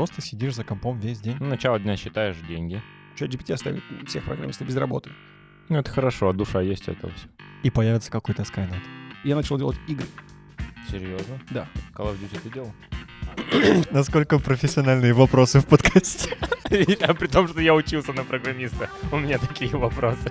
просто 0.00 0.22
сидишь 0.22 0.54
за 0.54 0.64
компом 0.64 0.98
весь 0.98 1.20
день. 1.20 1.36
Ну, 1.40 1.46
начало 1.46 1.78
дня 1.78 1.94
считаешь 1.94 2.36
деньги. 2.48 2.82
Чат 3.18 3.28
GPT 3.28 3.52
оставит 3.52 3.82
всех 4.06 4.24
программистов 4.24 4.66
без 4.66 4.74
работы. 4.76 5.10
Ну, 5.68 5.76
это 5.76 5.90
хорошо, 5.90 6.30
а 6.30 6.32
душа 6.32 6.62
есть 6.62 6.88
у 6.88 6.92
этого 6.92 7.12
все. 7.12 7.26
И 7.62 7.68
появится 7.68 8.10
какой-то 8.10 8.44
Skynet. 8.44 8.80
Я 9.24 9.36
начал 9.36 9.58
делать 9.58 9.76
игры. 9.88 10.06
Серьезно? 10.90 11.38
Да. 11.50 11.68
Call 11.94 12.14
of 12.14 12.18
Duty 12.18 12.40
ты 12.42 12.50
делал? 12.50 12.72
Насколько 13.90 14.38
профессиональные 14.38 15.12
вопросы 15.12 15.60
в 15.60 15.66
подкасте. 15.66 16.34
А 17.00 17.14
при 17.14 17.26
том, 17.26 17.48
что 17.48 17.60
я 17.60 17.74
учился 17.74 18.14
на 18.14 18.24
программиста. 18.24 18.88
У 19.12 19.18
меня 19.18 19.36
такие 19.38 19.76
вопросы. 19.76 20.30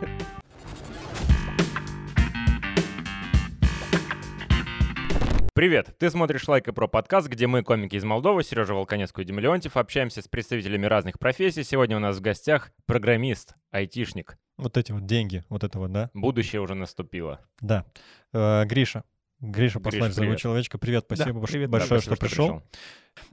Привет! 5.60 5.94
Ты 6.00 6.10
смотришь 6.10 6.48
Лайк 6.48 6.70
и 6.70 6.72
Про 6.72 6.88
подкаст, 6.88 7.28
где 7.28 7.46
мы, 7.46 7.64
комики 7.64 7.98
из 7.98 8.06
Молдовы, 8.06 8.44
Сережа 8.44 8.74
Волконецкий 8.74 9.24
и 9.24 9.26
Дима 9.26 9.42
Леонтьев, 9.42 9.76
общаемся 9.76 10.22
с 10.22 10.28
представителями 10.30 10.86
разных 10.86 11.20
профессий. 11.20 11.66
Сегодня 11.66 11.98
у 11.98 12.00
нас 12.00 12.16
в 12.16 12.22
гостях 12.22 12.72
программист, 12.86 13.56
айтишник. 13.70 14.38
Вот 14.56 14.78
эти 14.78 14.94
вот 14.94 15.06
деньги, 15.06 15.44
вот 15.50 15.66
это 15.66 15.78
вот, 15.80 15.92
да? 15.92 16.12
Будущее 16.14 16.62
уже 16.62 16.76
наступило. 16.76 17.42
Да. 17.60 17.84
Э, 18.32 18.64
Гриша. 18.64 19.04
Гриша, 19.42 19.82
послать 19.82 20.04
Гриша, 20.04 20.14
зовут 20.14 20.28
привет. 20.28 20.40
человечка. 20.40 20.78
Привет, 20.78 21.04
спасибо 21.08 21.42
Да, 21.42 21.48
привет, 21.48 21.70
большое, 21.70 22.00
Да, 22.00 22.06
спасибо, 22.06 22.16
что 22.16 22.26
пришел. 22.26 22.64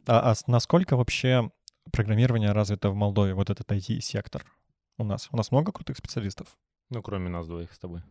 А, 0.09 0.33
а 0.33 0.35
с- 0.35 0.49
насколько 0.49 0.97
вообще 0.97 1.53
программирование 1.93 2.51
развито 2.51 2.91
в 2.91 2.97
Молдове, 2.97 3.35
вот 3.35 3.51
этот 3.51 3.71
IT-сектор 3.71 4.45
у 4.99 5.05
нас? 5.05 5.29
У 5.31 5.37
нас 5.37 5.53
много 5.53 5.71
крутых 5.71 5.97
специалистов? 5.97 6.57
Ну, 6.91 7.03
кроме 7.03 7.29
нас 7.29 7.47
двоих 7.47 7.73
с 7.73 7.79
тобой. 7.79 8.03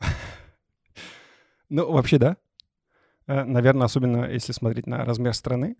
Ну, 1.68 1.90
вообще, 1.90 2.18
да. 2.18 2.36
Э, 3.26 3.44
Наверное, 3.44 3.84
особенно 3.86 4.24
если 4.30 4.52
смотреть 4.52 4.86
на 4.86 5.04
размер 5.04 5.34
страны, 5.34 5.76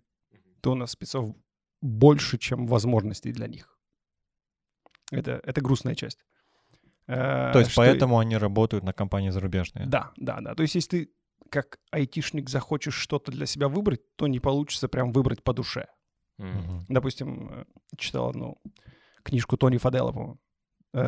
то 0.61 0.71
у 0.71 0.75
нас 0.75 0.91
спецов 0.91 1.35
больше, 1.81 2.37
чем 2.37 2.67
возможностей 2.67 3.31
для 3.31 3.47
них. 3.47 3.77
Это, 5.11 5.39
это 5.43 5.61
грустная 5.61 5.95
часть. 5.95 6.19
Э, 7.07 7.51
То 7.53 7.59
есть 7.59 7.71
что- 7.71 7.81
поэтому 7.81 8.19
они 8.19 8.35
работают 8.37 8.83
на 8.83 8.93
компании 8.93 9.29
зарубежные? 9.29 9.85
Да, 9.85 10.11
да, 10.17 10.39
да. 10.41 10.55
То 10.55 10.63
есть 10.63 10.75
если 10.75 10.89
ты 10.89 11.09
как 11.49 11.79
айтишник 11.91 12.49
захочешь 12.49 12.95
что-то 12.95 13.31
для 13.31 13.45
себя 13.45 13.69
выбрать, 13.69 14.01
то 14.17 14.27
не 14.27 14.39
получится 14.41 14.89
прям 14.89 15.11
выбрать 15.13 15.43
по 15.43 15.53
душе. 15.53 15.87
Мгм. 16.37 16.85
Допустим, 16.89 17.49
э, 17.51 17.65
читал 17.97 18.29
одну 18.29 18.57
книжку 19.23 19.55
Тони 19.57 19.77
Фадела, 19.77 20.11
по-моему. 20.11 20.39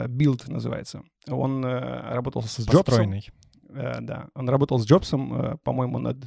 «Билд» 0.07 0.47
называется. 0.47 1.03
Он 1.27 1.63
работал 1.65 2.43
с 2.43 2.59
Джобсом. 2.59 2.83
Построенный. 2.83 3.27
Э, 3.69 4.01
да, 4.01 4.29
он 4.35 4.49
работал 4.49 4.79
с 4.79 4.85
Джобсом, 4.85 5.33
э, 5.33 5.57
по-моему, 5.63 5.99
над, 5.99 6.17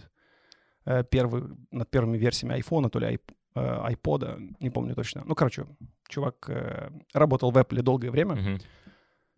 э, 0.84 1.04
первый, 1.10 1.44
над 1.70 1.90
первыми 1.90 2.16
версиями 2.18 2.54
айфона, 2.54 2.88
то 2.88 2.98
ли 2.98 3.06
айп- 3.06 3.34
айпода, 3.54 4.38
не 4.60 4.70
помню 4.70 4.94
точно. 4.94 5.22
Ну, 5.26 5.34
короче, 5.34 5.66
чувак 6.08 6.36
э, 6.48 6.90
работал 7.12 7.50
в 7.50 7.58
Apple 7.58 7.82
долгое 7.82 8.10
время, 8.10 8.58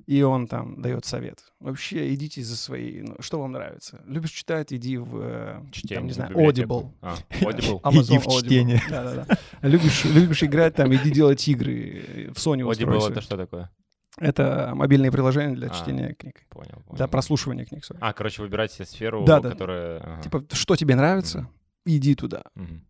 и 0.06 0.22
он 0.22 0.46
там 0.46 0.80
дает 0.82 1.04
совет. 1.04 1.52
Вообще, 1.60 2.12
идите 2.14 2.42
за 2.42 2.56
свои... 2.56 3.02
ну, 3.02 3.16
что 3.20 3.40
вам 3.40 3.52
нравится? 3.52 4.02
Любишь 4.06 4.32
читать, 4.32 4.72
иди 4.72 4.98
в, 4.98 5.64
Чтение. 5.72 5.96
там, 5.96 6.06
не 6.06 6.12
знаю. 6.12 6.36
Audible. 6.36 6.92
А, 7.00 7.16
Audible. 7.40 7.80
Иди 8.02 8.18
в 8.18 8.26
чтение. 8.44 8.82
Да-да-да. 8.90 9.38
Любишь, 9.62 10.04
любишь 10.04 10.42
играть, 10.42 10.74
там, 10.74 10.94
иди 10.94 11.10
делать 11.10 11.46
игры. 11.48 12.30
В 12.34 12.36
Sony 12.38 12.60
Audible 12.70 13.10
это 13.10 13.20
что 13.20 13.36
такое? 13.36 13.70
Это 14.18 14.72
мобильное 14.74 15.10
приложение 15.10 15.56
для 15.56 15.68
А. 15.68 15.70
чтения 15.74 16.14
книг. 16.14 16.42
Понял. 16.48 16.68
Для 16.90 16.96
понял. 16.96 17.08
прослушивания 17.08 17.64
книг, 17.64 17.82
sorry. 17.82 17.98
А, 18.00 18.12
короче, 18.12 18.42
выбирать 18.42 18.70
себе 18.72 18.86
сферу, 18.86 19.24
Да, 19.24 19.40
да. 19.40 19.50
которая... 19.50 19.98
ага. 20.00 20.22
Типа, 20.22 20.44
что 20.52 20.76
тебе 20.76 20.94
нравится, 20.94 21.48
иди 21.84 22.14
туда. 22.14 22.42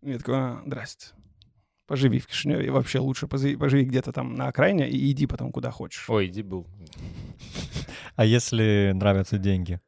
И 0.03 0.11
я 0.11 0.17
такой, 0.19 0.35
а, 0.35 0.61
здрасте. 0.65 1.07
Поживи 1.87 2.19
в 2.19 2.27
Кишиневе, 2.27 2.65
и 2.65 2.69
вообще 2.69 2.97
лучше 2.99 3.25
позови- 3.27 3.57
поживи 3.57 3.85
где-то 3.85 4.11
там 4.11 4.33
на 4.35 4.47
окраине 4.47 4.89
и 4.89 5.11
иди 5.11 5.27
потом 5.27 5.51
куда 5.51 5.69
хочешь. 5.71 6.09
Ой, 6.09 6.27
иди 6.27 6.41
был. 6.41 6.65
А 8.15 8.25
если 8.25 8.91
нравятся 8.95 9.37
деньги? 9.37 9.79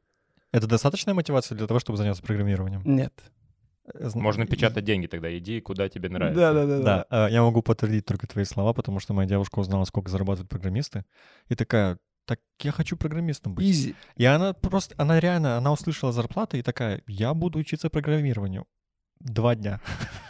Это 0.52 0.66
достаточная 0.66 1.14
мотивация 1.14 1.56
для 1.56 1.66
того, 1.66 1.80
чтобы 1.80 1.96
заняться 1.98 2.22
программированием? 2.22 2.82
Нет. 2.84 3.12
Можно 4.14 4.46
печатать 4.46 4.84
деньги 4.84 5.06
тогда. 5.06 5.36
Иди, 5.36 5.60
куда 5.60 5.88
тебе 5.88 6.08
нравится. 6.08 6.40
Да-да-да. 6.40 7.06
Да, 7.08 7.26
э, 7.26 7.32
я 7.32 7.42
могу 7.42 7.62
подтвердить 7.62 8.04
только 8.04 8.26
твои 8.26 8.44
слова, 8.44 8.72
потому 8.72 9.00
что 9.00 9.14
моя 9.14 9.28
девушка 9.28 9.58
узнала, 9.58 9.84
сколько 9.84 10.10
зарабатывают 10.10 10.48
программисты, 10.48 11.04
и 11.48 11.54
такая, 11.54 11.98
так 12.24 12.40
я 12.60 12.72
хочу 12.72 12.96
программистом 12.96 13.54
быть. 13.54 13.66
Изи. 13.66 13.94
И 14.16 14.24
она 14.24 14.52
просто, 14.52 14.94
она 14.98 15.18
реально, 15.20 15.56
она 15.56 15.72
услышала 15.72 16.12
зарплату 16.12 16.56
и 16.56 16.62
такая, 16.62 17.02
я 17.06 17.34
буду 17.34 17.58
учиться 17.58 17.90
программированию. 17.90 18.66
Два 19.20 19.54
дня. 19.54 19.80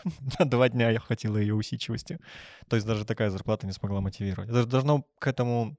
На 0.38 0.48
два 0.48 0.68
дня 0.68 0.90
я 0.90 1.00
хватило 1.00 1.36
ее 1.36 1.54
усидчивости. 1.54 2.18
То 2.68 2.76
есть 2.76 2.86
даже 2.86 3.04
такая 3.04 3.30
зарплата 3.30 3.66
не 3.66 3.72
смогла 3.72 4.00
мотивировать. 4.00 4.48
Это 4.48 4.64
должно 4.64 5.04
к 5.18 5.26
этому 5.26 5.76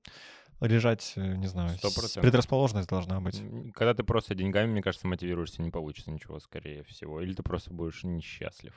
лежать, 0.68 1.14
э, 1.16 1.36
не 1.36 1.48
знаю, 1.48 1.70
Сто 1.78 1.90
с- 1.90 1.94
процентов. 1.94 2.22
предрасположенность 2.24 2.90
должна 2.90 3.20
быть. 3.22 3.42
Когда 3.74 3.94
ты 3.94 4.04
просто 4.04 4.36
деньгами, 4.36 4.72
мне 4.72 4.82
кажется, 4.82 5.08
мотивируешься, 5.08 5.62
не 5.62 5.72
получится 5.72 6.12
ничего, 6.12 6.40
скорее 6.40 6.84
всего. 6.84 7.22
Или 7.22 7.34
ты 7.34 7.44
просто 7.44 7.74
будешь 7.74 8.04
несчастлив. 8.04 8.74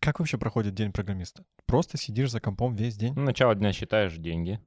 Как 0.00 0.18
вообще 0.20 0.38
проходит 0.38 0.74
день 0.74 0.92
программиста? 0.92 1.44
Просто 1.66 1.96
сидишь 1.98 2.30
за 2.30 2.40
компом 2.40 2.74
весь 2.74 2.96
день? 2.96 3.14
Ну, 3.14 3.22
начало 3.22 3.54
дня 3.54 3.72
считаешь 3.72 4.14
деньги. 4.16 4.60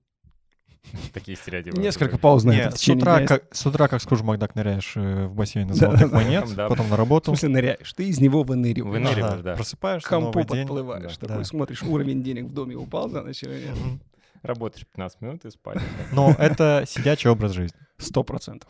Такие 1.13 1.37
стереотипы. 1.37 1.77
Несколько 1.79 2.17
пауз 2.17 2.43
на 2.43 2.51
Не, 2.51 2.57
это 2.61 2.75
в 2.75 2.79
с 2.79 2.87
утра, 2.89 3.25
как, 3.25 3.53
с 3.55 3.65
утра 3.67 3.87
как 3.87 4.01
Скрудж 4.01 4.23
Макдак 4.23 4.55
ныряешь 4.55 4.93
э, 4.97 5.27
в 5.27 5.35
бассейн 5.35 5.67
Да, 5.67 5.73
золотых 5.75 6.11
монет, 6.11 6.45
потом 6.55 6.89
на 6.89 6.95
В 6.95 6.97
работу. 6.97 7.25
смысле 7.31 7.49
ныряешь? 7.49 7.93
Ты 7.93 8.07
из 8.09 8.19
него 8.19 8.41
выныриваешь. 8.43 8.91
Выныриваешь, 9.07 9.41
да. 9.41 9.53
Просыпаешься, 9.55 10.09
Компу 10.09 10.43
подплываешь. 10.43 11.15
Такой 11.17 11.45
смотришь, 11.45 11.83
уровень 11.83 12.23
денег 12.23 12.45
в 12.45 12.53
доме 12.53 12.75
упал 12.75 13.09
за 13.09 13.21
ночь 13.21 13.43
нет? 13.43 13.75
Мгм. 13.75 14.01
Работаешь 14.43 14.85
15 14.87 15.21
минут 15.21 15.45
и 15.45 15.51
спать. 15.51 15.79
Но 16.11 16.31
это 16.37 16.83
сидячий 16.87 17.29
образ 17.29 17.51
жизни. 17.51 17.77
Сто 17.97 18.23
процентов. 18.23 18.69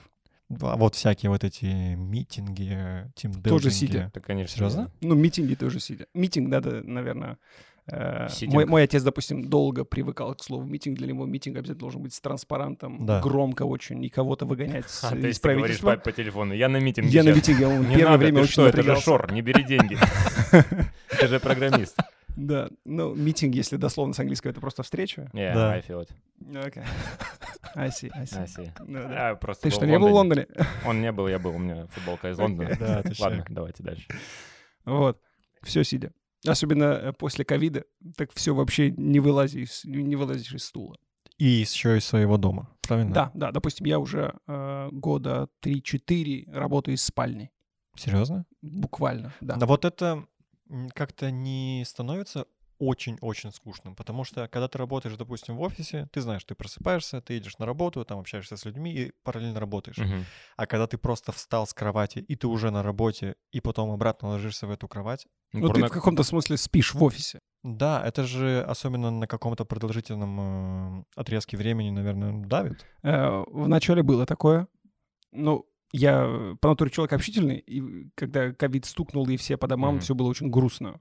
А 0.61 0.75
вот 0.75 0.95
всякие 0.95 1.29
вот 1.29 1.43
эти 1.45 1.65
митинги, 1.95 3.09
тимбилдинги. 3.15 3.49
Тоже 3.49 3.71
сидя. 3.71 4.11
Это, 4.13 4.19
конечно. 4.19 4.55
Серьезно? 4.55 4.91
Ну, 4.99 5.15
митинги 5.15 5.55
тоже 5.55 5.79
сидя. 5.79 6.07
Митинг 6.13 6.49
надо, 6.49 6.81
наверное... 6.83 7.37
э, 7.87 8.27
Ситинг. 8.29 8.53
мой, 8.53 8.65
мой 8.65 8.83
отец, 8.83 9.01
допустим, 9.01 9.45
долго 9.49 9.85
привыкал 9.85 10.35
к 10.35 10.43
слову 10.43 10.65
митинг. 10.65 10.97
Для 10.97 11.07
него 11.07 11.25
митинг 11.25 11.55
обязательно 11.55 11.79
должен 11.79 12.01
быть 12.03 12.13
с 12.13 12.19
транспарантом, 12.19 13.05
Да. 13.05 13.21
громко 13.21 13.63
очень, 13.63 14.03
и 14.03 14.09
кого-то 14.09 14.45
выгонять 14.45 14.89
с, 14.89 15.05
А, 15.05 15.11
то 15.11 15.25
из 15.25 15.37
ты 15.39 15.41
правительства. 15.41 15.91
папе 15.91 16.01
по 16.01 16.11
телефону, 16.11 16.53
я 16.53 16.67
на 16.67 16.81
митинге 16.81 17.09
Я 17.11 17.23
на 17.23 17.29
щас». 17.33 17.37
митинге, 17.37 17.67
он 17.67 17.87
Не 17.87 17.95
первое 17.95 18.05
надо, 18.11 18.17
время 18.17 18.35
ты 18.39 18.43
очень 18.43 18.51
что, 18.51 18.67
это 18.67 18.81
же 18.83 18.89
напрягался. 18.89 19.05
шор, 19.05 19.31
не 19.31 19.41
бери 19.41 19.63
деньги. 19.63 19.97
Ты 21.19 21.27
же 21.27 21.39
программист. 21.39 21.97
Да, 22.35 22.69
ну, 22.85 23.13
митинг, 23.13 23.55
если 23.55 23.77
дословно 23.77 24.13
с 24.13 24.19
английского, 24.19 24.51
это 24.51 24.61
просто 24.61 24.83
встреча. 24.83 25.29
Yeah, 25.33 25.53
Да. 25.53 25.73
I 25.73 25.81
feel 25.81 26.01
it. 26.01 26.65
Окей. 26.65 26.83
I 27.75 27.89
see, 27.89 28.09
I 28.13 28.23
see. 28.23 28.41
I 28.41 28.45
see. 28.45 28.71
Ну, 28.79 28.99
да. 29.07 29.29
А, 29.31 29.35
просто 29.35 29.63
Ты 29.63 29.69
что, 29.71 29.85
не 29.85 29.97
был 29.97 30.09
в 30.09 30.13
Лондоне. 30.13 30.47
Он 30.85 31.01
не 31.01 31.11
был, 31.11 31.27
я 31.27 31.39
был. 31.39 31.55
У 31.55 31.59
меня 31.59 31.87
футболка 31.87 32.29
из 32.29 32.37
Лондона. 32.37 32.75
Да, 32.79 32.99
отвечаю. 32.99 33.29
Ладно, 33.37 33.45
давайте 33.49 33.83
дальше. 33.83 34.07
Вот, 34.85 35.21
все 35.61 35.83
сидя. 35.83 36.11
Особенно 36.45 36.85
э, 36.85 37.13
после 37.13 37.45
ковида, 37.45 37.83
так 38.17 38.31
все 38.33 38.55
вообще 38.55 38.91
не 38.91 39.19
вылазишь, 39.19 39.81
не 39.85 40.15
вылазишь 40.15 40.53
из 40.53 40.63
стула. 40.65 40.97
И 41.37 41.45
еще 41.45 41.97
из 41.97 42.05
своего 42.05 42.37
дома, 42.37 42.69
правильно? 42.87 43.13
Да, 43.13 43.31
да, 43.33 43.51
допустим, 43.51 43.85
я 43.85 43.99
уже 43.99 44.33
э, 44.47 44.89
года 44.91 45.47
3-4 45.63 46.51
работаю 46.51 46.95
из 46.95 47.03
спальни. 47.03 47.51
Серьезно? 47.95 48.45
Буквально, 48.61 49.33
да. 49.41 49.55
Да 49.55 49.65
вот 49.65 49.85
это 49.85 50.25
как-то 50.93 51.31
не 51.31 51.83
становится 51.85 52.45
очень-очень 52.79 53.51
скучным, 53.51 53.95
потому 53.95 54.23
что 54.23 54.47
когда 54.47 54.67
ты 54.67 54.79
работаешь, 54.79 55.15
допустим, 55.15 55.55
в 55.55 55.61
офисе, 55.61 56.07
ты 56.11 56.19
знаешь, 56.21 56.43
ты 56.43 56.55
просыпаешься, 56.55 57.21
ты 57.21 57.37
идешь 57.37 57.59
на 57.59 57.67
работу, 57.67 58.03
там 58.05 58.17
общаешься 58.19 58.57
с 58.57 58.65
людьми 58.65 58.91
и 58.91 59.11
параллельно 59.23 59.59
работаешь. 59.59 59.97
Мгм. 59.99 60.25
А 60.57 60.65
когда 60.65 60.87
ты 60.87 60.97
просто 60.97 61.31
встал 61.31 61.67
с 61.67 61.73
кровати, 61.75 62.25
и 62.27 62.35
ты 62.35 62.47
уже 62.47 62.71
на 62.71 62.81
работе, 62.81 63.35
и 63.51 63.61
потом 63.61 63.91
обратно 63.91 64.29
ложишься 64.29 64.65
в 64.65 64.71
эту 64.71 64.87
кровать, 64.87 65.27
Ну, 65.53 65.61
ты 65.61 65.67
порно- 65.67 65.87
в 65.89 65.91
каком-то 65.91 66.23
смысле 66.23 66.57
спишь 66.57 66.95
в 66.95 67.03
офисе. 67.03 67.37
да, 67.63 68.01
это 68.03 68.23
же 68.23 68.63
особенно 68.63 69.11
на 69.11 69.27
каком-то 69.27 69.63
продолжительном 69.63 71.01
э, 71.01 71.03
отрезке 71.15 71.57
времени, 71.57 71.91
наверное, 71.91 72.33
давит. 72.47 72.83
Э, 73.03 73.43
Вначале 73.47 74.01
было 74.01 74.25
такое. 74.25 74.67
Ну, 75.31 75.65
я 75.91 76.55
по 76.61 76.69
натуре 76.69 76.89
человек 76.91 77.13
общительный, 77.13 77.57
и 77.57 78.09
когда 78.15 78.53
ковид 78.53 78.85
стукнул, 78.85 79.27
и 79.29 79.37
все 79.37 79.57
по 79.57 79.67
домам, 79.67 79.95
Мгм. 79.95 80.01
все 80.01 80.15
было 80.15 80.27
очень 80.29 80.49
грустно. 80.49 80.99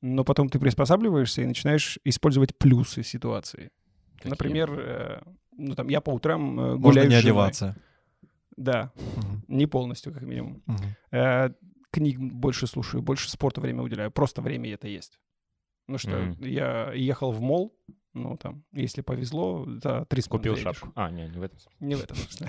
Но 0.00 0.24
потом 0.24 0.48
ты 0.48 0.58
приспосабливаешься 0.60 1.42
и 1.42 1.46
начинаешь 1.46 1.98
использовать 2.04 2.56
плюсы 2.56 3.02
ситуации. 3.02 3.70
Какие? 4.16 4.30
Например, 4.30 4.70
э, 4.78 5.22
ну 5.56 5.74
там 5.74 5.88
я 5.88 6.00
по 6.00 6.10
утрам 6.10 6.40
э, 6.58 6.62
Можно 6.62 6.78
гуляю 6.78 7.08
не 7.08 7.14
с 7.16 7.22
женой. 7.22 7.32
одеваться. 7.32 7.76
Да, 8.56 8.92
Мгм, 9.16 9.44
не 9.48 9.66
полностью, 9.66 10.12
как 10.12 10.22
минимум. 10.22 10.62
мгм. 10.66 10.96
Э, 11.12 11.50
Книг 11.90 12.18
больше 12.18 12.66
слушаю, 12.66 13.02
больше 13.02 13.30
спорту 13.30 13.60
время 13.60 13.82
уделяю. 13.82 14.10
Просто 14.10 14.42
время 14.42 14.72
это 14.74 14.88
есть. 14.88 15.18
Ну 15.86 15.96
что, 15.98 16.10
Мгм. 16.10 16.42
я 16.44 16.92
ехал 16.92 17.32
в 17.32 17.40
мол, 17.40 17.74
ну 18.12 18.36
там, 18.36 18.62
если 18.72 19.00
повезло, 19.00 19.64
за 19.82 20.04
3 20.04 20.20
секунды 20.22 20.50
Купил 20.50 20.54
доедешь. 20.54 20.78
шапку. 20.80 20.92
А, 20.96 21.10
не, 21.10 21.26
не 21.28 21.38
в 21.38 21.42
этом 21.42 21.58
смысле. 21.58 21.86
Не 21.86 21.94
в 21.94 22.02
этом 22.04 22.16
смысле. 22.16 22.48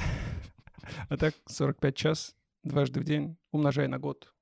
А 1.09 1.17
так 1.17 1.33
45 1.47 1.95
час 1.95 2.35
дважды 2.63 2.99
в 2.99 3.03
день, 3.03 3.37
умножая 3.51 3.87
на 3.87 3.99
год. 3.99 4.33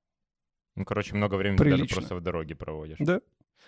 Ну, 0.76 0.84
короче, 0.84 1.14
много 1.14 1.34
времени 1.34 1.58
ты 1.58 1.64
даже 1.64 1.76
Прилично. 1.76 1.96
просто 1.96 2.14
в 2.14 2.20
дороге 2.20 2.54
проводишь. 2.54 2.98
Да. 3.00 3.20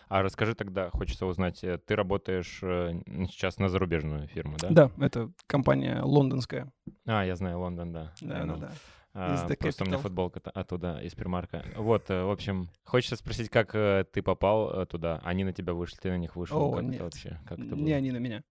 А 0.08 0.22
расскажи 0.22 0.54
тогда, 0.54 0.90
хочется 0.90 1.26
узнать, 1.26 1.62
э, 1.62 1.78
ты 1.78 1.94
работаешь 1.94 2.60
э, 2.62 3.00
сейчас 3.28 3.58
на 3.58 3.68
зарубежную 3.68 4.26
фирму, 4.26 4.56
да? 4.58 4.68
Да, 4.70 4.90
это 5.04 5.30
компания 5.46 6.02
лондонская. 6.02 6.72
А, 7.06 7.24
я 7.24 7.36
знаю, 7.36 7.60
Лондон, 7.60 7.92
да. 7.92 8.12
Да, 8.20 8.44
да, 8.44 8.56
да. 8.56 8.72
А, 9.12 9.48
просто 9.58 9.84
у 9.84 9.86
меня 9.86 9.98
футболка 9.98 10.40
оттуда, 10.52 11.00
из 11.00 11.14
примарка. 11.14 11.64
Вот, 11.76 12.10
э, 12.10 12.24
в 12.24 12.30
общем, 12.30 12.70
хочется 12.84 13.16
спросить, 13.16 13.50
как 13.50 13.72
ты 13.72 14.22
попал 14.22 14.86
туда? 14.86 15.20
Они 15.24 15.44
на 15.44 15.52
тебя 15.52 15.74
вышли, 15.74 15.96
ты 15.96 16.10
на 16.10 16.18
них 16.18 16.36
вышел? 16.36 16.60
О, 16.60 16.72
как 16.72 16.82
нет. 16.82 16.94
это 16.94 17.04
вообще? 17.04 17.40
Как 17.46 17.58
это 17.58 17.74
Не 17.76 17.82
было? 17.82 17.96
они 17.96 18.10
на 18.12 18.18
меня. 18.18 18.42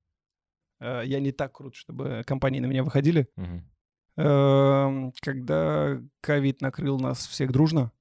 Я 0.81 1.19
не 1.19 1.33
так 1.33 1.53
крут, 1.53 1.75
чтобы 1.75 2.23
компании 2.25 2.61
на 2.61 2.67
меня 2.67 2.83
выходили. 2.85 3.27
Эм, 3.35 3.69
Когда 5.21 6.01
ковид 6.21 6.61
накрыл 6.61 6.99
нас 6.99 7.25
всех 7.27 7.51
дружно, 7.51 7.91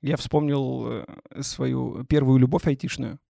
я 0.00 0.16
вспомнил 0.16 0.86
э, 0.88 1.42
свою 1.42 2.04
первую 2.04 2.38
любовь 2.38 2.66
айтишную. 2.66 3.20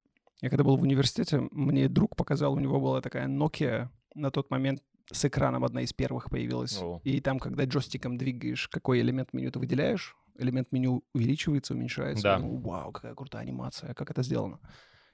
Я 0.41 0.49
когда 0.49 0.65
был 0.65 0.77
в 0.79 0.83
университете, 0.83 1.47
мне 1.51 1.87
друг 1.87 2.17
показал, 2.17 2.55
у 2.55 2.59
него 2.59 2.81
была 2.81 3.03
такая 3.03 3.29
Nokia 3.29 3.89
на 4.15 4.31
тот 4.31 4.51
момент 4.51 4.83
с 5.11 5.25
экраном 5.25 5.65
одна 5.65 5.83
из 5.83 5.93
первых 5.93 6.31
появилась. 6.31 6.79
О. 6.81 7.01
И 7.05 7.21
там, 7.21 7.39
когда 7.39 7.65
джойстиком 7.65 8.17
двигаешь, 8.17 8.69
какой 8.69 9.01
элемент 9.01 9.33
меню 9.35 9.51
ты 9.51 9.59
выделяешь, 9.59 10.17
элемент 10.39 10.73
меню 10.73 11.05
увеличивается, 11.15 11.75
уменьшается. 11.75 12.23
Да. 12.23 12.39
Думаю, 12.39 12.61
вау, 12.61 12.93
какая 12.93 13.15
крутая 13.15 13.43
анимация, 13.43 13.95
как 13.95 14.11
это 14.11 14.23
сделано. 14.23 14.59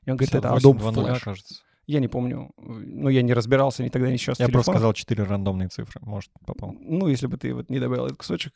И 0.05 0.11
он 0.11 0.17
говорит, 0.17 0.33
58, 0.33 0.69
это 0.69 0.69
Adobe 0.69 0.95
2.0, 0.95 1.05
Flash. 1.05 1.25
кажется. 1.25 1.63
Я 1.89 2.01
не 2.01 2.07
помню, 2.09 2.51
но 2.59 3.09
я 3.11 3.23
не 3.23 3.33
разбирался 3.33 3.83
ни 3.83 3.89
тогда, 3.89 4.11
ни 4.13 4.17
сейчас. 4.19 4.39
Я 4.39 4.47
просто 4.49 4.73
телефонах. 4.73 4.79
сказал 4.81 4.93
4 4.93 5.25
рандомные 5.25 5.69
цифры. 5.69 6.01
Может, 6.05 6.31
попал. 6.47 6.77
Ну, 6.81 7.09
если 7.09 7.27
бы 7.27 7.37
ты 7.39 7.55
вот 7.55 7.71
не 7.71 7.81
добавил 7.81 8.05
этот 8.07 8.19
кусочек, 8.19 8.53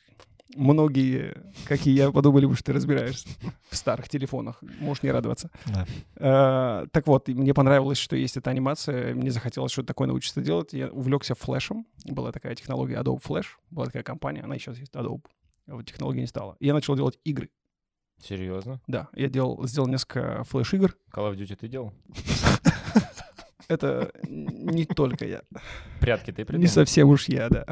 многие, 0.55 1.35
как 1.67 1.87
и 1.87 1.91
я, 1.93 2.11
подумали 2.13 2.45
бы, 2.45 2.55
что 2.55 2.65
ты 2.65 2.73
разбираешься 2.75 3.27
в 3.71 3.77
старых 3.77 4.11
телефонах. 4.11 4.63
Можешь 4.81 5.03
не 5.03 5.11
радоваться. 5.11 5.51
Да. 5.67 5.87
Э, 6.17 6.87
Так 6.93 7.07
вот, 7.07 7.29
мне 7.29 7.55
понравилось, 7.55 7.97
что 7.97 8.17
есть 8.17 8.37
эта 8.37 8.51
анимация. 8.51 9.15
Мне 9.15 9.31
захотелось 9.31 9.73
что-то 9.73 9.89
такое 9.89 10.09
научиться 10.09 10.43
делать. 10.43 10.75
Я 10.75 10.89
увлекся 10.89 11.35
флешем. 11.35 11.87
Была 12.05 12.33
такая 12.33 12.55
технология 12.55 12.97
Adobe 13.01 13.23
Flash. 13.23 13.47
Была 13.71 13.87
такая 13.87 14.03
компания, 14.03 14.43
она 14.43 14.57
сейчас 14.59 14.77
есть, 14.79 14.93
Adobe. 14.95 15.25
А 15.69 15.77
вот 15.77 15.87
технологии 15.87 16.21
не 16.21 16.27
стало. 16.27 16.57
И 16.61 16.67
я 16.67 16.75
начал 16.75 16.97
делать 16.97 17.19
игры. 17.25 17.49
Серьезно? 18.23 18.81
Да, 18.87 19.09
я 19.15 19.29
делал, 19.29 19.67
сделал 19.67 19.89
несколько 19.89 20.45
флеш-игр. 20.45 20.95
Call 21.13 21.33
of 21.33 21.37
Duty 21.39 21.57
ты 21.57 21.67
делал? 21.69 21.93
Это 23.69 24.11
не 24.29 24.85
только 24.85 25.27
я. 25.27 25.43
Прятки 26.01 26.31
ты 26.33 26.43
Не 26.43 26.47
придумал? 26.47 26.69
совсем 26.69 27.09
уж 27.09 27.29
я, 27.29 27.49
да. 27.49 27.65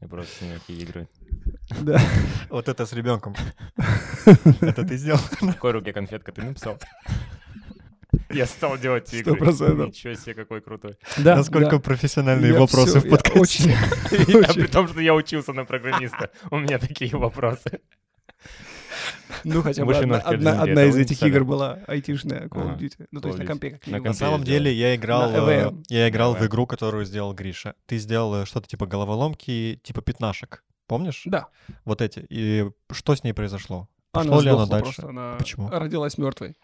Я 0.00 0.08
просто 0.08 0.44
не 0.44 0.54
какие 0.54 0.82
игры. 0.82 1.08
Да. 1.80 2.00
Вот 2.50 2.68
это 2.68 2.84
с 2.86 2.92
ребенком. 2.92 3.34
Это 4.60 4.84
ты 4.84 4.96
сделал? 4.96 5.18
В 5.18 5.52
какой 5.52 5.72
руке 5.72 5.92
конфетка 5.92 6.32
ты 6.32 6.42
написал? 6.42 6.78
Я 8.30 8.46
стал 8.46 8.78
делать 8.78 9.12
игры. 9.14 9.36
процентов. 9.36 9.88
Ничего 9.88 10.14
себе, 10.14 10.34
какой 10.34 10.60
крутой. 10.60 10.96
Да, 11.18 11.36
Насколько 11.36 11.70
да. 11.72 11.78
профессиональные 11.78 12.52
Я 12.52 12.60
вопросы 12.60 12.98
всё- 12.98 13.00
в 13.00 13.04
я 13.04 13.10
подкасте. 13.10 13.38
очень- 13.40 13.72
А 14.44 14.52
при 14.54 14.66
том, 14.66 14.88
что 14.88 15.00
я 15.00 15.14
учился 15.14 15.52
на 15.52 15.64
программиста, 15.64 16.30
у 16.50 16.58
меня 16.58 16.78
такие 16.78 17.10
вопросы. 17.16 17.80
Ну, 19.44 19.62
хотя 19.62 19.84
бы 19.84 19.94
одна, 19.94 20.18
одна- 20.18 20.62
одна 20.62 20.84
из 20.84 20.96
этих 20.96 21.22
игр 21.22 21.44
была 21.44 21.78
айтишная 21.86 22.48
Call 22.48 22.74
of 22.74 22.78
Duty. 22.78 23.06
Ну, 23.10 23.20
то 23.20 23.28
есть 23.28 23.38
на 23.38 23.46
компе 23.46 23.70
как 23.70 24.02
На 24.02 24.14
самом 24.14 24.42
деле 24.44 24.72
я 24.72 24.94
играл, 24.96 25.30
э, 25.48 25.72
я 25.88 26.08
играл 26.08 26.34
в 26.34 26.46
игру, 26.46 26.66
которую 26.66 27.04
сделал 27.04 27.34
Гриша. 27.34 27.74
Ты 27.86 27.98
сделал 27.98 28.42
э, 28.42 28.46
что-то 28.46 28.68
типа 28.68 28.86
головоломки, 28.86 29.80
типа 29.82 30.00
пятнашек. 30.02 30.64
Помнишь? 30.86 31.22
Да. 31.24 31.48
Вот 31.84 32.00
эти. 32.02 32.26
И 32.28 32.70
что 32.92 33.14
с 33.16 33.24
ней 33.24 33.32
произошло? 33.32 33.88
Она 34.12 34.24
Пошло 34.24 34.40
ли 34.42 34.48
оно 34.50 34.66
сдохла 34.66 34.80
дальше? 34.84 35.02
просто, 35.02 35.08
она 35.08 35.34
Почему? 35.36 35.68
родилась 35.70 36.18
мертвой. 36.18 36.56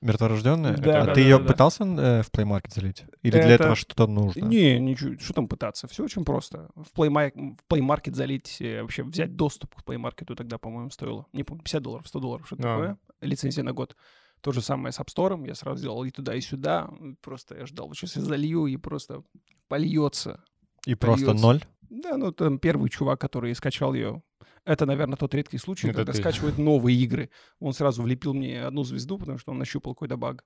Мертворожденная? 0.00 0.76
Да, 0.78 1.02
а 1.02 1.06
да, 1.06 1.14
ты 1.14 1.20
да, 1.22 1.26
ее 1.28 1.38
да, 1.38 1.44
пытался 1.44 1.84
э, 1.84 2.22
в 2.22 2.30
Play 2.30 2.44
Market 2.46 2.72
залить? 2.74 3.04
Или 3.22 3.32
для 3.32 3.40
Это- 3.42 3.54
этого 3.64 3.74
что-то 3.76 4.06
нужно? 4.06 4.44
Не, 4.46 4.78
ничего, 4.78 5.18
что 5.18 5.34
там 5.34 5.46
пытаться? 5.46 5.86
Все 5.88 6.04
очень 6.04 6.24
просто. 6.24 6.70
В 6.74 6.98
Play, 6.98 7.08
Ma- 7.10 7.32
в 7.56 7.72
Play 7.72 7.80
Market 7.80 8.14
залить, 8.14 8.56
э, 8.60 8.80
вообще 8.80 9.02
взять 9.02 9.36
доступ 9.36 9.74
к 9.74 9.82
Play 9.86 9.96
Market 10.00 10.34
тогда, 10.34 10.56
по-моему, 10.58 10.90
стоило, 10.90 11.26
не 11.32 11.44
помню, 11.44 11.62
50 11.62 11.82
долларов, 11.82 12.08
100 12.08 12.20
долларов, 12.20 12.46
что-то 12.46 12.62
А. 12.62 12.66
такое. 12.76 12.98
Лицензия 13.20 13.62
на 13.62 13.72
год. 13.72 13.94
То 14.40 14.52
же 14.52 14.62
самое 14.62 14.90
с 14.92 14.98
App 14.98 15.08
Store. 15.14 15.46
Я 15.46 15.54
сразу 15.54 15.78
сделал 15.78 16.02
и 16.04 16.10
туда, 16.10 16.34
и 16.34 16.40
сюда. 16.40 16.88
Просто 17.20 17.58
я 17.58 17.66
ждал, 17.66 17.88
вот 17.88 17.96
сейчас 17.96 18.16
я 18.16 18.22
залью, 18.22 18.66
и 18.66 18.76
просто 18.78 19.22
польется. 19.68 20.42
И 20.86 20.94
просто 20.94 21.26
Польётся. 21.26 21.42
ноль? 21.46 21.60
Да, 21.90 22.16
ну 22.16 22.32
там 22.32 22.58
первый 22.58 22.88
чувак, 22.88 23.20
который 23.20 23.54
скачал 23.54 23.92
ее. 23.92 24.22
Это, 24.64 24.86
наверное, 24.86 25.16
тот 25.16 25.34
редкий 25.34 25.58
случай, 25.58 25.88
Это 25.88 25.98
когда 25.98 26.12
ты. 26.12 26.18
скачивают 26.18 26.58
новые 26.58 26.96
игры. 26.98 27.30
Он 27.58 27.72
сразу 27.72 28.02
влепил 28.02 28.34
мне 28.34 28.62
одну 28.62 28.84
звезду, 28.84 29.18
потому 29.18 29.38
что 29.38 29.52
он 29.52 29.58
нащупал 29.58 29.94
какой-то 29.94 30.16
баг. 30.16 30.44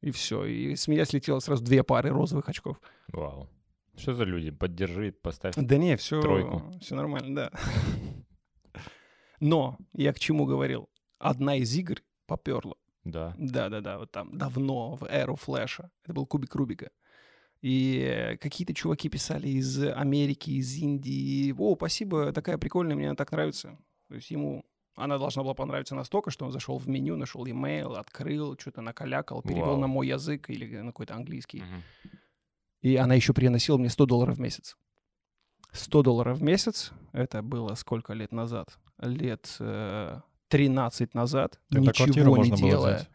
И 0.00 0.10
все. 0.12 0.44
И 0.44 0.76
с 0.76 0.88
меня 0.88 1.04
слетело 1.04 1.40
сразу 1.40 1.62
две 1.64 1.82
пары 1.82 2.10
розовых 2.10 2.48
очков. 2.48 2.80
Вау. 3.08 3.48
Что 3.96 4.14
за 4.14 4.24
люди? 4.24 4.50
Поддержи, 4.50 5.12
поставь. 5.12 5.54
Да 5.56 5.76
не, 5.76 5.96
все, 5.96 6.20
Тройку. 6.22 6.62
все 6.80 6.94
нормально, 6.94 7.34
да. 7.34 7.50
Но 9.40 9.78
я 9.92 10.12
к 10.12 10.18
чему 10.18 10.46
говорил? 10.46 10.88
Одна 11.18 11.56
из 11.56 11.74
игр 11.76 11.96
поперла. 12.26 12.74
Да. 13.04 13.34
Да-да-да, 13.38 13.98
вот 13.98 14.10
там 14.10 14.36
давно, 14.36 14.94
в 14.96 15.04
эру 15.04 15.36
флеша. 15.36 15.90
Это 16.04 16.12
был 16.12 16.26
кубик 16.26 16.54
Рубика. 16.54 16.90
И 17.62 18.38
какие-то 18.40 18.72
чуваки 18.72 19.08
писали 19.08 19.48
из 19.48 19.82
Америки, 19.82 20.50
из 20.50 20.74
Индии. 20.76 21.54
О, 21.56 21.76
спасибо, 21.76 22.32
такая 22.32 22.56
прикольная, 22.56 22.96
мне 22.96 23.08
она 23.08 23.16
так 23.16 23.32
нравится. 23.32 23.78
То 24.08 24.14
есть 24.14 24.30
ему 24.30 24.64
она 24.96 25.18
должна 25.18 25.42
была 25.42 25.54
понравиться 25.54 25.94
настолько, 25.94 26.30
что 26.30 26.44
он 26.44 26.52
зашел 26.52 26.78
в 26.78 26.88
меню, 26.88 27.16
нашел 27.16 27.46
e-mail, 27.46 27.96
открыл, 27.96 28.56
что-то 28.58 28.82
накалякал, 28.82 29.42
перевел 29.42 29.66
Вау. 29.66 29.78
на 29.78 29.86
мой 29.86 30.08
язык 30.08 30.50
или 30.50 30.78
на 30.78 30.88
какой-то 30.88 31.14
английский. 31.14 31.62
Мгм. 31.62 31.82
И 32.82 32.96
она 32.96 33.14
еще 33.14 33.32
приносила 33.32 33.76
мне 33.76 33.88
100 33.88 34.06
долларов 34.06 34.36
в 34.36 34.40
месяц. 34.40 34.76
100 35.72 36.02
долларов 36.02 36.38
в 36.38 36.42
месяц, 36.42 36.92
это 37.12 37.42
было 37.42 37.74
сколько 37.74 38.12
лет 38.12 38.32
назад? 38.32 38.78
Лет 38.98 39.56
э, 39.60 40.20
13 40.48 41.14
назад, 41.14 41.60
Тогда 41.68 41.90
ничего 41.90 42.36
не 42.38 42.50
делая. 42.50 43.06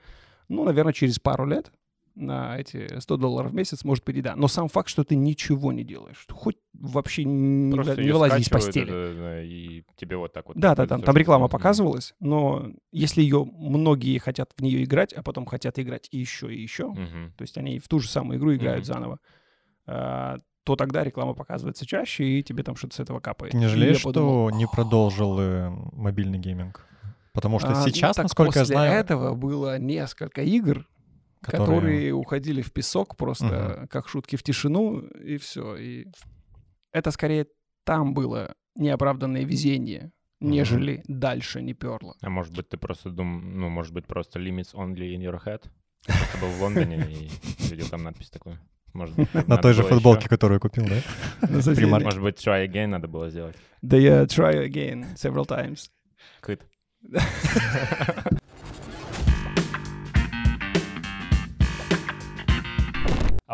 Ну, 0.48 0.64
наверное, 0.64 0.94
через 0.94 1.20
пару 1.20 1.46
лет 1.46 1.72
на 2.16 2.58
эти 2.58 3.00
100 3.00 3.18
долларов 3.18 3.52
в 3.52 3.54
месяц 3.54 3.84
может 3.84 4.04
быть 4.06 4.16
и 4.18 4.22
да. 4.22 4.36
Но 4.36 4.48
сам 4.48 4.70
факт, 4.70 4.90
что 4.90 5.04
ты 5.04 5.16
ничего 5.16 5.72
не 5.74 5.84
делаешь, 5.84 6.18
что 6.18 6.34
хоть 6.34 6.58
вообще 6.74 7.24
не, 7.26 7.74
Просто 7.74 8.02
не 8.02 8.12
вылази 8.12 8.42
из 8.42 8.50
постели. 8.50 8.86
это, 8.86 9.20
да, 9.20 9.44
и 9.44 9.84
тебе 9.96 10.18
вот 10.18 10.34
так 10.34 10.48
вот. 10.48 10.58
Да, 10.58 10.76
да, 10.76 10.88
там, 10.88 11.02
там 11.02 11.14
что 11.14 11.20
реклама 11.20 11.48
показывалась, 11.48 12.14
но 12.20 12.72
если 12.92 13.22
ее 13.22 13.46
многие 13.46 14.18
хотят 14.18 14.52
в 14.58 14.62
нее 14.62 14.84
играть, 14.84 15.14
а 15.14 15.24
потом 15.24 15.46
хотят 15.46 15.78
играть 15.78 16.08
и 16.12 16.18
еще, 16.18 16.54
и 16.54 16.62
еще, 16.62 16.88
Мгм. 16.88 17.34
то 17.38 17.42
есть 17.42 17.58
они 17.58 17.80
в 17.80 17.88
ту 17.88 18.00
же 18.00 18.10
самую 18.10 18.40
игру 18.40 18.56
играют 18.56 18.86
Мгм. 18.86 18.94
заново, 18.94 19.20
а, 19.88 20.38
то 20.64 20.76
тогда 20.76 21.04
реклама 21.04 21.34
показывается 21.34 21.86
чаще, 21.86 22.24
и 22.26 22.44
тебе 22.44 22.64
там 22.64 22.76
что-то 22.76 22.96
с 22.96 23.00
этого 23.00 23.20
капает. 23.20 23.52
Ты 23.52 23.58
не 23.58 23.68
жалеешь, 23.68 24.00
я 24.00 24.04
подумал, 24.04 24.50
что 24.50 24.58
не 24.58 24.68
продолжил 24.68 25.40
э, 25.40 25.70
мобильный 25.70 26.40
гейминг? 26.40 26.86
Потому 27.34 27.60
что 27.60 27.74
а, 27.74 27.80
ну 27.80 27.86
сейчас, 27.86 28.16
так 28.16 28.24
насколько 28.24 28.60
я 28.60 28.64
после 28.64 28.76
знаю... 28.76 28.94
этого 28.94 29.36
было 29.36 29.78
несколько 29.78 30.42
игр, 30.42 30.88
Которые- 31.46 31.66
которые, 31.80 32.14
уходили 32.14 32.62
в 32.62 32.72
песок 32.74 33.16
просто 33.18 33.88
как 33.90 34.08
шутки 34.08 34.36
в 34.36 34.44
тишину, 34.44 35.00
и 35.02 35.38
все. 35.38 35.76
И 35.76 36.08
это 36.92 37.12
скорее 37.12 37.48
там 37.84 38.14
было 38.14 38.56
неоправданное 38.76 39.44
везение, 39.46 40.12
нежели 40.40 41.04
дальше 41.08 41.62
не 41.62 41.74
перло. 41.74 42.16
А 42.22 42.30
может 42.30 42.54
быть, 42.56 42.70
ты 42.70 42.78
просто 42.78 43.10
дум... 43.10 43.60
ну, 43.60 43.70
может 43.70 43.94
быть, 43.94 44.06
просто 44.06 44.40
limits 44.40 44.74
only 44.74 45.16
in 45.16 45.22
your 45.22 45.40
head? 45.46 45.64
Просто 46.06 46.38
был 46.40 46.50
в 46.50 46.62
Лондоне 46.62 46.98
и 47.10 47.30
видел 47.70 47.88
там 47.90 48.04
надпись 48.04 48.30
такую. 48.30 48.60
Может 48.94 49.16
быть, 49.16 49.48
На 49.48 49.58
той 49.58 49.74
же 49.74 49.84
футболке, 49.84 50.22
ещё- 50.22 50.30
которую 50.30 50.60
купил, 50.60 50.86
да? 50.86 51.02
Может 51.50 52.22
быть, 52.22 52.38
try 52.38 52.66
again 52.66 52.88
надо 52.88 53.08
было 53.08 53.30
сделать. 53.30 53.56
Да 53.82 53.98
я 53.98 54.24
try 54.24 54.66
again 54.66 55.16
several 55.16 55.46
times. 55.46 55.90
Кыт. 56.42 56.62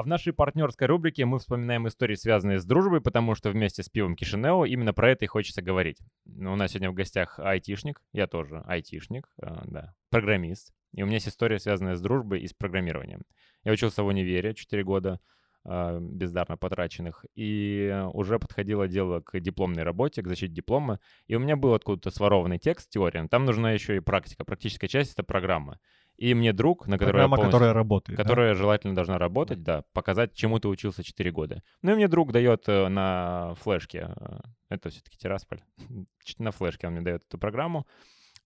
А 0.02 0.04
в 0.04 0.08
нашей 0.08 0.34
партнерской 0.34 0.88
рубрике 0.88 1.26
мы 1.26 1.38
вспоминаем 1.38 1.88
истории, 1.88 2.16
связанные 2.16 2.58
с 2.58 2.66
дружбой, 2.66 3.02
потому 3.02 3.36
что 3.36 3.52
вместе 3.52 3.84
с 3.84 3.90
пивом 3.90 4.16
Кишинео 4.16 4.66
именно 4.66 4.94
про 4.94 5.12
это 5.12 5.26
и 5.26 5.28
хочется 5.28 5.62
говорить. 5.62 6.00
Ну, 6.26 6.54
У 6.54 6.56
нас 6.56 6.72
сегодня 6.72 6.90
в 6.90 6.96
гостях 6.96 7.38
айтишник, 7.38 8.02
я 8.12 8.26
тоже 8.26 8.64
айтишник, 8.66 9.30
э, 9.40 9.56
да, 9.66 9.94
программист. 10.10 10.74
И 10.94 11.04
у 11.04 11.06
меня 11.06 11.18
есть 11.18 11.28
история, 11.28 11.60
связанная 11.60 11.94
с 11.94 12.02
дружбой 12.02 12.42
и 12.42 12.48
с 12.48 12.54
программированием. 12.56 13.22
Я 13.64 13.74
учился 13.74 14.02
в 14.02 14.08
универе 14.08 14.56
4 14.56 14.84
года, 14.84 15.20
э, 15.66 16.00
бездарно 16.02 16.58
потраченных, 16.58 17.24
и 17.36 17.96
уже 18.14 18.40
подходило 18.40 18.88
дело 18.88 19.20
к 19.20 19.40
дипломной 19.40 19.84
работе, 19.84 20.24
к 20.24 20.28
защите 20.28 20.52
диплома, 20.52 21.00
и 21.28 21.36
у 21.36 21.40
меня 21.40 21.58
был 21.58 21.76
откуда-то 21.76 22.10
сворованный 22.10 22.58
текст, 22.58 22.90
теория, 22.90 23.28
там 23.28 23.46
нужна 23.46 23.72
еще 23.72 23.98
и 23.98 24.00
практика. 24.00 24.46
Практическая 24.46 24.88
часть— 24.88 25.14
это 25.14 25.22
программа. 25.22 25.80
И 26.22 26.34
мне 26.36 26.54
друг, 26.54 26.88
на 26.88 26.98
которой 27.00 27.08
я 27.08 27.12
Программа, 27.14 27.36
полностью- 27.38 27.52
которая 27.60 27.74
работает. 27.74 28.18
да? 28.18 28.24
которая 28.24 28.54
желательно 28.54 28.94
должна 28.94 29.18
работать, 29.18 29.64
да, 29.64 29.84
показать, 29.94 30.34
чему 30.36 30.60
ты 30.60 30.68
учился 30.68 31.04
4 31.04 31.32
года. 31.32 31.64
Ну 31.82 31.94
и 31.94 31.96
мне 31.96 32.08
друг 32.08 32.32
дает 32.32 32.70
э, 32.70 32.88
на 32.90 33.56
флешке, 33.56 34.14
э, 34.16 34.40
это 34.70 34.90
все-таки 34.90 35.18
Тирасполь, 35.18 35.62
ч- 36.24 36.36
на 36.38 36.52
флешке 36.52 36.88
он 36.88 36.94
мне 36.94 37.02
дает 37.02 37.24
эту 37.28 37.38
программу, 37.40 37.88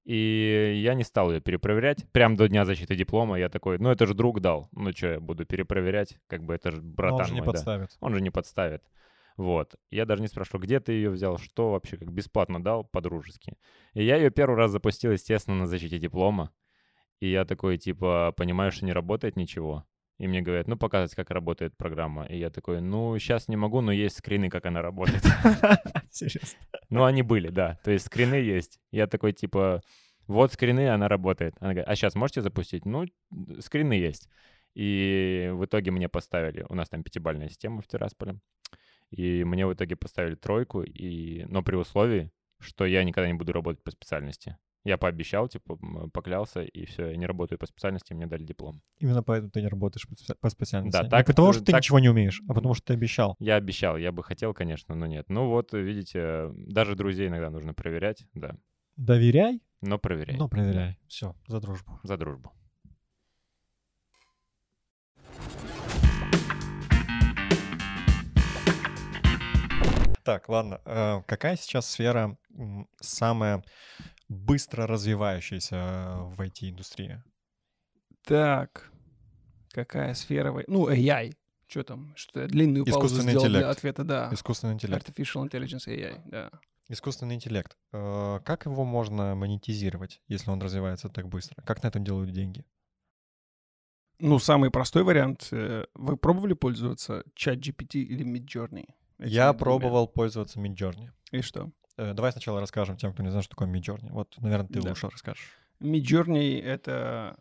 И 0.05 0.82
я 0.84 0.94
не 0.94 1.03
стал 1.03 1.32
ее 1.34 1.41
перепроверять. 1.41 2.05
Прям 2.12 2.36
до 2.36 2.48
дня 2.48 2.63
защиты 2.63 2.96
диплома 2.96 3.38
я 3.39 3.50
такой, 3.50 3.77
ну 3.79 3.89
это 3.89 4.05
же 4.05 4.13
друг 4.13 4.39
дал. 4.39 4.70
Ну 4.72 4.91
что 4.91 5.08
я 5.08 5.20
буду 5.20 5.46
перепроверять? 5.46 6.17
Как 6.27 6.44
бы 6.44 6.53
это 6.53 6.72
же 6.72 6.82
Но 6.82 6.94
братан 6.94 7.20
он 7.22 7.25
же 7.25 7.34
не 7.34 7.39
мой, 7.41 7.46
да. 7.48 7.51
подставит. 7.53 7.89
Он 8.00 8.13
же 8.13 8.22
не 8.22 8.29
подставит. 8.29 8.84
Вот. 9.36 9.75
Я 9.91 10.05
даже 10.05 10.22
не 10.22 10.27
спрашиваю, 10.29 10.62
где 10.63 10.79
ты 10.79 10.94
ее 10.94 11.10
взял, 11.10 11.38
что 11.39 11.72
вообще, 11.72 11.98
как 11.98 12.10
бесплатно 12.12 12.63
дал, 12.63 12.84
по-дружески. 12.86 13.58
И 13.96 14.03
я 14.05 14.15
ее 14.15 14.29
первый 14.29 14.55
раз 14.55 14.72
запустил, 14.72 15.12
естественно, 15.12 15.58
на 15.58 15.65
защите 15.67 15.98
диплома. 16.00 16.51
И 17.19 17.29
я 17.29 17.45
такой, 17.45 17.77
типа, 17.77 18.34
понимаю, 18.36 18.72
что 18.72 18.86
не 18.86 18.93
работает 18.93 19.36
ничего. 19.36 19.86
И 20.17 20.27
мне 20.27 20.41
говорят, 20.41 20.67
ну, 20.67 20.77
показывать, 20.77 21.15
как 21.15 21.29
работает 21.29 21.75
программа. 21.75 22.25
И 22.25 22.38
я 22.38 22.50
такой, 22.50 22.79
ну, 22.79 23.17
сейчас 23.19 23.48
не 23.50 23.57
могу, 23.57 23.81
но 23.81 23.91
есть 23.91 24.17
скрины, 24.17 24.50
как 24.50 24.65
она 24.65 24.81
работает. 24.81 25.24
Серьезно. 26.12 26.60
Ну, 26.89 27.03
они 27.03 27.22
были, 27.22 27.50
да. 27.50 27.79
То 27.84 27.91
есть 27.91 28.05
скрины 28.05 28.36
есть. 28.36 28.79
Я 28.91 29.07
такой, 29.07 29.34
типа, 29.34 29.81
вот 30.27 30.53
скрины, 30.53 30.89
она 30.89 31.10
работает. 31.10 31.55
Она 31.60 31.72
говорит, 31.72 31.89
а 31.89 31.95
сейчас 31.95 32.15
можете 32.15 32.41
запустить? 32.41 32.86
Ну, 32.86 33.05
скрины 33.60 33.93
есть. 33.93 34.29
И 34.74 35.50
в 35.53 35.65
итоге 35.65 35.91
мне 35.91 36.10
поставили, 36.10 36.65
у 36.69 36.75
нас 36.75 36.89
там 36.89 37.03
пятибальная 37.03 37.50
система 37.50 37.81
в 37.81 37.88
Тирасполе, 37.88 38.39
и 39.10 39.43
мне 39.43 39.65
в 39.65 39.74
итоге 39.74 39.95
поставили 39.95 40.36
тройку, 40.36 40.84
и, 40.84 41.45
но 41.45 41.63
при 41.63 41.75
условии, 41.75 42.31
что 42.60 42.86
я 42.86 43.03
никогда 43.03 43.27
не 43.27 43.36
буду 43.36 43.53
работать 43.53 43.84
по 43.84 43.91
специальности. 43.91 44.57
Я 44.86 44.98
пообещал, 45.00 45.48
типа, 45.48 45.77
поклялся, 46.13 46.62
и 46.62 46.86
все, 46.86 47.08
я 47.10 47.18
не 47.18 47.25
работаю 47.25 47.58
по 47.58 47.65
специальности, 47.65 48.13
мне 48.13 48.27
дали 48.27 48.44
диплом. 48.44 48.82
Именно 49.00 49.24
поэтому 49.24 49.50
ты 49.50 49.62
не 49.62 49.68
работаешь 49.68 50.08
по 50.08 50.13
специ- 50.13 50.38
по 50.39 50.50
специальности. 50.50 50.96
Да, 50.98 51.04
Не 51.04 51.10
так- 51.10 51.25
потому, 51.25 51.54
что 51.54 51.63
ты 51.65 51.72
так- 51.72 51.82
ничего 51.82 52.00
не 52.00 52.08
умеешь, 52.10 52.42
а 52.48 52.54
потому 52.54 52.75
что 52.75 52.86
ты 52.86 52.94
обещал. 52.94 53.36
Я 53.39 53.56
обещал, 53.56 53.98
я 53.98 54.12
бы 54.12 54.24
хотел, 54.24 54.54
конечно, 54.54 54.94
но 54.94 55.08
нет. 55.08 55.25
Ну 55.27 55.48
вот, 55.50 55.74
видите, 55.74 56.51
даже 56.56 56.96
друзей 56.96 57.27
иногда 57.30 57.50
нужно 57.50 57.74
проверять, 57.74 58.25
да, 58.36 58.56
Доверяй, 58.96 59.60
но 59.82 59.98
проверяй. 59.98 60.38
но 60.38 60.48
проверяй. 60.48 61.00
Все, 61.08 61.36
за 61.48 61.60
дружбу. 61.60 62.00
За 62.04 62.15
дружбу. 62.15 62.54
Так, 70.24 70.50
ладно. 70.50 70.82
э, 70.86 71.22
Какая 71.27 71.56
сейчас 71.56 71.89
сфера 71.89 72.36
самая 73.00 73.63
быстро 74.27 74.88
развивающаяся 74.88 75.75
э, 75.75 76.24
в 76.36 76.41
IT-индустрии? 76.41 77.22
Так, 78.24 78.91
какая 79.72 80.13
сфера? 80.13 80.63
Ну, 80.67 80.89
AI. 80.89 81.34
Что 81.67 81.84
там? 81.84 82.13
Что 82.15 82.41
я 82.41 82.48
длинную 82.48 82.86
паузу 82.86 83.22
сделал 83.22 83.46
для 83.48 83.70
ответа, 83.70 84.03
да. 84.03 84.29
Искусственный 84.32 84.74
интеллект. 84.74 85.08
Artificial 85.10 85.48
Intelligence 85.50 85.88
AI, 85.88 86.22
да. 86.25 86.51
Искусственный 86.88 87.36
интеллект. 87.36 87.75
Э, 87.91 88.39
Как 88.46 88.65
его 88.65 88.86
можно 88.86 89.34
монетизировать, 89.36 90.22
если 90.27 90.51
он 90.51 90.62
развивается 90.62 91.10
так 91.10 91.27
быстро? 91.27 91.62
Как 91.63 91.82
на 91.84 91.88
этом 91.88 92.03
делают 92.03 92.32
деньги? 92.32 92.63
Ну, 94.20 94.39
самый 94.39 94.70
простой 94.72 95.03
вариант. 95.03 95.50
э, 95.51 95.86
Вы 95.96 96.17
пробовали 96.17 96.53
пользоваться 96.53 97.24
ChatGPT 97.36 97.96
или 98.01 98.24
Midjourney? 98.24 98.88
Я 99.17 99.51
пробовал 99.53 100.08
пользоваться 100.08 100.60
Midjourney. 100.60 101.10
И 101.32 101.41
что? 101.41 101.72
Э, 101.98 102.14
Давай 102.14 102.32
сначала 102.32 102.60
расскажем 102.60 102.98
тем, 102.98 103.14
кто 103.14 103.24
не 103.24 103.30
знает, 103.30 103.46
что 103.46 103.56
такое 103.56 103.68
Midjourney. 103.74 104.12
Вот, 104.12 104.36
наверное, 104.40 104.68
ты 104.68 104.82
Да. 104.82 104.90
лучше 104.90 105.10
расскажешь. 105.10 105.50
Midjourney— 105.80 106.62
это 106.64 107.38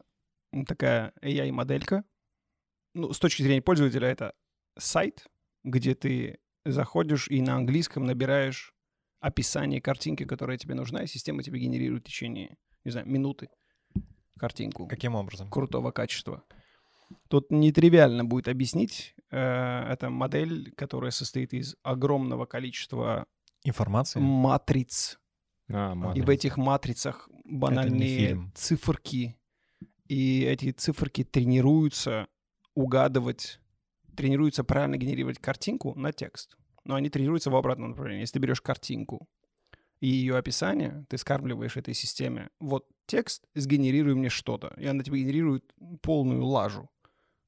такая 0.66 1.12
AI-моделька. 1.22 2.04
Ну, 2.94 3.12
с 3.12 3.18
точки 3.18 3.42
зрения 3.42 3.62
пользователя, 3.62 4.08
это 4.08 4.34
сайт, 4.78 5.26
где 5.64 5.94
ты 5.94 6.38
заходишь 6.64 7.28
и 7.28 7.42
на 7.42 7.56
английском 7.56 8.04
набираешь 8.04 8.72
описание 9.20 9.80
картинки, 9.80 10.24
которая 10.24 10.56
тебе 10.58 10.74
нужна, 10.74 11.02
и 11.02 11.06
система 11.06 11.42
тебе 11.42 11.58
генерирует 11.58 12.04
в 12.04 12.06
течение, 12.06 12.56
не 12.84 12.90
знаю, 12.90 13.08
минуты 13.08 13.48
картинку 14.38 14.86
Каким 14.86 15.14
образом? 15.14 15.50
крутого 15.50 15.90
качества. 15.90 16.44
Тут 17.28 17.50
нетривиально 17.50 18.24
будет 18.24 18.48
объяснить. 18.48 19.14
Э, 19.30 19.86
Это 19.90 20.10
модель, 20.10 20.72
которая 20.72 21.10
состоит 21.10 21.52
из 21.52 21.76
огромного 21.82 22.46
количества 22.46 23.26
Информация? 23.64 24.20
матриц, 24.20 25.18
А, 25.70 25.94
и 26.14 26.20
в 26.20 26.28
этих 26.28 26.56
матрицах 26.58 27.28
банальные 27.44 28.50
циферки. 28.54 29.36
И 30.06 30.42
эти 30.42 30.70
циферки 30.72 31.24
тренируются 31.24 32.28
угадывать, 32.74 33.60
тренируются 34.16 34.62
правильно 34.64 34.96
генерировать 34.98 35.38
картинку 35.38 35.94
на 35.98 36.12
текст. 36.12 36.56
Но 36.84 36.94
они 36.96 37.08
тренируются 37.08 37.50
в 37.50 37.56
обратном 37.56 37.90
направлении. 37.90 38.20
Если 38.20 38.34
ты 38.34 38.40
берешь 38.40 38.60
картинку 38.60 39.26
и 40.00 40.08
ее 40.08 40.36
описание, 40.36 41.06
ты 41.08 41.16
скармливаешь 41.16 41.78
этой 41.78 41.94
системе, 41.94 42.50
вот 42.60 42.86
текст, 43.06 43.46
сгенерируй 43.54 44.14
мне 44.14 44.28
что-то. 44.28 44.74
И 44.76 44.84
она 44.84 45.02
тебе 45.02 45.20
генерирует 45.20 45.64
полную 46.02 46.44
лажу. 46.44 46.90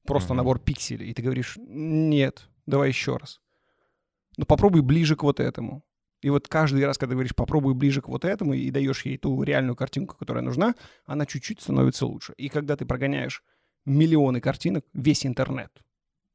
Просто 0.05 0.33
Мгм. 0.33 0.37
набор 0.37 0.59
пикселей. 0.59 1.09
И 1.11 1.13
ты 1.13 1.21
говоришь, 1.21 1.57
нет, 1.59 2.49
давай 2.65 2.87
еще 2.89 3.17
раз. 3.17 3.39
Ну 4.37 4.45
попробуй 4.45 4.81
ближе 4.81 5.15
к 5.15 5.21
вот 5.23 5.39
этому. 5.39 5.83
И 6.21 6.29
вот 6.29 6.47
каждый 6.47 6.85
раз, 6.85 6.97
когда 6.97 7.13
говоришь 7.13 7.35
«попробуй 7.35 7.73
ближе 7.73 8.01
к 8.01 8.07
вот 8.07 8.25
этому» 8.25 8.53
и 8.53 8.71
даешь 8.71 9.05
ей 9.05 9.17
ту 9.17 9.43
реальную 9.43 9.75
картинку, 9.75 10.15
которая 10.17 10.43
нужна, 10.43 10.75
она 11.05 11.25
чуть-чуть 11.25 11.61
становится 11.61 12.05
лучше. 12.05 12.33
И 12.37 12.49
когда 12.49 12.75
ты 12.75 12.85
прогоняешь 12.85 13.43
миллионы 13.85 14.41
картинок, 14.41 14.85
весь 14.93 15.25
интернет, 15.25 15.71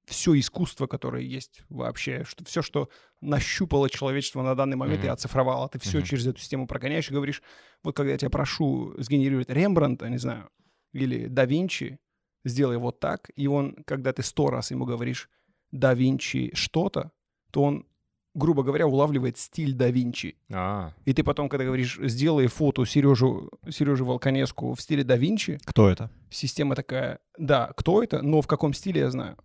все 0.05 0.39
искусство, 0.39 0.87
которое 0.87 1.23
есть 1.23 1.63
вообще, 1.69 2.25
что 2.25 2.45
все, 2.45 2.63
что 2.63 2.89
нащупало 3.21 3.89
человечество 3.89 4.43
на 4.43 4.55
данный 4.55 4.77
момент 4.77 5.05
и 5.05 5.07
Мгм. 5.07 5.15
оцифровало, 5.15 5.69
ты 5.69 5.79
все 5.79 5.99
Мгм. 5.99 6.07
через 6.07 6.27
эту 6.27 6.41
систему 6.41 6.67
прогоняешь 6.67 7.09
и 7.11 7.15
говоришь, 7.15 7.43
вот 7.83 7.97
когда 7.97 8.13
я 8.13 8.19
тебя 8.19 8.31
прошу 8.31 8.95
сгенерировать 8.99 9.49
Рембрандта, 9.49 10.09
не 10.09 10.19
знаю, 10.19 10.51
или 10.93 11.27
да 11.27 11.45
Винчи, 11.45 11.99
сделай 12.45 12.79
вот 12.79 13.01
так, 13.01 13.31
и 13.37 13.47
он, 13.47 13.77
когда 13.87 14.13
ты 14.13 14.23
сто 14.23 14.51
раз 14.51 14.71
ему 14.71 14.85
говоришь 14.85 15.29
да 15.71 15.95
Винчи 15.95 16.51
что-то, 16.55 17.13
то 17.51 17.63
он, 17.63 17.87
грубо 18.35 18.63
говоря, 18.63 18.87
улавливает 18.87 19.37
стиль 19.39 19.75
да 19.75 19.91
Винчи. 19.91 20.37
А, 20.53 20.93
И 21.05 21.13
ты 21.13 21.23
потом, 21.23 21.49
когда 21.49 21.65
говоришь, 21.65 21.99
сделай 22.03 22.47
фото 22.47 22.85
Сережу, 22.87 23.51
Сережу 23.71 24.05
Волконеску 24.07 24.75
в 24.75 24.81
стиле 24.81 25.05
да 25.05 25.17
Винчи, 25.17 25.59
Кто 25.65 25.89
это? 25.91 26.11
система 26.31 26.75
такая, 26.75 27.19
да, 27.39 27.73
кто 27.77 28.03
это, 28.03 28.23
но 28.23 28.41
в 28.41 28.47
каком 28.47 28.73
стиле 28.73 29.01
я 29.03 29.11
знаю. 29.11 29.37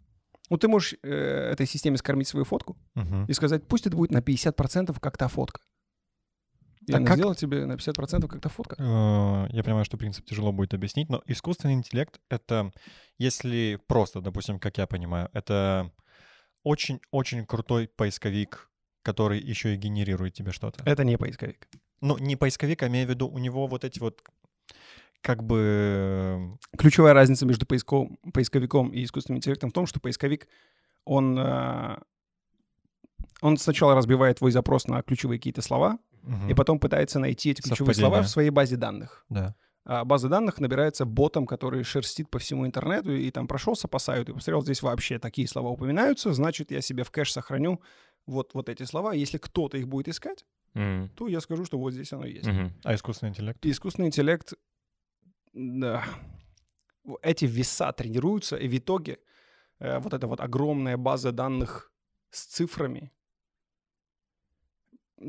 Ну, 0.49 0.57
ты 0.57 0.69
можешь 0.69 0.95
э, 1.03 1.49
этой 1.51 1.65
системе 1.67 1.97
скормить 1.97 2.27
свою 2.29 2.45
фотку 2.45 2.77
Мгм. 2.95 3.25
и 3.25 3.33
сказать, 3.33 3.67
пусть 3.67 3.85
это 3.87 3.97
будет 3.97 4.11
на 4.11 4.21
50% 4.21 4.97
как 5.01 5.17
та 5.17 5.27
фотка. 5.27 5.59
И 6.87 6.93
А 6.93 6.97
она 6.97 7.05
как- 7.05 7.35
тебе 7.35 7.65
на 7.65 7.73
50% 7.75 8.29
как 8.29 8.39
та 8.41 8.47
фотка. 8.47 8.75
Э, 8.79 9.47
Я 9.53 9.63
понимаю, 9.65 9.83
что 9.83 9.97
принцип 9.97 10.25
тяжело 10.25 10.53
будет 10.53 10.73
объяснить, 10.73 11.09
но 11.09 11.21
искусственный 11.25 11.73
интеллект— 11.73 12.21
это, 12.29 12.71
если 13.17 13.77
просто, 13.87 14.21
допустим, 14.21 14.57
как 14.57 14.77
я 14.77 14.87
понимаю, 14.87 15.29
это 15.33 15.91
очень-очень 16.63 17.45
крутой 17.45 17.87
поисковик, 17.87 18.66
который 19.07 19.39
еще 19.39 19.73
и 19.73 19.77
генерирует 19.77 20.33
тебе 20.33 20.51
что-то. 20.51 20.83
Это 20.83 21.05
не 21.05 21.17
поисковик. 21.17 21.69
Ну, 22.01 22.17
не 22.17 22.35
поисковик, 22.35 22.83
а 22.83 22.87
имею 22.87 23.07
в 23.07 23.09
виду, 23.09 23.29
у 23.29 23.37
него 23.37 23.65
вот 23.65 23.85
эти 23.85 23.99
вот 23.99 24.21
как 25.21 25.43
бы... 25.43 26.57
Ключевая 26.77 27.13
разница 27.13 27.45
между 27.45 27.65
поиском, 27.65 28.19
поисковиком 28.33 28.89
и 28.89 29.05
искусственным 29.05 29.37
интеллектом 29.37 29.69
в 29.69 29.73
том, 29.73 29.87
что 29.87 30.01
поисковик, 30.01 30.49
он, 31.05 31.39
э, 31.39 31.97
он 33.41 33.57
сначала 33.57 33.95
разбивает 33.95 34.39
твой 34.39 34.51
запрос 34.51 34.87
на 34.87 35.01
ключевые 35.01 35.39
какие-то 35.39 35.61
слова, 35.61 35.99
мгм, 36.23 36.49
и 36.49 36.53
потом 36.53 36.77
пытается 36.77 37.19
найти 37.19 37.51
эти 37.51 37.61
ключевые 37.61 37.95
слова 37.95 38.15
Совпадение. 38.15 38.27
в 38.27 38.29
своей 38.29 38.49
базе 38.49 38.75
данных. 38.75 39.25
Да. 39.29 39.55
А 39.85 40.03
база 40.03 40.27
данных 40.27 40.59
набирается 40.59 41.05
ботом, 41.05 41.45
который 41.45 41.81
шерстит 41.83 42.29
по 42.29 42.39
всему 42.39 42.67
интернету, 42.67 43.13
и 43.13 43.31
там 43.31 43.47
прошелся 43.47 43.87
по 43.87 43.99
сайту 43.99 44.33
и 44.33 44.35
посмотрел, 44.35 44.61
здесь 44.61 44.81
вообще 44.81 45.17
такие 45.17 45.47
слова 45.47 45.69
упоминаются, 45.69 46.33
значит, 46.33 46.71
я 46.71 46.81
себе 46.81 47.05
в 47.05 47.11
кэш 47.11 47.31
сохраню 47.31 47.81
вот, 48.27 48.53
вот 48.53 48.69
эти 48.69 48.83
слова. 48.83 49.13
Если 49.13 49.37
кто-то 49.37 49.77
их 49.77 49.87
будет 49.87 50.07
искать, 50.07 50.45
м, 50.75 51.09
то 51.15 51.27
я 51.27 51.41
скажу, 51.41 51.65
что 51.65 51.79
вот 51.79 51.93
здесь 51.93 52.13
оно 52.13 52.25
есть. 52.25 52.45
мгм. 52.45 52.73
А 52.83 52.93
искусственный 52.93 53.31
интеллект? 53.31 53.65
Искусственный 53.65 54.07
интеллект, 54.07 54.53
да, 55.53 56.03
эти 57.21 57.45
веса 57.45 57.91
тренируются, 57.93 58.57
и 58.57 58.67
в 58.67 58.77
итоге 58.77 59.17
э, 59.79 59.99
вот 59.99 60.13
эта 60.13 60.27
вот 60.27 60.41
огромная 60.41 60.97
база 60.97 61.31
данных 61.31 61.91
с 62.29 62.45
цифрами, 62.45 63.11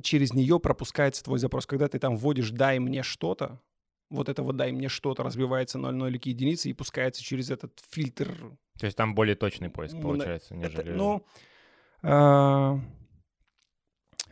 через 0.02 0.34
нее 0.34 0.60
пропускается 0.60 1.24
твой 1.24 1.38
запрос. 1.38 1.66
Когда 1.66 1.88
ты 1.88 1.98
там 1.98 2.16
вводишь 2.16 2.50
«дай 2.50 2.78
мне 2.78 3.02
что-то», 3.02 3.60
вот 4.10 4.28
это 4.28 4.42
вот 4.42 4.56
«дай 4.56 4.72
мне 4.72 4.88
что-то» 4.88 5.22
разбивается 5.22 5.78
на 5.78 5.92
нолики 5.92 6.30
единицы 6.30 6.68
и 6.70 6.72
пускается 6.72 7.22
через 7.22 7.50
этот 7.50 7.78
фильтр. 7.90 8.28
То 8.78 8.86
есть 8.86 8.96
там 8.96 9.14
более 9.14 9.34
точный 9.34 9.70
поиск 9.70 10.00
получается, 10.00 10.54
Это, 10.54 10.82
нежели... 10.82 10.92
ну, 10.92 11.24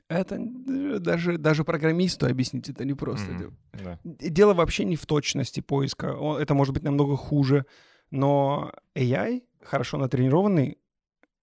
это 0.08 0.34
э, 0.36 0.98
даже, 1.00 1.38
даже 1.38 1.64
программисту 1.64 2.26
объяснить 2.26 2.68
это 2.68 2.84
непросто. 2.84 3.32
Мгм, 3.32 3.56
да. 3.72 3.98
Дело 4.04 4.54
вообще 4.54 4.84
не 4.84 4.96
в 4.96 5.06
точности 5.06 5.60
поиска. 5.60 6.16
Это 6.40 6.54
может 6.54 6.74
быть 6.74 6.84
намного 6.84 7.16
хуже. 7.16 7.66
Но 8.10 8.72
AI, 8.94 9.42
хорошо 9.62 9.98
натренированный, 9.98 10.78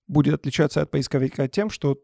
будет 0.08 0.36
отличаться 0.36 0.82
от 0.82 0.92
поисковика 0.92 1.48
тем, 1.48 1.70
что 1.70 2.00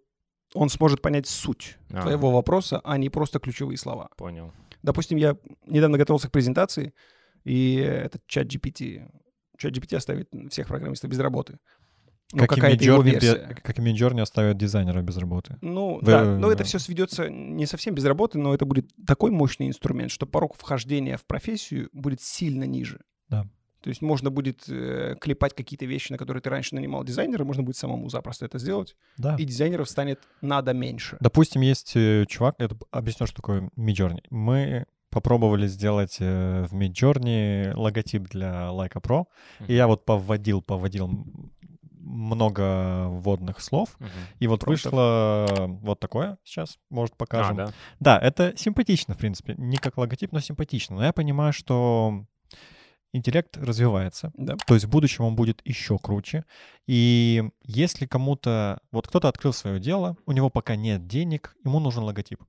он 0.53 0.69
сможет 0.69 1.01
понять 1.01 1.27
суть 1.27 1.77
А. 1.91 2.01
твоего 2.01 2.31
вопроса, 2.31 2.81
а 2.83 2.97
не 2.97 3.09
просто 3.09 3.39
ключевые 3.39 3.77
слова. 3.77 4.09
Понял. 4.17 4.51
Допустим, 4.81 5.17
я 5.17 5.37
недавно 5.65 5.97
готовился 5.97 6.27
к 6.27 6.31
презентации, 6.31 6.93
и 7.43 7.75
этот 7.75 8.25
чат 8.27 8.47
GPT, 8.47 9.09
чат 9.57 9.73
GPT 9.73 9.95
оставит 9.95 10.29
всех 10.49 10.67
программистов 10.67 11.09
без 11.09 11.19
работы. 11.19 11.59
Ну, 12.31 12.39
как, 12.41 12.49
какая-то 12.49 12.83
его 12.83 13.01
Midjourney, 13.01 13.11
версия. 13.11 13.59
как 13.63 13.79
и 13.79 13.81
Midjourney 13.81 14.21
оставят 14.21 14.57
дизайнера 14.57 15.01
без 15.01 15.17
работы. 15.17 15.57
Ну, 15.61 15.95
Вы- 15.95 16.05
да, 16.05 16.23
но 16.23 16.51
это 16.51 16.63
все 16.63 16.77
сведется 16.77 17.27
не 17.29 17.65
совсем 17.65 17.95
без 17.95 18.05
работы, 18.05 18.37
но 18.37 18.53
это 18.53 18.65
будет 18.65 18.91
такой 19.07 19.31
мощный 19.31 19.67
инструмент, 19.67 20.11
что 20.11 20.27
порог 20.27 20.55
вхождения 20.55 21.17
в 21.17 21.25
профессию 21.25 21.89
будет 21.91 22.21
сильно 22.21 22.65
ниже. 22.65 22.99
Да. 23.29 23.47
То 23.81 23.89
есть 23.89 24.01
можно 24.01 24.29
будет 24.29 24.65
э, 24.67 25.15
клепать 25.19 25.55
какие-то 25.55 25.85
вещи, 25.85 26.11
на 26.11 26.17
которые 26.17 26.41
ты 26.43 26.49
раньше 26.49 26.75
нанимал 26.75 27.03
дизайнера, 27.03 27.45
можно 27.45 27.63
будет 27.63 27.77
самому 27.77 28.09
запросто 28.09 28.45
это 28.45 28.59
сделать, 28.59 28.95
Да. 29.17 29.35
и 29.37 29.45
дизайнеров 29.45 29.89
станет 29.89 30.19
надо 30.41 30.73
меньше. 30.73 31.17
Допустим, 31.21 31.61
есть 31.61 31.93
э, 31.95 32.25
чувак, 32.27 32.55
это 32.59 32.77
объясню, 32.91 33.25
что 33.25 33.37
такое 33.37 33.69
Midjourney. 33.77 34.21
Мы 34.29 34.85
попробовали 35.09 35.65
сделать 35.65 36.17
э, 36.19 36.65
в 36.69 36.75
Midjourney 36.75 37.73
логотип 37.73 38.27
для 38.29 38.67
Leica 38.67 39.01
Pro, 39.01 39.25
и 39.67 39.73
я 39.73 39.87
вот 39.87 40.05
повводил, 40.05 40.61
повводил 40.61 41.25
много 42.09 43.07
вводных 43.09 43.61
слов, 43.61 43.95
Мгм. 43.99 44.09
и 44.39 44.47
вот 44.47 44.61
Промптов. 44.61 44.85
вышло 44.91 45.47
вот 45.81 45.99
такое 45.99 46.37
сейчас, 46.43 46.77
может, 46.89 47.13
А, 47.13 47.17
покажем. 47.17 47.55
да. 47.55 47.71
Да, 47.99 48.17
это 48.19 48.53
симпатично, 48.57 49.13
в 49.13 49.17
принципе. 49.17 49.55
Не 49.57 49.77
как 49.77 49.97
логотип, 49.97 50.31
но 50.31 50.39
симпатично. 50.39 50.95
Но 50.97 51.03
я 51.05 51.13
понимаю, 51.13 51.53
что 51.53 52.25
интеллект 53.13 53.57
развивается. 53.57 54.31
Да. 54.35 54.55
То 54.67 54.73
есть 54.75 54.85
в 54.85 54.89
будущем 54.89 55.23
он 55.25 55.35
будет 55.35 55.61
еще 55.65 55.97
круче. 55.97 56.45
И 56.87 57.43
если 57.63 58.05
кому-то... 58.05 58.79
Вот 58.91 59.07
кто-то 59.07 59.27
открыл 59.29 59.53
свое 59.53 59.79
дело, 59.79 60.15
у 60.25 60.31
него 60.31 60.49
пока 60.49 60.75
нет 60.75 61.07
денег, 61.07 61.55
ему 61.65 61.79
нужен 61.79 62.03
логотип. 62.03 62.43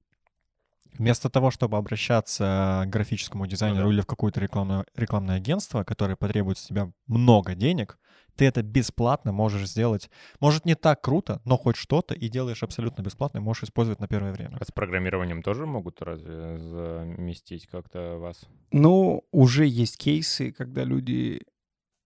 Вместо 0.99 1.31
того, 1.31 1.51
чтобы 1.51 1.77
обращаться 1.77 2.85
к 2.87 2.91
графическому 2.91 3.47
дизайнеру 3.47 3.89
да. 3.89 3.95
или 3.95 4.01
в 4.01 4.07
какое-то 4.07 4.41
рекламное, 4.41 4.85
рекламное 4.95 5.37
агентство, 5.37 5.85
которое 5.85 6.17
потребует 6.17 6.59
с 6.59 6.67
тебя 6.67 6.93
много 7.07 7.55
денег, 7.55 7.99
ты 8.37 8.47
это 8.47 8.63
бесплатно 8.63 9.33
можешь 9.33 9.69
сделать. 9.69 10.11
Может, 10.41 10.65
не 10.65 10.75
так 10.75 11.03
круто, 11.03 11.41
но 11.45 11.57
хоть 11.59 11.77
что-то, 11.77 12.15
и 12.15 12.29
делаешь 12.29 12.63
абсолютно 12.63 13.03
бесплатно, 13.03 13.39
и 13.39 13.43
можешь 13.43 13.65
использовать 13.65 14.01
на 14.01 14.09
первое 14.09 14.33
время. 14.33 14.57
А 14.59 14.65
с 14.65 14.73
программированием 14.73 15.43
тоже 15.43 15.67
могут 15.67 16.01
разве 16.03 16.59
заместить 16.59 17.67
как-то 17.67 18.17
вас? 18.19 18.49
Ну, 18.73 19.25
уже 19.31 19.67
есть 19.67 19.99
кейсы, 19.99 20.53
когда 20.53 20.85
люди, 20.85 21.43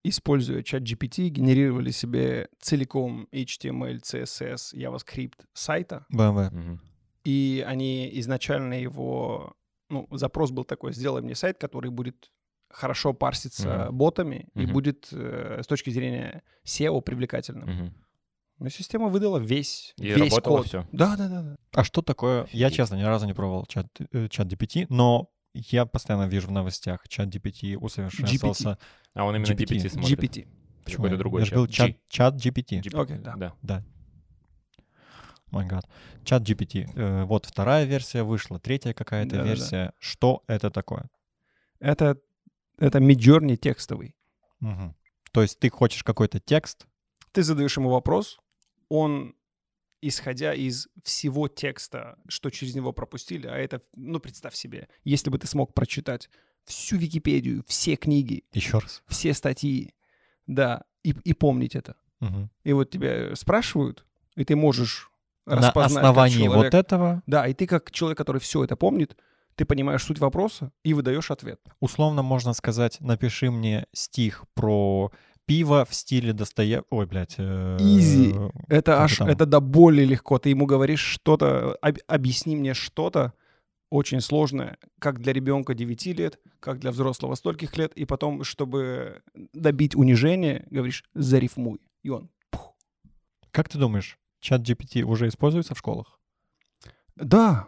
используя 0.03 0.63
чат 0.63 0.83
GPT, 0.83 1.29
генерировали 1.29 1.91
себе 1.91 2.49
целиком 2.61 3.29
HTML, 3.33 4.01
CSS, 4.03 4.75
JavaScript 4.75 5.39
сайта, 5.53 6.05
BMW. 6.13 6.51
Мгм. 6.51 6.81
И 7.25 7.65
они 7.67 8.09
изначально 8.21 8.75
его, 8.75 9.55
ну, 9.91 10.07
запрос 10.13 10.51
был 10.51 10.65
такой, 10.65 10.93
сделай 10.93 11.23
мне 11.23 11.35
сайт, 11.35 11.59
который 11.59 11.91
будет 11.91 12.31
хорошо 12.71 13.13
парситься 13.15 13.87
Мгм. 13.87 13.97
ботами 13.97 14.49
и 14.55 14.61
Мгм. 14.65 14.73
будет 14.73 15.09
э, 15.13 15.61
с 15.63 15.67
точки 15.67 15.91
зрения 15.91 16.43
SEO 16.67 17.01
привлекательным. 17.03 17.69
Мгм. 17.69 17.95
Но 18.59 18.69
система 18.69 19.09
выдала 19.09 19.39
весь, 19.39 19.95
И 19.97 20.05
весь 20.07 20.19
работало 20.33 20.59
код. 20.59 20.67
всё? 20.67 20.87
Да, 20.93 21.17
да, 21.17 21.29
да, 21.29 21.43
да. 21.43 21.57
А 21.73 21.83
что 21.85 22.03
такое? 22.03 22.43
Я, 22.53 22.67
Офигеть. 22.67 22.73
честно, 22.77 22.95
ни 22.97 23.03
разу 23.03 23.27
не 23.27 23.33
пробовал 23.35 23.67
чат, 23.67 23.87
э, 24.13 24.29
чат 24.29 24.47
GPT, 24.49 24.87
но 24.91 25.31
я 25.55 25.87
постоянно 25.87 26.27
вижу 26.29 26.49
в 26.49 26.53
новостях, 26.53 27.09
чат 27.09 27.29
GPT 27.29 27.77
усовершенствовался. 27.77 28.79
А 29.15 29.25
он 29.25 29.37
именно 29.37 29.47
GPT. 29.53 29.77
GPT, 29.77 29.89
смотрит? 29.89 30.19
GPT. 30.19 30.49
Почему? 30.85 30.97
Какой-то 31.05 31.17
другой 31.17 31.41
Я 31.41 31.45
же 31.47 31.51
чат. 31.51 31.57
говорил 31.57 31.73
чат, 31.73 31.89
G- 31.91 31.97
чат 32.09 32.35
GPT. 32.35 32.81
GPT, 32.83 33.01
Окей, 33.01 33.19
да. 33.19 33.35
да. 33.37 33.55
Да. 33.63 33.85
Май 35.55 35.67
гад. 35.67 35.89
Чат 36.25 36.43
GPT. 36.43 36.91
Э, 36.97 37.25
вот 37.25 37.47
вторая 37.47 37.85
версия 37.85 38.23
вышла, 38.25 38.59
третья 38.59 38.93
какая-то 38.93 39.31
Да-да-да. 39.31 39.49
версия. 39.49 39.93
Что 39.99 40.43
это 40.47 40.71
такое? 40.71 41.09
Это, 41.79 42.19
это 42.79 42.99
Midjourney 42.99 43.57
текстовый. 43.57 44.17
Мгм. 44.61 44.95
То 45.33 45.43
есть 45.43 45.59
ты 45.59 45.69
хочешь 45.71 46.03
какой-то 46.03 46.41
текст, 46.41 46.87
Ты 47.33 47.43
задаешь 47.43 47.77
ему 47.77 47.91
вопрос, 47.91 48.39
он, 48.89 49.35
исходя 50.01 50.55
из 50.55 50.89
всего 51.03 51.49
текста, 51.49 52.17
что 52.29 52.51
через 52.51 52.75
него 52.75 52.93
пропустили, 52.93 53.49
а 53.49 53.57
это, 53.57 53.83
ну, 53.97 54.21
представь 54.21 54.55
себе, 54.55 54.89
если 55.03 55.31
бы 55.31 55.39
ты 55.39 55.47
смог 55.49 55.75
прочитать 55.75 56.31
всю 56.65 56.97
Википедию, 56.97 57.65
все 57.67 57.97
книги, 57.97 58.45
еще 58.53 58.79
раз. 58.79 59.03
все 59.09 59.35
статьи, 59.35 59.95
да, 60.47 60.85
и, 61.03 61.11
и 61.25 61.33
помнить 61.33 61.75
это. 61.75 61.97
Мгм. 62.21 62.51
И 62.63 62.73
вот 62.73 62.91
тебя 62.91 63.35
спрашивают, 63.35 64.07
и 64.37 64.45
ты 64.45 64.55
можешь 64.57 65.11
распознать 65.47 65.75
как 65.75 66.11
основании 66.11 66.49
вот 66.49 66.75
этого, 66.75 67.23
Да, 67.27 67.47
и 67.47 67.55
ты 67.55 67.67
как 67.67 67.91
человек, 67.91 68.19
который 68.19 68.41
все 68.41 68.65
это 68.65 68.77
помнит, 68.77 69.17
ты 69.55 69.65
понимаешь 69.65 70.03
суть 70.03 70.19
вопроса 70.19 70.73
и 70.83 70.95
выдаешь 70.95 71.31
ответ. 71.31 71.61
условно 71.81 72.23
можно 72.23 72.53
сказать, 72.55 72.97
напиши 73.01 73.51
мне 73.51 73.87
стих 73.93 74.45
про 74.55 75.13
пиво 75.47 75.85
в 75.85 75.95
стиле 75.95 76.33
Достоев... 76.33 76.85
Ой, 76.91 77.07
блядь. 77.07 77.35
э, 77.39 77.77
Изи. 77.79 78.35
Это 78.69 79.03
аж, 79.03 79.19
там? 79.19 79.29
это 79.29 79.45
до 79.47 79.61
боли 79.61 80.03
легко. 80.03 80.39
Ты 80.39 80.49
ему 80.49 80.65
говоришь 80.67 81.01
что-то, 81.03 81.77
об- 81.83 81.99
объясни 82.07 82.57
мне 82.57 82.73
что-то 82.75 83.35
очень 83.91 84.21
сложное, 84.23 84.79
как 84.99 85.21
для 85.21 85.33
ребенка 85.35 85.75
9 85.75 86.07
лет, 86.19 86.41
как 86.61 86.81
для 86.81 86.91
взрослого 86.91 87.35
стольких 87.35 87.77
лет, 87.77 87.93
и 87.93 88.07
потом, 88.07 88.43
чтобы 88.43 89.23
добить 89.53 89.95
унижение, 89.95 90.67
говоришь, 90.71 91.05
зарифмуй. 91.15 91.81
И 92.03 92.09
он, 92.09 92.31
пух. 92.51 92.75
Как 93.51 93.69
ты 93.69 93.79
думаешь, 93.79 94.19
чат 94.45 94.61
GPT 94.61 95.03
уже 95.03 95.27
используется 95.29 95.75
в 95.75 95.79
школах? 95.79 96.19
да. 97.17 97.67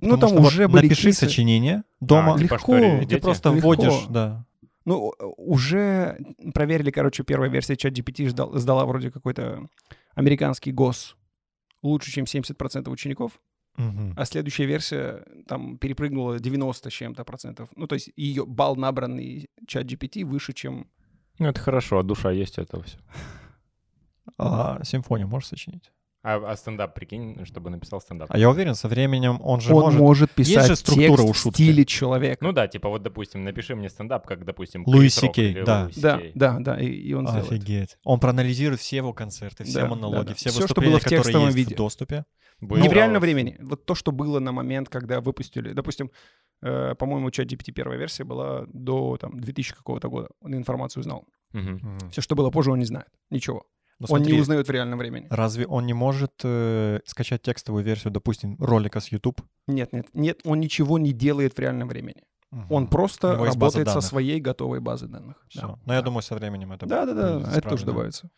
Ну, 0.00 0.16
Потому 0.16 0.20
там 0.20 0.28
что 0.30 0.38
вот 0.40 0.48
уже 0.48 0.68
были 0.68 0.82
напиши 0.86 1.02
кейсы. 1.04 1.20
сочинение 1.26 1.84
дома, 2.00 2.34
А, 2.34 2.38
типа, 2.38 2.54
легко. 2.54 2.76
и 2.76 3.00
дети? 3.00 3.14
ты 3.14 3.20
просто 3.20 3.50
Легко. 3.50 3.68
вводишь, 3.68 4.06
да. 4.10 4.44
Ну, 4.84 5.14
уже 5.38 6.18
проверили, 6.52 6.90
короче, 6.90 7.22
первая 7.22 7.48
версия 7.48 7.76
чат 7.76 7.92
GPT 7.96 8.26
ждал- 8.28 8.54
сдала 8.58 8.84
вроде 8.86 9.10
какой-то 9.10 9.68
американский 10.14 10.72
ГОС 10.72 11.16
лучше, 11.82 12.10
чем 12.10 12.24
70% 12.26 12.90
учеников. 12.90 13.40
Мгм. 13.76 14.14
А 14.16 14.24
следующая 14.24 14.66
версия 14.66 15.24
там 15.46 15.78
перепрыгнула 15.78 16.38
90 16.38 16.90
с 16.90 16.92
чем-то 16.92 17.24
процентов. 17.24 17.68
Ну, 17.76 17.86
то 17.86 17.94
есть 17.94 18.10
ее 18.16 18.44
балл 18.44 18.76
набранный 18.76 19.48
чат 19.66 19.86
GPT 19.86 20.24
выше, 20.24 20.52
чем... 20.52 20.86
Ну, 21.38 21.46
это 21.46 21.60
хорошо, 21.60 21.98
а 21.98 22.02
душа 22.02 22.30
есть 22.32 22.58
это 22.58 22.82
все. 22.82 22.98
А 24.38 24.82
симфонию 24.84 25.28
можешь 25.28 25.48
сочинить? 25.48 25.90
А, 26.26 26.42
а 26.52 26.56
стендап, 26.56 26.94
прикинь, 26.94 27.44
чтобы 27.44 27.68
написал 27.68 28.00
стендап. 28.00 28.30
А 28.32 28.38
я 28.38 28.48
уверен, 28.48 28.74
со 28.74 28.88
временем 28.88 29.38
он 29.42 29.60
же 29.60 29.74
Он 29.74 29.82
может... 29.84 30.00
может, 30.00 30.30
писать 30.30 30.66
же 30.66 30.74
структура 30.74 31.18
текст 31.18 31.28
у 31.28 31.32
в 31.32 31.36
шутки. 31.36 31.62
стиле 31.62 31.84
человека. 31.84 32.38
Ну 32.42 32.52
да, 32.52 32.66
типа 32.66 32.88
вот, 32.88 33.02
допустим, 33.02 33.44
напиши 33.44 33.76
мне 33.76 33.90
стендап, 33.90 34.26
как, 34.26 34.46
допустим, 34.46 34.84
Луи 34.86 35.00
Крис 35.00 35.22
Рок 35.22 35.36
Сикей, 35.36 35.62
да. 35.62 35.90
Да, 35.96 36.20
да, 36.34 36.56
да, 36.60 36.80
и, 36.80 36.86
и 36.86 37.12
он 37.12 37.28
сделает. 37.28 37.52
Офигеть. 37.52 37.98
Он 38.04 38.18
проанализирует 38.20 38.80
все 38.80 38.96
его 38.96 39.12
концерты, 39.12 39.64
все 39.64 39.82
Да, 39.82 39.86
монологи, 39.86 40.28
да, 40.28 40.28
да. 40.28 40.34
все 40.34 40.48
что 40.48 40.62
выступления, 40.62 40.92
было 40.92 41.00
в 41.00 41.04
которые 41.04 41.44
есть 41.44 41.56
виде. 41.56 41.74
в 41.74 41.76
доступе. 41.76 42.24
Будет 42.62 42.82
Не 42.82 42.88
в 42.88 42.92
реальном 42.94 43.20
времени. 43.20 43.58
Вот 43.60 43.84
то, 43.84 43.94
что 43.94 44.10
было 44.10 44.40
на 44.40 44.52
момент, 44.52 44.88
когда 44.88 45.20
выпустили. 45.20 45.74
Допустим, 45.74 46.10
э, 46.62 46.94
по-моему, 46.94 47.30
чат 47.32 47.48
GPT 47.48 47.72
первая 47.72 47.98
версия 47.98 48.24
была 48.24 48.64
до 48.72 49.18
там, 49.20 49.38
2000 49.38 49.74
какого-то 49.74 50.08
года. 50.08 50.28
Он 50.40 50.54
информацию 50.54 51.02
знал. 51.02 51.26
Мгм. 51.52 51.98
Все, 52.12 52.22
что 52.22 52.34
было 52.34 52.50
позже, 52.50 52.70
он 52.70 52.78
не 52.78 52.86
знает. 52.86 53.08
Ничего. 53.28 53.66
Но 54.08 54.14
он 54.14 54.20
смотри, 54.20 54.34
не 54.34 54.40
узнает 54.40 54.68
в 54.68 54.70
реальном 54.70 54.98
времени. 54.98 55.26
Разве 55.30 55.66
он 55.66 55.86
не 55.86 55.94
может 55.94 56.32
э, 56.44 57.00
скачать 57.06 57.42
текстовую 57.42 57.84
версию, 57.84 58.12
допустим, 58.12 58.56
ролика 58.58 59.00
с 59.00 59.08
YouTube? 59.12 59.40
Нет, 59.66 59.92
нет, 59.92 60.06
нет, 60.14 60.40
он 60.44 60.60
ничего 60.60 60.98
не 60.98 61.12
делает 61.12 61.56
в 61.56 61.58
реальном 61.58 61.88
времени. 61.88 62.22
Мгм. 62.50 62.66
Он 62.70 62.86
просто 62.86 63.36
работает 63.36 63.88
со 63.88 64.00
своей 64.00 64.40
готовой 64.40 64.80
базой 64.80 65.08
данных. 65.08 65.44
Всё. 65.48 65.60
Да. 65.60 65.78
Но 65.86 65.94
я 65.94 66.00
Да. 66.00 66.04
думаю, 66.06 66.22
со 66.22 66.34
временем 66.36 66.72
это 66.72 66.86
Да, 66.86 67.04
да, 67.06 67.14
да, 67.14 67.50
это 67.52 67.68
тоже 67.68 67.84
добавится. 67.84 68.30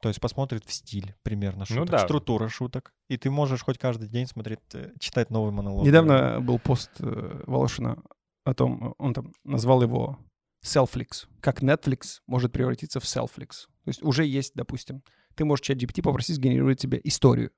То 0.00 0.08
есть 0.08 0.20
посмотрит 0.20 0.64
в 0.66 0.72
стиль 0.72 1.14
примерно 1.22 1.60
Ну 1.60 1.76
шуток, 1.76 1.90
да. 1.90 1.98
структура 2.00 2.48
шуток, 2.48 2.92
и 3.08 3.16
ты 3.16 3.30
можешь 3.30 3.62
хоть 3.62 3.78
каждый 3.78 4.08
день 4.08 4.26
смотреть, 4.26 4.58
э, 4.74 4.90
читать 4.98 5.30
новый 5.30 5.52
монолог. 5.52 5.86
Недавно 5.86 6.40
был 6.40 6.58
пост 6.58 6.90
э, 6.98 7.42
Волошина 7.46 8.02
о 8.44 8.52
том, 8.54 8.96
он 8.98 9.14
там 9.14 9.32
назвал 9.44 9.80
его 9.82 10.18
Selflix. 10.64 11.26
Как 11.40 11.62
Netflix 11.62 12.18
может 12.26 12.52
превратиться 12.52 13.00
в 13.00 13.04
Selflix. 13.04 13.66
То 13.84 13.88
есть 13.88 14.02
уже 14.02 14.24
есть, 14.24 14.52
допустим, 14.54 15.02
ты 15.34 15.44
можешь 15.44 15.64
чат 15.64 15.78
GPT 15.78 16.02
попросить 16.02 16.36
сгенерировать 16.36 16.78
тебе 16.80 17.00
историю. 17.04 17.50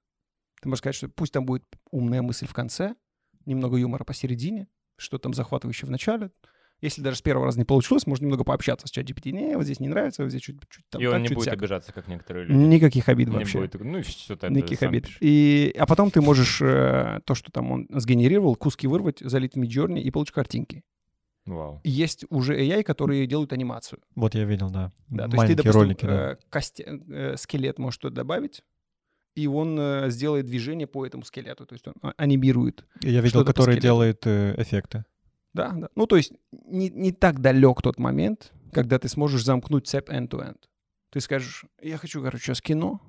Ты 0.63 0.69
можешь 0.69 0.79
сказать, 0.81 0.97
что 0.97 1.09
пусть 1.09 1.33
там 1.33 1.45
будет 1.45 1.65
умная 1.91 2.23
мысль 2.23 2.47
в 2.47 2.55
конце, 2.55 2.95
немного 3.45 3.77
юмора 3.77 4.05
посередине, 4.05 4.69
что 4.97 5.19
там 5.19 5.35
захватывающее 5.35 5.87
в 5.87 5.91
начале. 5.91 6.31
Если 6.81 7.03
даже 7.03 7.19
с 7.19 7.23
первого 7.23 7.47
раза 7.47 7.59
не 7.59 7.65
получилось, 7.65 8.07
можно 8.07 8.25
немного 8.25 8.45
пообщаться 8.45 8.87
с 8.87 8.91
чат 8.91 9.09
GPT. 9.09 9.31
Не, 9.33 9.57
вот 9.57 9.65
здесь 9.65 9.81
не 9.81 9.89
нравится, 9.89 10.23
вот 10.23 10.31
здесь 10.31 10.43
чуть-чуть 10.43 10.85
там 10.91 11.01
И 11.01 11.07
он 11.07 11.13
так, 11.13 11.21
не 11.23 11.29
чуть 11.29 11.37
будет 11.37 11.45
сяк». 11.47 11.55
обижаться, 11.55 11.93
как 11.93 12.09
некоторые 12.09 12.47
люди. 12.47 12.59
Никаких 12.59 13.09
обид 13.09 13.29
Не 13.29 13.37
вообще. 13.37 13.59
будет. 13.61 13.75
Ну 13.75 13.99
и 13.99 14.03
все 14.03 14.37
тогда 14.37 14.55
Никаких 14.57 14.83
обид. 14.83 15.05
пишешь. 15.05 15.19
И, 15.21 15.75
а 15.79 15.87
потом 15.87 16.11
ты 16.11 16.21
можешь 16.21 16.61
э, 16.63 17.21
то, 17.25 17.35
что 17.35 17.53
там 17.53 17.71
он 17.71 17.87
сгенерировал, 17.91 18.57
куски 18.57 18.87
вырвать, 18.87 19.21
залить 19.21 19.55
в 19.55 19.61
Midjourney 19.61 20.01
и 20.01 20.11
получить 20.11 20.35
картинки. 20.35 20.83
Вау. 21.47 21.81
Есть 21.85 22.25
уже 22.31 22.59
AI, 22.59 22.83
которые 22.83 23.27
делают 23.27 23.53
анимацию. 23.53 24.01
Вот 24.15 24.35
я 24.35 24.45
видел, 24.45 24.71
да. 24.71 24.93
Да, 25.09 25.29
то 25.29 25.31
есть 25.31 25.31
ты, 25.33 25.37
Маленькие 25.37 25.57
допустим, 25.57 25.81
ролики, 25.81 26.07
да. 26.07 26.33
э, 26.33 26.37
кости- 26.51 27.13
э, 27.13 27.37
скелет 27.37 27.79
можешь 27.79 27.99
туда 27.99 28.15
добавить, 28.15 28.63
и 29.35 29.47
он 29.47 29.79
э, 29.79 30.11
сделает 30.11 30.47
движение 30.47 30.87
по 30.87 31.05
этому 31.05 31.25
скелету. 31.25 31.67
То 31.67 31.75
есть 31.75 31.87
он 31.87 31.95
а- 32.03 32.15
анимирует. 32.17 32.87
Я 33.03 33.21
видел, 33.21 33.45
который 33.45 33.79
делает 33.79 34.27
э, 34.27 34.55
эффекты. 34.57 35.05
Да, 35.53 35.73
да. 35.73 35.89
Ну, 35.95 36.07
то 36.07 36.17
есть 36.17 36.33
не, 36.51 36.89
не 36.89 37.13
так 37.13 37.41
далек 37.41 37.83
тот 37.83 37.99
момент, 37.99 38.53
когда 38.73 38.99
ты 38.99 39.09
сможешь 39.09 39.45
замкнуть 39.45 39.87
цепь 39.87 40.09
end-to-end. 40.09 40.57
Ты 41.11 41.21
скажешь, 41.21 41.65
я 41.81 41.99
хочу, 41.99 42.23
короче, 42.23 42.43
сейчас 42.45 42.61
кино, 42.61 43.01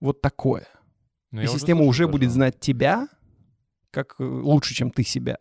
вот 0.00 0.22
такое. 0.22 0.66
Ну, 1.30 1.40
и 1.40 1.44
я 1.44 1.50
уже 1.50 1.58
система 1.58 1.78
слышал 1.78 1.90
уже 1.90 2.08
будет 2.08 2.30
знать 2.30 2.60
тебя 2.60 3.08
как 3.90 4.14
лучше, 4.18 4.74
чем 4.74 4.90
ты 4.90 5.02
себя. 5.02 5.38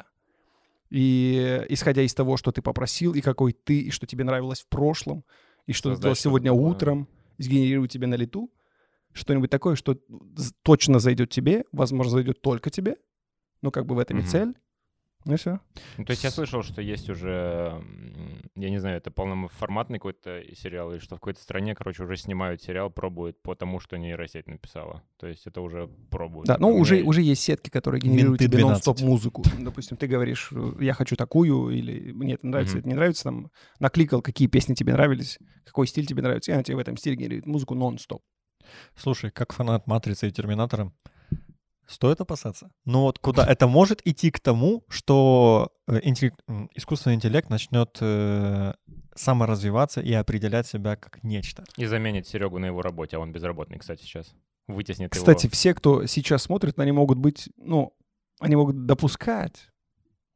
И 0.95 1.65
исходя 1.67 2.03
из 2.03 2.13
того, 2.13 2.38
что 2.38 2.53
ты 2.53 2.62
попросил, 2.62 3.13
и 3.13 3.19
какой 3.19 3.51
ты, 3.51 3.81
и 3.81 3.91
что 3.91 4.08
тебе 4.08 4.23
нравилось 4.23 4.62
в 4.62 4.67
прошлом, 4.69 5.25
и 5.65 5.73
что 5.73 5.93
ты 5.93 5.99
делал 5.99 6.15
сегодня 6.15 6.51
такое. 6.51 6.71
утром, 6.71 7.10
сгенерирует 7.38 7.91
тебе 7.91 8.08
на 8.08 8.15
лету 8.15 8.49
что-нибудь 9.12 9.49
такое, 9.49 9.75
что 9.75 9.97
точно 10.62 10.99
зайдет 10.99 11.29
тебе, 11.31 11.65
возможно, 11.73 12.13
зайдет 12.13 12.41
только 12.41 12.69
тебе, 12.69 12.95
ну, 13.62 13.71
как 13.71 13.86
бы 13.86 13.95
в 13.95 13.99
этом 13.99 14.19
и 14.19 14.21
Мгм. 14.21 14.29
цель. 14.29 14.55
Ну 15.25 15.33
и 15.33 15.38
все. 15.38 15.59
Ну, 15.97 16.05
то 16.05 16.11
есть 16.11 16.23
я 16.23 16.29
слышал, 16.29 16.61
что 16.61 16.83
есть 16.83 17.09
уже, 17.09 17.81
я 18.55 18.69
не 18.69 18.77
знаю, 18.77 18.97
это 18.97 19.09
полноформатный 19.09 19.97
какой-то 19.97 20.43
сериал, 20.55 20.91
или 20.91 20.99
что 20.99 21.15
в 21.15 21.19
какой-то 21.19 21.41
стране, 21.41 21.73
короче, 21.73 22.03
уже 22.03 22.15
снимают 22.15 22.61
сериал, 22.61 22.91
пробуют 22.91 23.41
по 23.41 23.55
тому, 23.55 23.79
что 23.79 23.97
нейросеть 23.97 24.47
написала. 24.47 25.01
То 25.17 25.25
есть 25.25 25.47
это 25.47 25.61
уже 25.61 25.89
пробуют. 26.11 26.45
Да, 26.45 26.57
ну 26.59 26.69
уже, 26.69 27.01
уже 27.01 27.23
есть 27.23 27.41
сетки, 27.41 27.71
которые 27.71 28.01
генерируют 28.01 28.39
тебе 28.39 28.59
12. 28.59 28.69
нон-стоп 28.69 29.01
музыку. 29.01 29.43
Допустим, 29.59 29.97
ты 29.97 30.05
говоришь, 30.05 30.49
э, 30.51 30.73
я 30.81 30.93
хочу 30.93 31.15
такую, 31.15 31.69
или 31.69 32.11
мне 32.11 32.35
это 32.35 32.45
нравится, 32.45 32.77
это 32.77 32.88
не 32.88 32.93
нравится, 32.93 33.23
там, 33.23 33.49
накликал, 33.79 34.21
какие 34.21 34.47
песни 34.47 34.75
тебе 34.75 34.93
нравились, 34.93 35.39
какой 35.65 35.88
стиль 35.88 36.05
тебе 36.05 36.21
нравится, 36.21 36.51
и 36.51 36.53
она 36.53 36.61
тебе 36.61 36.77
в 36.77 36.79
этом 36.79 36.97
стиле 36.97 37.15
генерирует 37.15 37.47
музыку 37.47 37.73
нон-стоп. 37.73 38.21
Слушай, 38.95 39.31
как 39.31 39.53
фанат 39.53 39.88
Матрицы 39.88 40.27
и 40.27 40.31
Терминатора, 40.31 40.91
стоит 41.88 42.21
опасаться? 42.21 42.71
Ну 42.86 43.02
вот 43.02 43.19
куда? 43.19 43.45
Это 43.45 43.67
может 43.67 44.02
идти 44.06 44.32
к 44.32 44.39
тому, 44.39 44.84
что 44.89 45.71
э, 45.88 46.00
интеллект- 46.04 46.39
искусственный 46.74 47.15
интеллект 47.15 47.50
начнет 47.50 47.98
э, 48.02 48.74
саморазвиваться 49.15 50.02
и 50.02 50.12
определять 50.13 50.67
себя 50.67 50.95
как 50.95 51.24
нечто. 51.24 51.63
И 51.78 51.86
заменит 51.86 52.28
Серегу 52.28 52.60
на 52.60 52.65
его 52.65 52.82
работе, 52.82 53.17
а 53.17 53.19
он 53.19 53.32
безработный, 53.32 53.78
кстати, 53.80 54.02
сейчас. 54.04 54.34
Вытеснит 54.67 55.12
Кстати, 55.12 55.45
его. 55.45 55.52
все, 55.54 55.74
кто 55.76 56.06
сейчас 56.08 56.41
смотрит, 56.43 56.80
они 56.80 56.91
могут 56.91 57.19
быть, 57.19 57.50
ну, 57.58 57.95
они 58.39 58.56
могут 58.56 58.86
допускать, 58.88 59.69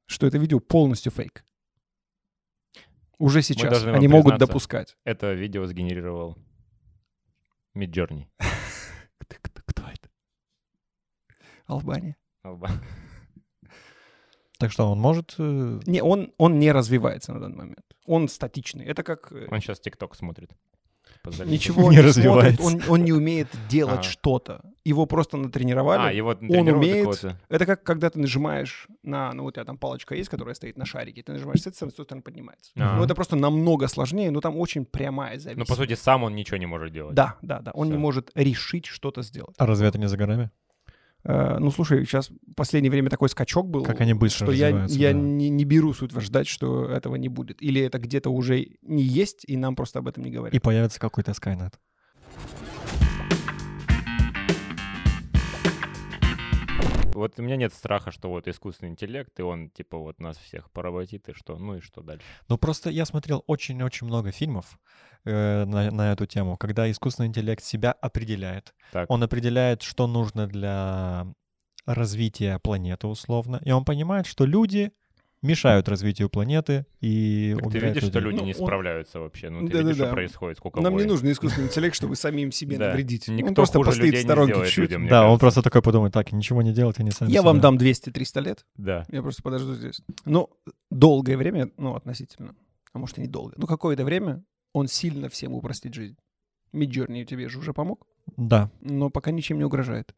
что 0.05 0.27
это 0.27 0.37
видео 0.37 0.59
полностью 0.59 1.11
фейк. 1.11 1.43
Уже 3.17 3.41
сейчас 3.41 3.83
они 3.85 4.07
могут 4.07 4.37
допускать. 4.37 4.95
Это 5.03 5.33
видео 5.33 5.65
сгенерировал 5.65 6.37
Midjourney. 7.75 8.27
Кто, 9.17 9.35
кто- 9.41 9.61
кто 9.65 9.81
это? 9.83 10.09
Албания. 11.69 12.15
Алба. 12.43 12.69
Так 14.59 14.71
что 14.73 14.91
он 14.91 14.99
может... 14.99 15.35
э, 15.37 15.79
Не, 15.85 16.01
он, 16.03 16.33
он 16.37 16.59
не 16.59 16.71
развивается 16.73 17.33
на 17.33 17.39
данный 17.39 17.57
момент. 17.57 17.79
Он 18.05 18.27
статичный. 18.27 18.85
Это 18.85 19.03
как... 19.03 19.31
э, 19.31 19.47
Он 19.49 19.61
сейчас 19.61 19.79
ТикТок 19.79 20.15
смотрит. 20.15 20.51
Позволите. 21.23 21.53
Ничего 21.53 21.89
Не 21.91 21.97
не, 21.97 22.01
развивается. 22.01 22.61
развивается. 22.61 22.91
Он, 22.91 22.99
он 22.99 23.05
не 23.05 23.13
умеет 23.13 23.47
делать 23.69 23.99
А. 23.99 24.03
что-то. 24.03 24.61
Его 24.83 25.05
просто 25.05 25.37
натренировали. 25.37 26.01
А, 26.09 26.11
его 26.11 26.33
тренируют 26.35 26.75
умеет. 26.75 27.35
Это 27.49 27.65
как 27.65 27.83
когда 27.83 28.09
ты 28.09 28.19
нажимаешь 28.19 28.87
на... 29.03 29.31
Ну, 29.33 29.43
вот 29.43 29.49
у 29.49 29.51
тебя 29.53 29.65
там 29.65 29.77
палочка 29.77 30.13
есть, 30.15 30.29
которая 30.29 30.55
стоит 30.55 30.77
на 30.77 30.85
шарике. 30.85 31.23
Ты 31.23 31.33
нажимаешь 31.33 31.61
с 31.61 31.67
этой 31.67 31.75
стороны, 31.75 31.91
с 31.91 31.95
той 31.95 32.05
стороны 32.05 32.21
поднимается. 32.21 32.71
А. 32.77 32.97
Ну, 32.97 33.03
это 33.03 33.15
просто 33.15 33.35
намного 33.37 33.87
сложнее, 33.87 34.29
но 34.31 34.41
там 34.41 34.57
очень 34.57 34.85
прямая 34.85 35.35
Ну, 35.35 35.39
зависимость. 35.41 35.69
по 35.69 35.75
сути, 35.75 35.93
сам 35.95 36.23
он 36.23 36.35
ничего 36.35 36.57
не 36.57 36.65
может 36.67 36.91
делать. 36.93 37.15
Да, 37.15 37.37
да, 37.41 37.59
да. 37.59 37.71
Он 37.73 37.87
не 37.87 37.93
Всё. 37.93 37.99
может 37.99 38.31
решить 38.35 38.85
что-то 38.87 39.21
сделать. 39.21 39.55
А 39.57 39.65
разве 39.65 39.87
это 39.87 39.97
не 39.97 40.07
за 40.09 40.17
горами? 40.17 40.51
Э, 41.23 41.57
ну, 41.59 41.71
слушай, 41.71 42.05
сейчас 42.05 42.29
в 42.29 42.53
последнее 42.55 42.91
время 42.91 43.09
такой 43.09 43.29
скачок 43.29 43.69
был, 43.69 43.83
Как 43.83 44.01
они 44.01 44.13
быстро 44.13 44.45
что 44.45 44.51
я, 44.53 44.85
я 44.87 45.13
да. 45.13 45.19
не, 45.19 45.49
не 45.49 45.65
беру 45.65 45.93
суть 45.93 46.11
ждать, 46.11 46.47
что 46.47 46.85
этого 46.85 47.15
не 47.15 47.29
будет. 47.29 47.61
Или 47.61 47.81
это 47.81 47.99
где-то 47.99 48.29
уже 48.29 48.67
не 48.81 49.03
есть, 49.03 49.43
и 49.47 49.57
нам 49.57 49.75
просто 49.75 49.99
об 49.99 50.07
этом 50.07 50.23
не 50.23 50.31
говорят. 50.31 50.53
И 50.53 50.59
появится 50.59 50.99
какой-то 50.99 51.31
Skynet. 51.31 51.73
Вот 57.19 57.39
у 57.39 57.43
меня 57.43 57.57
нет 57.57 57.73
страха, 57.73 58.11
что 58.11 58.29
вот 58.29 58.47
искусственный 58.47 58.91
интеллект, 58.91 59.37
и 59.39 59.43
он, 59.43 59.69
типа, 59.69 59.97
вот 59.97 60.19
нас 60.19 60.37
всех 60.37 60.71
поработит, 60.71 61.29
и 61.29 61.33
что? 61.33 61.57
Ну 61.57 61.75
и 61.75 61.81
что 61.81 62.01
дальше? 62.01 62.25
Ну 62.47 62.57
просто 62.57 62.89
я 62.89 63.05
смотрел 63.05 63.43
очень-очень 63.47 64.07
много 64.07 64.31
фильмов 64.31 64.79
э, 65.25 65.65
на, 65.65 65.91
на 65.91 66.11
эту 66.13 66.25
тему, 66.25 66.57
когда 66.57 66.89
искусственный 66.89 67.27
интеллект 67.27 67.63
себя 67.63 67.91
определяет. 67.91 68.73
Так. 68.91 69.09
Он 69.09 69.21
определяет, 69.21 69.81
что 69.81 70.07
нужно 70.07 70.47
для 70.47 71.27
развития 71.85 72.59
планеты 72.59 73.07
условно, 73.07 73.61
и 73.65 73.71
он 73.71 73.83
понимает, 73.83 74.25
что 74.25 74.45
люди 74.45 74.91
мешают 75.41 75.87
развитию 75.87 76.29
планеты 76.29 76.85
и 76.99 77.55
Так 77.57 77.71
ты 77.71 77.79
видишь, 77.79 78.03
что 78.03 78.19
людей. 78.19 78.21
люди 78.31 78.39
Ну, 78.39 78.45
не 78.45 78.53
он- 78.53 78.55
справляются 78.65 79.19
вообще. 79.19 79.49
Ну, 79.49 79.59
ты 79.61 79.67
Да-да-да. 79.67 79.81
видишь, 79.89 79.95
что 80.03 80.11
происходит, 80.11 80.57
сколько 80.57 80.81
Нам 80.81 80.93
не 80.93 80.97
войн. 80.99 81.09
нужен 81.09 81.31
искусственный 81.31 81.67
интеллект, 81.67 81.95
чтобы 81.95 82.15
самим 82.15 82.51
себе 82.51 82.77
Да. 82.77 82.87
навредить. 82.89 83.27
Никто 83.29 83.47
он 83.49 83.55
просто 83.55 83.77
хуже 83.77 83.89
постоит 83.91 84.05
людей 84.07 84.19
в 84.21 84.23
не 84.23 84.27
сторонке 84.27 84.53
чуть-чуть. 84.65 84.77
людям, 84.77 85.07
Да, 85.07 85.21
он 85.21 85.27
кажется. 85.27 85.39
просто 85.39 85.61
такой 85.61 85.81
подумает, 85.81 86.13
так, 86.13 86.31
ничего 86.33 86.61
не 86.61 86.73
делать, 86.73 86.99
они 86.99 87.11
сами 87.11 87.31
Я 87.31 87.41
вам 87.41 87.59
дам 87.61 87.77
200-300 87.77 88.41
лет, 88.41 88.65
Да. 88.75 89.05
я 89.09 89.21
просто 89.21 89.41
подожду 89.41 89.75
здесь. 89.75 90.01
Ну, 90.25 90.49
долгое 90.91 91.37
время, 91.37 91.69
ну, 91.77 91.95
относительно, 91.95 92.55
а 92.93 92.99
может 92.99 93.17
и 93.17 93.21
недолго, 93.21 93.53
ну, 93.57 93.65
какое-то 93.65 94.03
время 94.03 94.43
он 94.73 94.87
сильно 94.87 95.29
всем 95.29 95.53
упростит 95.53 95.93
жизнь. 95.93 96.17
Midjourney 96.73 97.23
тебе 97.25 97.47
же 97.49 97.59
уже 97.59 97.73
помог, 97.73 98.05
Да. 98.37 98.69
но 98.81 99.09
пока 99.09 99.31
ничем 99.31 99.57
не 99.57 99.63
угрожает. 99.63 100.13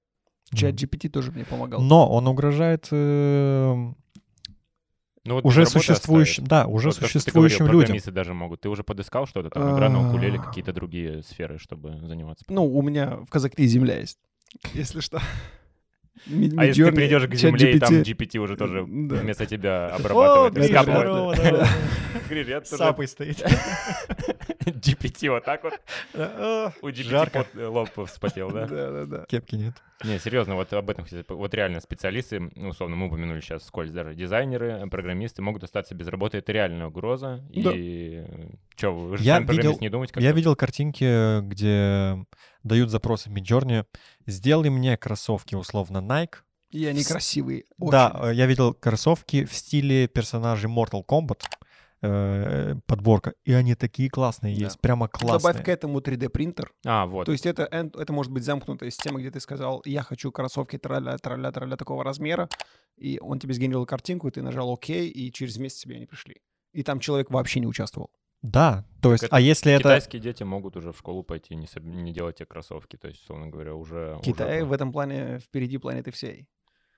Чат 0.53 0.73
GPT 0.75 1.07
тоже 1.09 1.31
мне 1.31 1.45
помогал. 1.45 1.79
Но 1.81 2.09
он 2.11 2.27
угрожает 2.27 2.87
э, 2.91 3.93
Ну, 5.23 5.35
вот 5.35 5.45
уже 5.45 5.65
существующим, 5.67 6.43
оставит. 6.45 6.49
да, 6.49 6.67
уже 6.67 6.89
Вот 6.89 6.97
то, 6.99 7.05
существующим 7.05 7.65
говорил, 7.67 7.81
людям. 7.93 8.13
даже 8.13 8.33
могут. 8.33 8.61
Ты 8.61 8.69
уже 8.69 8.83
подыскал 8.83 9.27
что-то 9.27 9.49
там? 9.51 9.75
Игра 9.75 9.87
на 9.89 10.07
укулеле, 10.09 10.39
А. 10.39 10.41
какие-то 10.41 10.73
другие 10.73 11.21
сферы, 11.23 11.59
чтобы 11.59 11.99
заниматься? 12.07 12.43
Ну, 12.49 12.65
у 12.65 12.81
меня 12.81 13.17
в 13.17 13.27
Казахстане 13.29 13.67
земля 13.67 13.99
есть, 13.99 14.17
если 14.73 14.99
что. 14.99 15.21
А 16.57 16.65
если 16.65 16.83
ты 16.83 16.91
придешь 16.91 17.27
к 17.27 17.33
земле, 17.35 17.73
и 17.73 17.79
там 17.79 17.93
GPT. 18.01 18.37
Уже 18.37 18.55
тоже 18.55 18.85
Да. 18.87 19.15
вместо 19.15 19.45
тебя 19.45 19.87
О, 19.87 19.95
обрабатывает, 19.95 20.81
здорово. 20.81 21.35
Гриш, 22.29 22.47
я 22.47 22.59
тоже- 22.61 22.77
Сапой 22.77 23.07
стоит. 23.07 23.41
GPT 24.65 25.29
вот 25.29 25.43
так 25.45 25.63
вот. 25.63 25.73
О, 26.13 26.71
У 26.81 26.89
GPT 26.89 27.45
э, 27.55 27.65
лоб 27.65 27.89
вспотел, 28.07 28.51
да? 28.51 28.67
Да, 28.67 28.91
да, 28.91 29.05
да. 29.05 29.25
Кепки 29.27 29.55
нет. 29.55 29.73
Не, 30.03 30.17
серьезно, 30.17 30.55
вот 30.55 30.73
об 30.73 30.89
этом, 30.89 31.05
вот 31.29 31.53
реально 31.53 31.79
специалисты, 31.79 32.39
ну, 32.55 32.69
условно, 32.69 32.95
мы 32.95 33.05
упомянули 33.07 33.39
сейчас 33.39 33.63
скользь 33.65 33.91
даже, 33.91 34.15
дизайнеры, 34.15 34.87
программисты 34.89 35.43
могут 35.43 35.63
остаться 35.63 35.93
без 35.93 36.07
работы, 36.07 36.39
это 36.39 36.51
реальная 36.51 36.87
угроза. 36.87 37.43
И 37.51 38.23
что, 38.75 38.91
вы 38.91 39.17
же 39.17 39.23
Я 39.23 39.39
видел- 39.39 39.77
не 39.79 39.89
думаете, 39.89 40.13
как 40.13 40.23
Я 40.23 40.31
видел 40.31 40.55
картинки, 40.55 41.41
где 41.41 42.25
дают 42.63 42.89
запросы 42.89 43.29
в 43.29 43.33
Midjourney. 43.33 43.85
Сделай 44.27 44.69
мне 44.69 44.97
кроссовки, 44.97 45.55
условно, 45.55 45.97
Nike. 45.99 46.35
И 46.71 46.85
они 46.85 47.03
красивые. 47.03 47.65
очень. 47.77 47.91
Да, 47.91 48.19
э, 48.23 48.33
я 48.33 48.45
видел 48.45 48.73
кроссовки 48.73 49.43
в 49.45 49.53
стиле 49.53 50.07
персонажей 50.07 50.69
Mortal 50.69 51.03
Kombat. 51.05 51.41
э, 52.03 52.75
подборка. 52.87 53.33
И 53.45 53.53
они 53.53 53.75
такие 53.75 54.09
классные 54.09 54.55
Да. 54.57 54.65
есть. 54.65 54.79
Прямо 54.81 55.07
классные. 55.07 55.53
Добавь 55.53 55.63
к 55.65 55.69
этому 55.69 55.99
3D 56.01 56.29
принтер. 56.29 56.73
А, 56.83 57.05
вот. 57.05 57.25
То 57.25 57.31
есть 57.31 57.45
это, 57.45 57.67
end- 57.71 57.95
это 57.95 58.11
может 58.11 58.31
быть 58.31 58.43
замкнутая 58.43 58.89
система, 58.89 59.19
где 59.19 59.29
ты 59.29 59.39
сказал, 59.39 59.83
я 59.85 60.01
хочу 60.01 60.31
кроссовки 60.31 60.79
траля 60.79 61.15
траля 61.19 61.51
траля 61.51 61.77
такого 61.77 62.03
размера, 62.03 62.49
и 62.97 63.19
он 63.21 63.37
тебе 63.37 63.53
сгенерировал 63.53 63.85
картинку, 63.85 64.27
и 64.27 64.31
ты 64.31 64.41
нажал 64.41 64.69
ОК, 64.71 64.89
и 64.89 65.31
через 65.31 65.57
месяц 65.57 65.81
тебе 65.81 65.97
они 65.97 66.07
пришли. 66.07 66.37
И 66.73 66.81
там 66.81 66.99
человек 66.99 67.29
вообще 67.29 67.59
не 67.59 67.67
участвовал. 67.67 68.09
Да, 68.41 68.85
то 69.01 69.11
есть, 69.11 69.23
это 69.25 69.35
а 69.35 69.39
если 69.39 69.71
это... 69.71 69.83
Китайские 69.83 70.21
дети 70.21 70.43
могут 70.43 70.75
уже 70.75 70.91
в 70.91 70.97
школу 70.97 71.23
пойти 71.23 71.53
и 71.53 71.57
не, 71.57 71.65
соб- 71.65 71.85
не 71.85 72.11
делать 72.11 72.37
те 72.37 72.45
кроссовки. 72.45 72.97
То 72.97 73.07
есть, 73.07 73.21
условно 73.21 73.47
говоря, 73.47 73.75
уже... 73.75 74.19
Китай 74.23 74.61
уже 74.61 74.65
в 74.65 74.73
этом 74.73 74.91
плане 74.91 75.39
впереди 75.39 75.77
планеты 75.77 76.11
всей. 76.11 76.47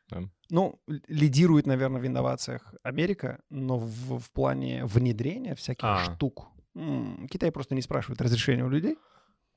Да. 0.10 0.22
Ну, 0.50 0.80
лидирует, 1.08 1.66
наверное, 1.66 2.02
в 2.02 2.08
инновациях 2.08 2.74
Америка, 2.84 3.42
но 3.50 3.78
в, 3.78 4.20
в 4.20 4.32
плане 4.32 4.86
внедрения 4.86 5.56
всяких 5.56 5.84
А. 5.84 6.16
штук 6.16 6.48
м, 6.76 7.28
Китай 7.30 7.52
просто 7.52 7.76
не 7.76 7.82
спрашивает 7.82 8.22
разрешения 8.22 8.64
у 8.64 8.70
людей. 8.70 8.98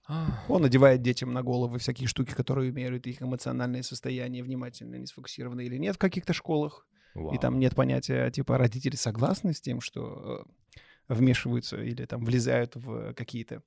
А, 0.09 0.44
Он 0.49 0.62
надевает 0.62 1.03
детям 1.03 1.33
на 1.33 1.42
головы 1.42 1.79
всякие 1.79 2.07
штуки, 2.07 2.33
которые 2.33 2.70
меряют 2.70 3.07
их 3.07 3.22
эмоциональное 3.22 3.83
состояние, 3.83 4.44
внимательно 4.44 4.96
они 4.96 5.07
сфокусированы 5.07 5.64
или 5.64 5.79
нет 5.79 5.96
в 5.96 5.99
каких-то 5.99 6.33
школах. 6.33 6.87
И 7.14 7.18
вау. 7.18 7.38
там 7.38 7.59
нет 7.59 7.75
понятия, 7.75 8.31
типа, 8.31 8.59
родители 8.59 8.94
согласны 8.94 9.53
с 9.53 9.61
тем, 9.61 9.81
что 9.81 10.44
э, 10.44 10.81
вмешиваются 11.09 11.83
или 11.83 12.05
там 12.05 12.25
влезают 12.25 12.77
в 12.77 13.14
какие-то, 13.14 13.62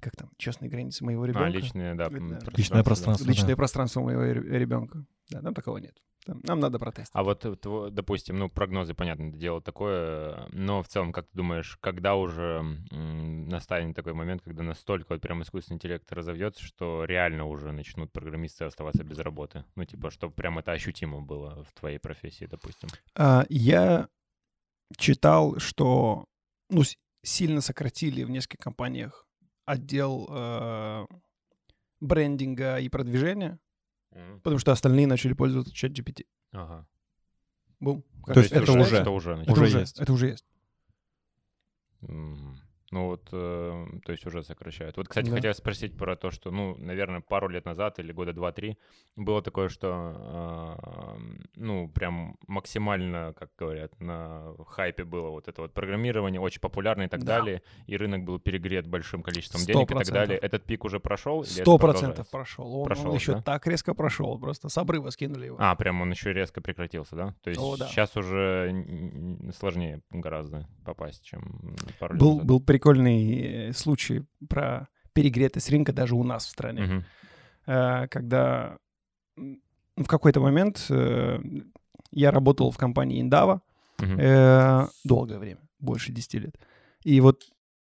как 0.00 0.16
там, 0.16 0.30
частные 0.36 0.70
границы 0.70 1.04
моего 1.04 1.24
ребенка. 1.24 1.46
А, 1.46 1.50
личные, 1.50 1.94
да. 1.94 2.08
Да. 2.08 2.38
Личное 2.56 2.78
да. 2.78 2.84
пространство. 2.84 3.26
Личное 3.26 3.50
да. 3.50 3.56
пространство 3.56 4.00
моего 4.00 4.22
ре- 4.22 4.58
ребенка. 4.58 5.04
Да, 5.30 5.42
там 5.42 5.54
такого 5.54 5.78
нет. 5.78 6.00
Там- 6.28 6.40
нам 6.44 6.60
надо 6.60 6.78
протестить. 6.78 7.14
А 7.14 7.22
вот, 7.22 7.44
э, 7.46 7.90
допустим, 7.90 8.38
ну, 8.38 8.50
прогнозы, 8.50 8.92
понятно, 8.92 9.28
это 9.28 9.38
дело 9.38 9.62
такое, 9.62 10.46
но 10.52 10.82
в 10.82 10.88
целом, 10.88 11.12
как 11.12 11.26
ты 11.26 11.34
думаешь, 11.34 11.78
когда 11.80 12.16
уже 12.16 12.62
настанет 12.90 13.96
такой 13.96 14.12
момент, 14.12 14.42
когда 14.42 14.62
настолько 14.62 15.14
вот 15.14 15.22
прям 15.22 15.42
искусственный 15.42 15.76
интеллект 15.76 16.12
разовьется, 16.12 16.62
что 16.62 17.04
реально 17.04 17.46
уже 17.46 17.72
начнут 17.72 18.12
программисты 18.12 18.64
оставаться 18.64 19.04
без 19.04 19.18
работы? 19.18 19.64
Ну, 19.74 19.84
типа, 19.84 20.10
чтобы 20.10 20.34
прям 20.34 20.58
это 20.58 20.72
ощутимо 20.72 21.22
было 21.22 21.64
в 21.64 21.72
твоей 21.72 21.98
профессии, 21.98 22.44
допустим. 22.44 22.90
А, 23.14 23.46
я 23.48 24.08
читал, 24.98 25.58
что 25.58 26.26
ну, 26.68 26.82
сильно 27.22 27.60
сократили 27.60 28.24
в 28.24 28.30
нескольких 28.30 28.62
компаниях 28.64 29.26
отдел 29.64 30.26
э, 30.30 31.06
брендинга 32.00 32.78
и 32.78 32.88
продвижения, 32.88 33.58
Мгм. 34.12 34.40
потому 34.40 34.58
что 34.58 34.72
остальные 34.72 35.06
начали 35.06 35.32
пользоваться 35.34 35.74
чат 35.74 35.92
GPT. 35.92 36.24
Ага. 36.52 36.86
Бум. 37.80 38.02
То 38.26 38.40
есть 38.40 38.52
это 38.52 38.72
уже- 38.72 38.96
Это 38.96 39.10
уже 39.10 39.32
Это 39.32 39.52
уже 39.52 39.62
уже 39.64 39.78
есть. 39.80 39.98
Это 40.00 40.12
уже 40.12 40.28
есть. 40.28 40.44
Мгм. 42.00 42.58
Ну 42.90 43.06
вот, 43.08 43.28
э, 43.32 43.86
то 44.06 44.12
есть 44.12 44.24
уже 44.26 44.42
сокращают. 44.42 44.96
Вот, 44.96 45.08
кстати, 45.08 45.28
Да. 45.28 45.36
хотел 45.36 45.52
спросить 45.52 45.96
про 45.96 46.16
то, 46.16 46.30
что, 46.30 46.50
ну, 46.50 46.74
наверное, 46.78 47.20
пару 47.20 47.48
лет 47.48 47.66
назад 47.66 47.98
или 47.98 48.12
года 48.12 48.32
два-три 48.32 48.78
было 49.14 49.42
такое, 49.42 49.68
что, 49.68 50.76
э, 50.78 51.18
ну, 51.56 51.88
прям 51.88 52.36
максимально, 52.46 53.34
как 53.38 53.50
говорят, 53.58 53.98
на 54.00 54.54
хайпе 54.68 55.04
было 55.04 55.28
вот 55.30 55.48
это 55.48 55.60
вот 55.62 55.74
программирование, 55.74 56.40
очень 56.40 56.60
популярно 56.60 57.02
и 57.02 57.08
так 57.08 57.24
Да. 57.24 57.38
далее, 57.38 57.62
и 57.86 57.96
рынок 57.96 58.24
был 58.24 58.38
перегрет 58.38 58.86
большим 58.86 59.22
количеством 59.22 59.60
Сто 59.60 59.72
денег 59.72 59.90
и 59.90 59.94
так 59.94 60.08
далее. 60.08 60.38
Этот 60.38 60.64
пик 60.64 60.84
уже 60.84 60.98
прошел? 60.98 61.44
Сто 61.44 61.76
процентов 61.78 62.30
прошел. 62.30 62.72
Он, 62.80 62.84
Прошел, 62.86 63.14
еще 63.14 63.34
да? 63.34 63.42
так 63.42 63.66
резко 63.66 63.92
прошел, 63.94 64.38
просто 64.38 64.68
с 64.70 64.78
обрыва 64.78 65.10
скинули 65.10 65.46
его. 65.46 65.56
А, 65.60 65.74
прям 65.76 66.00
он 66.00 66.10
еще 66.10 66.32
резко 66.32 66.60
прекратился, 66.62 67.16
да? 67.16 67.34
То 67.42 67.50
есть 67.50 67.60
О, 67.60 67.76
да. 67.76 67.86
сейчас 67.88 68.16
уже 68.16 69.52
сложнее 69.54 70.00
гораздо 70.10 70.66
попасть, 70.84 71.24
чем 71.24 71.76
пару 71.98 72.14
лет 72.14 72.20
был, 72.20 72.30
назад. 72.32 72.46
был 72.46 72.60
прикольный 72.78 73.68
э, 73.68 73.72
случай 73.72 74.22
про 74.48 74.86
перегретость 75.12 75.70
рынка 75.70 75.92
даже 75.92 76.14
у 76.14 76.24
нас 76.24 76.46
в 76.46 76.50
стране. 76.50 77.04
Э, 77.66 78.06
когда 78.08 78.76
в 79.96 80.06
какой-то 80.06 80.40
момент 80.40 80.86
э, 80.90 81.40
я 82.12 82.30
работал 82.30 82.70
в 82.70 82.76
компании 82.76 83.20
Индава 83.20 83.60
э, 84.20 84.86
долгое 85.04 85.38
время, 85.38 85.60
больше 85.80 86.12
10 86.12 86.34
лет. 86.34 86.54
И 87.06 87.20
вот 87.20 87.42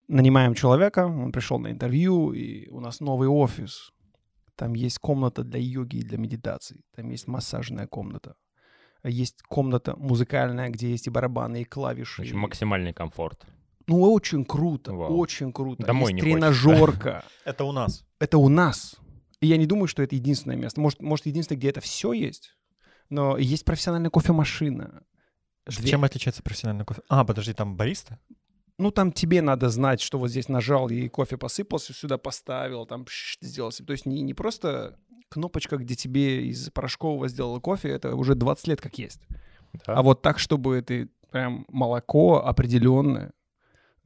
нанимаем 0.09 0.55
человека, 0.55 1.07
он 1.07 1.33
пришел 1.33 1.59
на 1.59 1.69
интервью, 1.71 2.33
и 2.33 2.69
у 2.71 2.81
нас 2.81 3.01
новый 3.01 3.29
офис. 3.29 3.93
Там 4.55 4.75
есть 4.75 4.99
комната 4.99 5.43
для 5.43 5.59
йоги 5.59 5.99
и 5.99 6.05
для 6.05 6.19
медитации. 6.19 6.81
Там 6.95 7.11
есть 7.11 7.29
массажная 7.29 7.87
комната. 7.87 8.35
Есть 9.05 9.43
комната 9.49 9.95
музыкальная, 9.97 10.69
где 10.71 10.91
есть 10.91 11.07
и 11.07 11.11
барабаны, 11.11 11.61
и 11.61 11.65
клавиши. 11.65 12.25
И- 12.25 12.33
максимальный 12.35 12.93
комфорт. 12.93 13.47
Ну, 13.87 14.01
очень 14.13 14.45
круто, 14.45 14.93
Вау. 14.93 15.17
очень 15.17 15.53
круто. 15.53 15.85
Домой 15.85 16.13
есть 16.13 16.15
не 16.15 16.21
тренажерка. 16.33 17.25
Это 17.45 17.65
у 17.65 17.73
нас. 17.73 18.05
Это 18.19 18.39
у 18.39 18.49
нас. 18.49 18.97
И 19.41 19.47
я 19.47 19.57
не 19.57 19.67
думаю, 19.67 19.87
что 19.87 20.03
это 20.03 20.15
единственное 20.15 20.57
место. 20.57 20.81
Может, 20.81 21.03
может 21.03 21.27
единственное, 21.27 21.59
где 21.59 21.69
это 21.69 21.83
все 21.83 22.13
есть. 22.13 22.57
Но 23.11 23.37
есть 23.37 23.65
профессиональная 23.67 24.09
кофемашина. 24.11 25.03
Две- 25.67 25.89
Чем 25.91 26.05
отличается 26.05 26.43
профессиональный 26.43 26.85
кофе? 26.87 27.03
А, 27.09 27.23
подожди, 27.25 27.53
там 27.53 27.77
бариста? 27.77 28.19
Ну, 28.79 28.91
там 28.91 29.13
тебе 29.13 29.43
надо 29.43 29.69
знать, 29.69 30.01
что 30.01 30.19
вот 30.19 30.31
здесь 30.31 30.49
нажал, 30.49 30.89
и 30.89 31.09
кофе 31.09 31.37
посыпался, 31.37 31.93
сюда 31.93 32.19
поставил, 32.19 32.87
там 32.87 33.05
пш, 33.05 33.39
сделал. 33.41 33.71
себе. 33.73 33.87
То 33.87 33.93
есть 33.93 34.07
не, 34.07 34.23
не 34.23 34.35
просто 34.35 34.99
кнопочка, 35.29 35.77
где 35.77 35.95
тебе 35.95 36.47
из 36.47 36.71
порошкового 36.71 37.29
сделала 37.29 37.61
кофе, 37.61 37.89
это 37.91 38.15
уже 38.15 38.35
20 38.35 38.69
лет 38.69 38.81
как 38.81 38.99
есть. 38.99 39.21
Да? 39.87 39.95
А 39.95 40.03
вот 40.03 40.23
так, 40.23 40.39
чтобы 40.39 40.77
это 40.77 41.09
прям 41.31 41.67
молоко 41.69 42.45
определенное. 42.45 43.33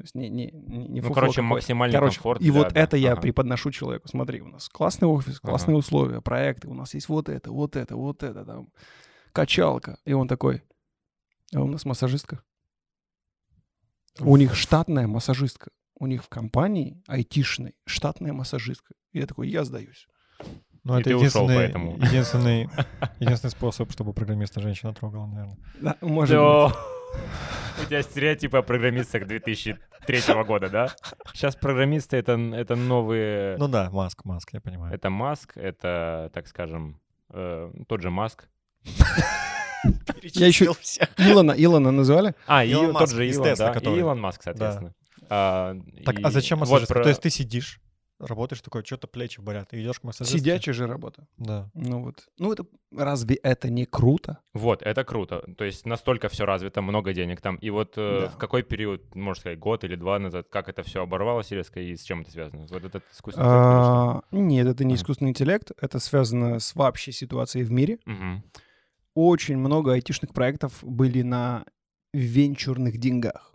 То 0.00 0.04
есть 0.04 0.14
не, 0.14 0.30
не, 0.30 0.50
не, 0.50 0.78
не 0.88 1.00
ну, 1.02 1.08
фуфло 1.08 1.14
короче, 1.14 1.32
какое-то. 1.42 1.42
максимальный 1.42 1.92
Короче, 1.94 2.14
комфорт. 2.16 2.40
и 2.40 2.44
для- 2.44 2.52
вот 2.54 2.72
да. 2.72 2.80
это 2.80 2.96
я 2.96 3.12
Ага. 3.12 3.20
преподношу 3.20 3.70
человеку. 3.70 4.08
Смотри, 4.08 4.40
у 4.40 4.48
нас 4.48 4.70
классный 4.70 5.06
офис, 5.08 5.38
классные 5.40 5.74
Ага. 5.74 5.80
условия, 5.80 6.20
проекты, 6.22 6.68
у 6.68 6.74
нас 6.74 6.94
есть 6.94 7.10
вот 7.10 7.28
это, 7.28 7.52
вот 7.52 7.76
это, 7.76 7.96
вот 7.96 8.22
это, 8.22 8.46
там, 8.46 8.70
качалка. 9.32 9.98
И 10.06 10.14
он 10.14 10.26
такой, 10.26 10.62
а 11.54 11.60
у 11.60 11.66
нас 11.66 11.84
массажистка. 11.84 12.42
У 14.20 14.38
них 14.38 14.54
штатная 14.54 15.06
массажистка. 15.06 15.70
У 15.98 16.06
них 16.06 16.24
в 16.24 16.30
компании 16.30 17.02
айтишной 17.06 17.74
штатная 17.84 18.32
массажистка. 18.32 18.94
И 19.12 19.18
я 19.18 19.26
такой, 19.26 19.50
я 19.50 19.64
сдаюсь. 19.64 20.06
Ну, 20.82 20.98
это 20.98 21.10
единственный, 21.10 21.56
поэтому. 21.56 21.98
единственный, 21.98 22.70
единственный 23.20 23.50
способ, 23.50 23.92
чтобы 23.92 24.14
программиста 24.14 24.62
женщина 24.62 24.94
трогала, 24.94 25.26
наверное. 25.26 25.58
Да, 25.78 25.96
может 26.00 26.38
быть. 26.38 26.74
У 27.80 27.84
тебя 27.86 28.02
стереотипы 28.02 28.58
о 28.58 28.62
программистах 28.62 29.26
2003 29.26 30.44
года, 30.44 30.68
да? 30.68 30.94
Сейчас 31.32 31.56
программисты 31.56 32.16
это, 32.16 32.32
это 32.32 32.76
новые... 32.76 33.56
Ну 33.56 33.68
да, 33.68 33.90
Маск, 33.90 34.24
Маск, 34.24 34.52
я 34.52 34.60
понимаю. 34.60 34.94
Это 34.94 35.10
Маск, 35.10 35.56
это, 35.56 36.30
так 36.34 36.46
скажем, 36.46 37.00
э, 37.30 37.70
тот 37.88 38.02
же 38.02 38.10
Маск. 38.10 38.48
Я 40.34 40.46
еще 40.46 40.66
Илона, 41.16 41.52
Илона 41.52 41.90
называли? 41.90 42.34
А, 42.46 42.64
Илон 42.64 42.94
тот 42.94 43.10
же 43.10 43.26
Илон, 43.26 43.54
да, 43.56 43.72
Илон 43.72 44.20
Маск, 44.20 44.42
соответственно. 44.42 44.94
А, 45.28 45.76
Так, 46.04 46.16
а 46.22 46.30
зачем 46.30 46.58
вот 46.58 46.86
То 46.86 47.08
есть 47.08 47.22
ты 47.22 47.30
сидишь, 47.30 47.80
работаешь 48.20 48.60
такой, 48.62 48.84
что-то 48.84 49.06
плечи 49.06 49.40
болят, 49.40 49.72
и 49.72 49.82
идешь 49.82 49.98
к 50.00 50.04
массажистке? 50.04 50.38
Сидячая 50.38 50.72
же 50.74 50.86
работа. 50.86 51.26
Да. 51.38 51.70
Ну 51.74 52.02
вот. 52.04 52.28
Ну 52.38 52.52
это 52.52 52.64
разве 52.96 53.36
это 53.36 53.70
не 53.70 53.86
круто? 53.86 54.38
Вот, 54.54 54.82
это 54.82 55.04
круто. 55.04 55.42
То 55.56 55.64
есть 55.64 55.86
настолько 55.86 56.28
все 56.28 56.44
развито, 56.44 56.82
много 56.82 57.12
денег 57.12 57.40
там. 57.40 57.56
И 57.56 57.70
вот 57.70 57.94
э, 57.96 58.20
Да. 58.22 58.28
в 58.30 58.36
какой 58.36 58.62
период, 58.62 59.14
можно 59.14 59.40
сказать, 59.40 59.58
год 59.58 59.84
или 59.84 59.96
два 59.96 60.18
назад, 60.18 60.48
как 60.50 60.68
это 60.68 60.82
все 60.82 61.02
оборвалось 61.02 61.50
резко 61.50 61.80
и 61.80 61.96
с 61.96 62.02
чем 62.02 62.20
это 62.20 62.30
связано? 62.30 62.66
Вот 62.70 62.84
этот 62.84 63.02
искусственный 63.12 63.46
интеллект? 63.46 64.24
А, 64.30 64.36
Нет, 64.36 64.66
это 64.66 64.84
не 64.84 64.94
искусственный 64.94 65.30
интеллект. 65.30 65.70
Это 65.80 65.98
связано 65.98 66.58
с 66.60 66.74
вообще 66.74 67.12
ситуацией 67.12 67.64
в 67.64 67.70
мире. 67.72 67.98
Очень 69.14 69.58
много 69.58 69.92
айтишных 69.92 70.32
проектов 70.32 70.78
были 70.82 71.22
на 71.22 71.64
венчурных 72.12 72.98
деньгах. 72.98 73.49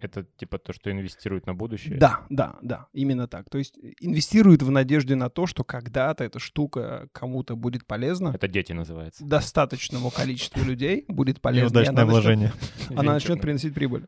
Это 0.00 0.24
типа 0.36 0.58
то, 0.58 0.72
что 0.72 0.90
инвестируют 0.92 1.46
на 1.46 1.54
будущее? 1.54 1.96
Да, 1.98 2.24
да, 2.30 2.56
да, 2.62 2.86
именно 2.92 3.26
так. 3.26 3.50
То 3.50 3.58
есть 3.58 3.76
инвестируют 4.00 4.62
в 4.62 4.70
надежде 4.70 5.16
на 5.16 5.28
то, 5.28 5.46
что 5.46 5.64
когда-то 5.64 6.22
эта 6.22 6.38
штука 6.38 7.08
кому-то 7.12 7.56
будет 7.56 7.84
полезна, 7.86 8.30
Это 8.34 8.46
дети 8.46 8.72
называется. 8.72 9.24
достаточному 9.24 10.10
количеству 10.10 10.62
людей 10.62 11.04
будет 11.08 11.40
полезна. 11.40 11.78
и 11.80 11.82
Неудачное 11.82 11.92
она 11.92 12.04
начнет- 12.04 12.12
вложение. 12.12 12.52
Она 12.96 13.12
начнет 13.14 13.40
приносить 13.40 13.74
прибыль. 13.74 14.06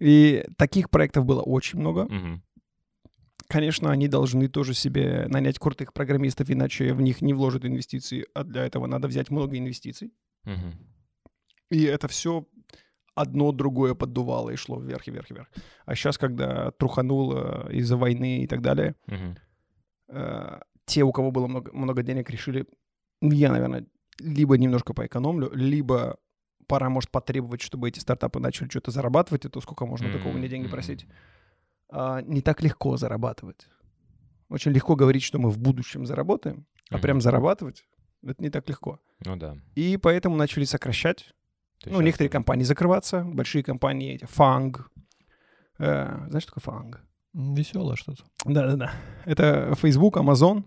И 0.00 0.44
таких 0.58 0.90
проектов 0.90 1.24
было 1.24 1.42
очень 1.42 1.78
много. 1.78 2.08
Конечно, 3.46 3.90
они 3.92 4.08
должны 4.08 4.48
тоже 4.48 4.74
себе 4.74 5.26
нанять 5.28 5.58
крутых 5.58 5.92
программистов, 5.92 6.50
иначе 6.50 6.92
в 6.94 7.00
них 7.02 7.20
не 7.20 7.34
вложат 7.34 7.64
инвестиции, 7.64 8.26
а 8.34 8.42
для 8.42 8.64
этого 8.64 8.86
надо 8.86 9.06
взять 9.06 9.30
много 9.30 9.56
инвестиций. 9.58 10.12
И 11.70 11.82
это 11.84 12.08
все 12.08 12.46
одно 13.14 13.52
другое 13.52 13.94
поддувало 13.94 14.50
и 14.50 14.56
шло 14.56 14.78
вверх 14.80 15.06
и 15.08 15.10
вверх 15.10 15.30
и 15.30 15.34
вверх. 15.34 15.48
А 15.86 15.94
сейчас, 15.94 16.18
когда 16.18 16.70
трухануло 16.72 17.70
из-за 17.70 17.96
войны 17.96 18.42
и 18.42 18.46
так 18.46 18.60
далее, 18.60 18.94
Мгм. 19.06 19.36
э, 20.08 20.60
те, 20.84 21.02
у 21.02 21.12
кого 21.12 21.30
было 21.30 21.46
много, 21.46 21.72
много 21.72 22.02
денег, 22.02 22.28
решили, 22.30 22.66
ну, 23.20 23.30
я, 23.30 23.50
наверное, 23.52 23.86
либо 24.20 24.56
немножко 24.58 24.94
поэкономлю, 24.94 25.50
либо 25.54 26.18
пора, 26.66 26.88
может, 26.88 27.10
потребовать, 27.10 27.60
чтобы 27.62 27.88
эти 27.88 27.98
стартапы 28.00 28.40
начали 28.40 28.68
что-то 28.68 28.90
зарабатывать, 28.90 29.44
а 29.46 29.48
то 29.50 29.60
сколько 29.60 29.86
можно 29.86 30.10
такого 30.12 30.32
мне 30.32 30.48
деньги 30.48 30.68
просить. 30.68 31.06
А, 31.90 32.20
не 32.22 32.40
так 32.40 32.62
легко 32.62 32.96
зарабатывать. 32.96 33.68
Очень 34.48 34.72
легко 34.72 34.96
говорить, 34.96 35.22
что 35.22 35.38
мы 35.38 35.50
в 35.50 35.58
будущем 35.58 36.06
заработаем, 36.06 36.66
а 36.90 36.94
Мгм. 36.94 37.02
прям 37.02 37.20
зарабатывать 37.20 37.84
это 38.22 38.42
не 38.42 38.50
так 38.50 38.68
легко. 38.68 39.00
Ну 39.24 39.36
да. 39.36 39.56
И 39.74 39.96
поэтому 39.98 40.36
начали 40.36 40.64
сокращать. 40.64 41.34
То 41.82 41.90
Ну, 41.90 42.00
некоторые 42.00 42.30
компании 42.30 42.64
закрываться, 42.64 43.22
большие 43.24 43.62
компании, 43.62 44.14
эти, 44.14 44.24
фанг. 44.26 44.90
Э, 45.78 46.26
знаешь, 46.28 46.42
что 46.44 46.54
такое 46.54 46.62
фанг? 46.74 47.00
Веселое 47.34 47.96
что-то. 47.96 48.22
Да-да-да. 48.44 48.92
Это 49.26 49.74
Facebook, 49.74 50.16
Amazon, 50.16 50.64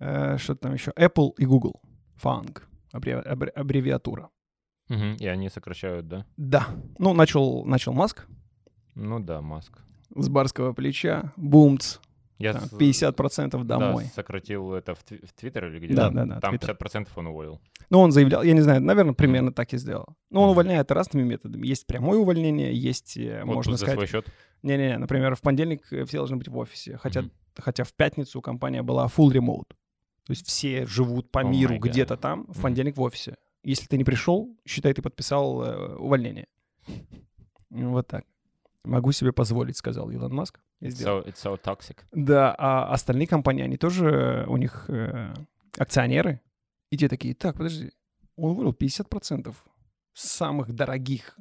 э, 0.00 0.38
что 0.38 0.54
там 0.54 0.72
еще, 0.74 0.90
Apple 0.92 1.32
и 1.38 1.44
Google. 1.46 1.80
Фанг. 2.16 2.66
Аббреви- 2.92 3.26
аббре- 3.26 3.50
аббревиатура. 3.50 4.30
Мгм. 4.88 5.16
И 5.16 5.26
они 5.26 5.48
сокращают, 5.50 6.08
да? 6.08 6.26
Да. 6.36 6.66
Ну, 6.98 7.12
начал, 7.14 7.64
начал 7.64 7.92
Маск 7.92 8.26
Ну 8.94 9.18
да, 9.20 9.40
Маск. 9.40 9.78
с 10.16 10.28
барского 10.28 10.72
плеча. 10.72 11.32
Бумц. 11.36 11.98
Я 12.38 12.52
там, 12.52 12.62
с- 12.62 12.72
50% 12.72 13.50
да, 13.64 13.78
домой. 13.78 14.06
сократил 14.14 14.72
это 14.74 14.94
в, 14.94 15.00
в 15.04 15.32
Твиттер 15.34 15.66
или 15.66 15.78
где? 15.86 15.94
Да, 15.94 16.10
да, 16.10 16.24
да, 16.24 16.40
Там 16.40 16.58
Твиттер. 16.58 16.76
50% 16.76 17.08
он 17.16 17.26
уволил. 17.28 17.60
Ну, 17.90 18.00
он 18.00 18.10
заявлял, 18.12 18.42
я 18.42 18.52
не 18.54 18.60
знаю, 18.60 18.80
наверное, 18.82 19.14
примерно 19.14 19.52
так 19.52 19.72
и 19.72 19.76
сделал. 19.78 20.16
Но 20.30 20.42
он 20.42 20.50
увольняет 20.50 20.90
разными 20.90 21.24
методами. 21.24 21.66
Есть 21.66 21.86
прямое 21.86 22.18
увольнение, 22.18 22.74
есть, 22.74 23.16
э, 23.16 23.42
Вот 23.44 23.54
можно 23.56 23.72
тут 23.72 23.80
за 23.80 23.86
сказать... 23.86 24.08
свой 24.10 24.22
счет. 24.22 24.32
Не-не-не, 24.62 24.98
например, 24.98 25.34
в 25.36 25.42
понедельник 25.42 25.92
э, 25.92 26.04
все 26.06 26.16
должны 26.18 26.36
быть 26.36 26.48
в 26.48 26.56
офисе, 26.56 26.96
хотя, 26.96 27.22
Мгм. 27.22 27.30
хотя 27.58 27.84
в 27.84 27.92
пятницу 27.92 28.40
компания 28.40 28.82
была 28.82 29.06
full 29.06 29.30
remote. 29.30 29.68
То 30.26 30.30
есть 30.30 30.46
все 30.46 30.86
живут 30.86 31.30
по 31.30 31.40
О 31.40 31.44
миру 31.44 31.78
где-то 31.78 32.16
там, 32.16 32.46
в 32.48 32.62
понедельник 32.62 32.96
в 32.96 33.02
офисе. 33.02 33.36
Если 33.62 33.86
ты 33.86 33.96
не 33.98 34.04
пришел, 34.04 34.56
считай, 34.66 34.92
ты 34.92 35.02
подписал 35.02 35.62
э, 35.62 35.96
увольнение. 35.96 36.46
Вот 37.70 38.06
так. 38.06 38.24
Могу 38.84 39.12
себе 39.12 39.32
позволить, 39.32 39.76
сказал 39.76 40.10
Илон 40.10 40.34
Маск. 40.34 40.60
И 40.80 40.90
сделал. 40.90 41.20
So, 41.20 41.26
it's 41.26 41.42
so 41.42 41.60
toxic. 41.62 41.98
Да, 42.12 42.54
а 42.58 42.92
остальные 42.92 43.26
компании, 43.26 43.64
они 43.64 43.76
тоже, 43.76 44.44
у 44.48 44.56
них 44.56 44.84
э, 44.88 45.32
акционеры. 45.78 46.40
И 46.90 46.96
те 46.96 47.08
такие, 47.08 47.34
так, 47.34 47.56
подожди, 47.56 47.92
он 48.36 48.52
уволил 48.52 48.72
50% 48.72 49.54
самых 50.12 50.72
дорогих 50.72 51.38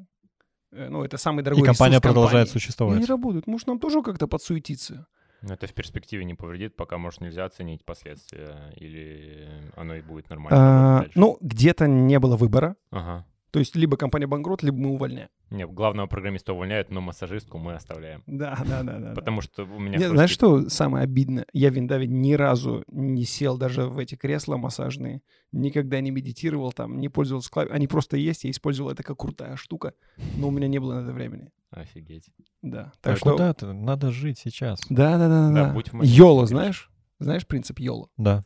Э, 0.74 0.90
Ну, 0.90 1.04
это 1.04 1.18
самый 1.18 1.42
И 1.42 1.44
дорогой 1.44 1.66
компания 1.66 1.98
ресурс 1.98 2.02
продолжает 2.04 2.48
компании. 2.48 2.50
И 2.50 2.52
существовать. 2.52 2.98
они 2.98 3.06
работают. 3.06 3.48
Может, 3.48 3.68
нам 3.68 3.80
тоже 3.80 4.02
как-то 4.02 4.28
подсуетиться? 4.28 5.08
Но 5.42 5.54
это 5.54 5.68
в 5.68 5.74
перспективе 5.74 6.24
не 6.24 6.36
повредит, 6.36 6.76
пока, 6.76 6.98
может, 6.98 7.20
нельзя 7.22 7.44
оценить 7.46 7.84
последствия, 7.84 8.72
или 8.78 9.50
оно 9.76 9.96
и 9.96 10.02
будет 10.02 10.30
нормально 10.30 11.00
А, 11.00 11.06
ну, 11.16 11.38
где-то 11.42 11.86
не 11.86 12.18
было 12.18 12.38
выбора. 12.38 12.78
Ага. 12.92 13.26
То 13.54 13.60
есть 13.60 13.76
либо 13.76 13.98
компания 13.98 14.26
банкрот, 14.26 14.64
либо 14.64 14.78
мы 14.80 14.90
увольняем. 14.90 15.30
Не, 15.52 15.68
главного 15.68 16.08
программиста 16.08 16.54
увольняют, 16.54 16.90
но 16.90 17.02
массажистку 17.02 17.60
мы 17.60 17.76
оставляем. 17.76 18.24
Да, 18.26 18.58
да, 18.68 18.82
да, 18.82 18.98
да. 18.98 19.14
Потому 19.14 19.42
что 19.42 19.64
у 19.66 19.78
меня... 19.78 20.00
Нет, 20.00 20.10
знаешь, 20.10 20.32
что 20.32 20.70
самое 20.70 21.04
обидное? 21.04 21.46
Я 21.54 21.70
в 21.70 21.76
Виндаве 21.76 22.08
ни 22.08 22.34
разу 22.34 22.84
не 22.88 23.26
сел 23.26 23.56
даже 23.60 23.86
в 23.86 24.00
эти 24.00 24.16
кресла 24.16 24.58
массажные, 24.58 25.22
никогда 25.52 26.02
не 26.02 26.10
медитировал 26.10 26.72
там, 26.74 27.00
не 27.00 27.10
пользовался 27.10 27.52
клавиш. 27.52 27.72
Они 27.72 27.86
просто 27.86 28.18
есть, 28.18 28.44
я 28.44 28.50
использовал 28.50 28.90
это 28.90 29.04
как 29.04 29.20
крутая 29.20 29.56
штука, 29.56 29.94
но 30.36 30.48
у 30.48 30.52
меня 30.52 30.68
не 30.68 30.80
было 30.80 30.96
на 30.96 31.04
это 31.04 31.14
времени. 31.14 31.52
Офигеть. 31.70 32.32
Да. 32.64 32.86
Так 33.02 33.02
Так 33.02 33.18
что... 33.18 33.32
куда 33.34 33.54
ты? 33.54 33.72
Надо 33.72 34.10
жить 34.10 34.40
сейчас. 34.40 34.80
Да, 34.90 35.20
да, 35.20 35.28
да, 35.28 35.50
Да, 35.52 35.68
да. 35.68 35.74
будь 35.74 35.94
в 35.94 36.00
как 36.00 36.48
знаешь? 36.48 36.90
Знаешь 37.20 37.46
принцип 37.46 37.78
Йоло? 37.78 38.10
Да. 38.18 38.46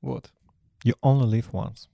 Вот. 0.00 0.32
You 0.84 0.94
only 1.04 1.30
live 1.30 1.52
once. 1.52 1.88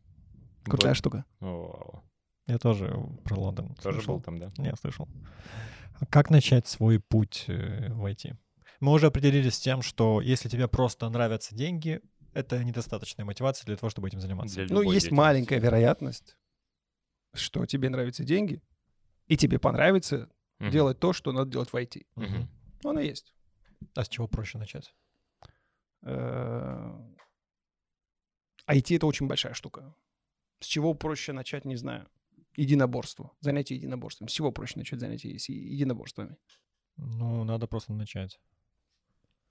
Крутая 0.64 0.92
Б- 0.94 0.96
штука. 0.98 1.24
О, 1.42 2.02
Я 2.46 2.58
тоже 2.58 2.94
про 3.24 3.36
Лондон 3.36 3.74
Тоже 3.76 3.98
слышал. 3.98 4.14
был 4.14 4.20
там, 4.22 4.38
да? 4.38 4.50
Не, 4.56 4.74
слышал. 4.76 5.08
Как 6.10 6.30
начать 6.30 6.66
свой 6.66 7.00
путь 7.00 7.44
э, 7.48 7.92
в 7.92 8.04
IT? 8.04 8.36
Мы 8.80 8.92
уже 8.92 9.06
определились 9.06 9.54
с 9.54 9.60
тем, 9.60 9.82
что 9.82 10.20
если 10.20 10.48
тебе 10.48 10.68
просто 10.68 11.08
нравятся 11.08 11.54
деньги, 11.54 12.00
это 12.34 12.62
недостаточная 12.62 13.24
мотивация 13.24 13.64
для 13.66 13.76
того, 13.76 13.90
чтобы 13.90 14.08
этим 14.08 14.20
заниматься. 14.20 14.64
Для 14.64 14.74
Ну, 14.74 14.82
есть 14.82 15.10
маленькая 15.10 15.58
вероятность, 15.58 16.36
что 17.34 17.64
тебе 17.66 17.88
нравятся 17.88 18.22
деньги, 18.24 18.62
и 19.26 19.36
тебе 19.36 19.58
понравится 19.58 20.30
Мгм. 20.58 20.70
делать 20.70 21.00
то, 21.00 21.12
что 21.12 21.32
надо 21.32 21.50
делать 21.50 21.70
в 21.72 21.74
IT. 21.76 22.06
Мгм. 22.14 22.48
Ну, 22.84 22.90
Она 22.90 23.00
есть. 23.00 23.34
А 23.94 24.04
с 24.04 24.08
чего 24.08 24.28
проще 24.28 24.58
начать? 24.58 24.94
Э, 26.02 26.92
IT— 28.68 28.96
это 28.96 29.06
очень 29.06 29.26
большая 29.26 29.54
штука. 29.54 29.94
С 30.60 30.66
чего 30.66 30.94
проще 30.94 31.32
начать, 31.32 31.64
не 31.64 31.76
знаю. 31.76 32.06
Единоборство. 32.56 33.32
Занятие 33.40 33.76
единоборством. 33.76 34.28
С 34.28 34.32
чего 34.32 34.50
проще 34.52 34.74
начать 34.78 35.00
занятие 35.00 35.38
с 35.38 35.48
единоборствами? 35.48 36.36
Ну, 36.96 37.44
надо 37.44 37.66
просто 37.66 37.92
начать. 37.92 38.40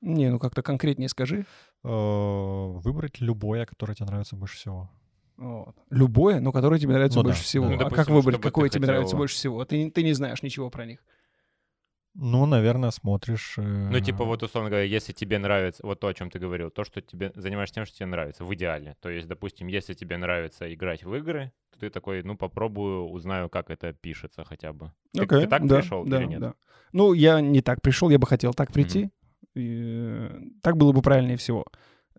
Не, 0.01 0.29
ну 0.29 0.39
как-то 0.39 0.61
конкретнее 0.61 1.09
скажи. 1.09 1.45
Э, 1.83 1.87
Выбрать 1.87 3.21
любое, 3.21 3.65
которое 3.65 3.95
тебе 3.95 4.05
нравится 4.07 4.35
больше 4.35 4.57
всего. 4.57 4.89
Вот. 5.37 5.75
Любое, 5.89 6.39
но 6.39 6.51
которое 6.51 6.79
тебе 6.79 6.93
нравится 6.93 7.19
Ну 7.19 7.23
да, 7.23 7.29
больше 7.29 7.43
всего. 7.43 7.65
да. 7.65 7.71
Ну, 7.71 7.75
а 7.77 7.79
как 7.83 7.89
допустим, 7.91 8.15
выбрать, 8.15 8.41
какое 8.41 8.69
тебе 8.69 8.87
нравится 8.87 9.07
хотел- 9.09 9.17
больше 9.19 9.35
всего? 9.35 9.65
Ты, 9.65 9.83
не- 9.83 9.91
ты 9.91 10.03
не 10.03 10.13
знаешь 10.13 10.41
ничего 10.43 10.69
про 10.69 10.85
них. 10.85 11.03
Ну, 12.15 12.45
наверное, 12.45 12.91
смотришь... 12.91 13.55
э, 13.57 13.89
Ну, 13.91 13.99
типа, 13.99 14.23
вот, 14.23 14.41
условно 14.41 14.69
говоря, 14.69 14.85
если 14.85 15.11
тебе 15.11 15.37
нравится, 15.37 15.85
вот 15.85 15.99
то, 15.99 16.07
о 16.07 16.13
чем 16.13 16.29
ты 16.29 16.39
говорил, 16.39 16.69
то, 16.71 16.85
что 16.85 17.01
тебе 17.01 17.31
занимаешься 17.35 17.75
тем, 17.75 17.85
что 17.85 17.97
тебе 17.97 18.05
нравится, 18.05 18.45
в 18.45 18.53
идеале. 18.55 18.95
То 19.01 19.09
есть, 19.09 19.27
допустим, 19.27 19.67
если 19.67 19.93
тебе 19.93 20.17
нравится 20.17 20.73
играть 20.73 21.03
в 21.03 21.13
игры, 21.15 21.51
то 21.73 21.79
ты 21.79 21.89
такой, 21.89 22.23
ну, 22.23 22.37
попробую, 22.37 23.09
узнаю, 23.09 23.49
как 23.49 23.69
это 23.69 23.91
пишется 23.91 24.45
хотя 24.45 24.71
бы. 24.71 24.93
Ты, 25.11 25.23
Окей, 25.23 25.41
ты 25.41 25.47
так 25.47 25.67
да, 25.67 25.79
пришел 25.79 26.05
да, 26.05 26.21
или 26.21 26.27
нет? 26.29 26.39
да. 26.39 26.53
Ну, 26.93 27.13
я 27.13 27.41
не 27.41 27.61
так 27.61 27.81
пришел, 27.81 28.09
я 28.09 28.17
бы 28.17 28.27
хотел 28.27 28.53
так 28.53 28.71
прийти. 28.71 29.09
И, 29.53 29.81
э, 29.81 30.41
так 30.61 30.77
было 30.77 30.93
бы 30.93 31.01
правильнее 31.01 31.35
всего. 31.37 31.65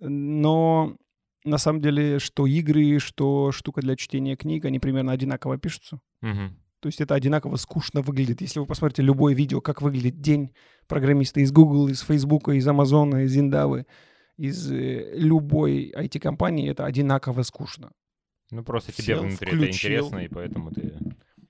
Но 0.01 0.97
на 1.45 1.59
самом 1.59 1.81
деле, 1.81 2.19
что 2.19 2.47
игры, 2.47 2.99
что 2.99 3.51
штука 3.53 3.81
для 3.81 3.97
чтения 3.97 4.37
книг, 4.37 4.65
они 4.67 4.79
примерно 4.79 5.13
одинаково 5.13 5.57
пишутся. 5.59 6.01
Мгм. 6.21 6.59
То 6.87 6.89
есть 6.89 7.01
это 7.01 7.17
одинаково 7.17 7.57
скучно 7.57 8.01
выглядит. 8.01 8.41
Если 8.41 8.61
вы 8.61 8.67
посмотрите 8.67 9.03
любое 9.03 9.35
видео, 9.35 9.61
как 9.61 9.83
выглядит 9.83 10.21
день 10.21 10.55
программиста 10.87 11.41
из 11.41 11.51
Google, 11.51 11.89
из 11.89 12.01
Facebook, 12.03 12.49
из 12.51 12.69
Amazon, 12.69 13.25
из 13.25 13.37
Индавы, 13.37 13.87
из 14.37 14.71
э, 14.71 15.17
любой 15.17 15.93
IT-компании, 15.97 16.71
это 16.71 16.85
одинаково 16.85 17.43
скучно. 17.43 17.91
Ну, 18.53 18.63
просто 18.63 18.93
тебе 18.93 19.03
Сел, 19.17 19.23
внутри 19.23 19.49
это 19.49 19.57
включил. 19.57 19.69
интересно, 19.73 20.19
и 20.19 20.29
поэтому 20.29 20.71
ты... 20.71 20.97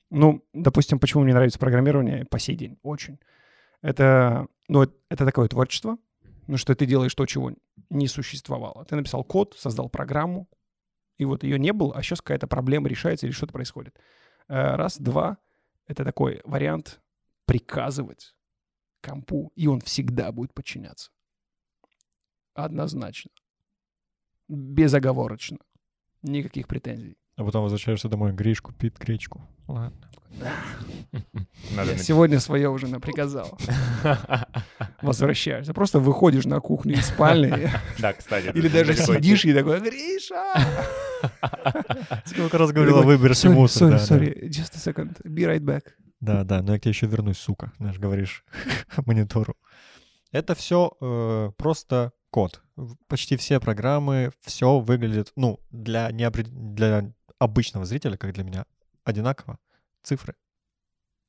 Ну, 0.08 0.42
допустим, 0.54 0.98
почему 0.98 1.24
мне 1.24 1.34
нравится 1.34 1.58
программирование 1.58 2.24
по 2.24 2.38
сей 2.38 2.56
день? 2.56 2.78
Очень. 2.82 3.18
Это, 3.82 4.46
ну, 4.68 4.84
это- 4.84 4.94
это 5.10 5.26
такое 5.26 5.48
творчество, 5.48 5.98
ну, 6.46 6.56
что 6.56 6.74
ты 6.74 6.86
делаешь 6.86 7.14
то, 7.14 7.26
чего 7.26 7.52
не 7.90 8.08
существовало. 8.08 8.86
Ты 8.86 8.96
написал 8.96 9.22
код, 9.22 9.54
создал 9.58 9.90
программу, 9.90 10.48
и 11.18 11.26
вот 11.26 11.44
ее 11.44 11.58
не 11.58 11.74
было, 11.74 11.94
а 11.94 12.02
сейчас 12.02 12.22
какая-то 12.22 12.46
проблема 12.46 12.88
решается 12.88 13.26
или 13.26 13.34
что-то 13.34 13.52
происходит. 13.52 13.94
Э, 14.48 14.76
Раз, 14.76 14.98
два, 14.98 15.38
это 15.86 16.04
такой 16.04 16.40
вариант 16.44 17.00
приказывать 17.44 18.34
компу, 19.00 19.52
и 19.54 19.66
он 19.66 19.80
всегда 19.80 20.32
будет 20.32 20.52
подчиняться. 20.54 21.10
Однозначно. 22.54 23.30
Безоговорочно. 24.48 25.58
Никаких 26.22 26.66
претензий. 26.68 27.18
А 27.36 27.44
потом 27.44 27.62
возвращаешься 27.64 28.08
домой, 28.08 28.32
гречь 28.32 28.60
купить 28.60 28.98
гречку. 28.98 29.42
Ладно. 29.68 29.92
Надо 31.74 31.92
Я 31.92 31.98
сегодня 31.98 32.40
свое 32.40 32.68
уже 32.70 32.88
наприказал. 32.88 33.58
Возвращаешься. 35.02 35.72
Просто 35.74 35.98
выходишь 36.00 36.44
на 36.44 36.60
кухню 36.60 36.94
из 36.94 37.06
спальни 37.06 37.70
Да, 37.98 38.12
кстати. 38.12 38.50
или 38.54 38.68
даже 38.68 38.94
сидишь 38.94 39.44
и 39.44 39.54
такой, 39.54 39.80
Гриша! 39.80 40.54
Сколько 42.26 42.58
раз 42.58 42.72
говорила, 42.72 43.02
Sorry, 43.02 43.48
мусор. 43.50 43.88
sorry, 43.94 43.98
да, 43.98 43.98
да. 43.98 44.16
sorry, 44.16 44.48
just 44.48 44.74
a 44.74 44.78
second, 44.92 45.22
be 45.24 45.44
right 45.46 45.60
back. 45.62 45.82
Да, 46.20 46.44
да, 46.44 46.62
но 46.62 46.72
я 46.72 46.78
к 46.78 46.82
тебе 46.82 46.90
еще 46.92 47.06
вернусь, 47.06 47.38
сука, 47.38 47.72
знаешь, 47.78 47.98
говоришь 47.98 48.44
монитору. 49.04 49.56
Это 50.32 50.54
все 50.54 51.52
просто 51.58 52.12
код. 52.30 52.62
Почти 53.08 53.36
все 53.36 53.60
программы, 53.60 54.32
все 54.44 54.78
выглядит, 54.80 55.32
ну, 55.36 55.60
для, 55.70 56.10
неопред- 56.10 56.50
для 56.50 57.10
обычного 57.38 57.84
зрителя, 57.84 58.16
как 58.16 58.32
для 58.32 58.44
меня, 58.44 58.66
одинаково. 59.04 59.58
Цифры. 60.02 60.34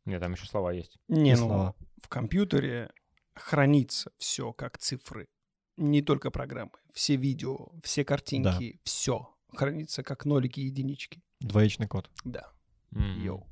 Нет, 0.06 0.22
там 0.22 0.34
еще 0.34 0.46
слова 0.46 0.72
есть. 0.72 0.98
Не, 1.08 1.32
И 1.32 1.36
ну, 1.36 1.48
слова. 1.48 1.76
в 2.02 2.08
компьютере 2.08 2.92
хранится 3.36 4.12
все 4.18 4.54
как 4.54 4.78
цифры. 4.78 5.28
Не 5.76 6.02
только 6.02 6.32
программы. 6.32 6.72
Все 6.94 7.16
видео, 7.16 7.70
все 7.84 8.04
картинки, 8.04 8.80
все 8.84 9.36
хранится 9.56 10.04
как 10.04 10.26
нолики 10.26 10.60
и 10.60 10.66
единички. 10.66 11.22
Двоичный 11.40 11.88
код. 11.88 12.10
Да. 12.24 12.52
Йоу. 12.92 13.48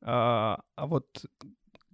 А, 0.00 0.62
а 0.76 0.86
вот 0.86 1.26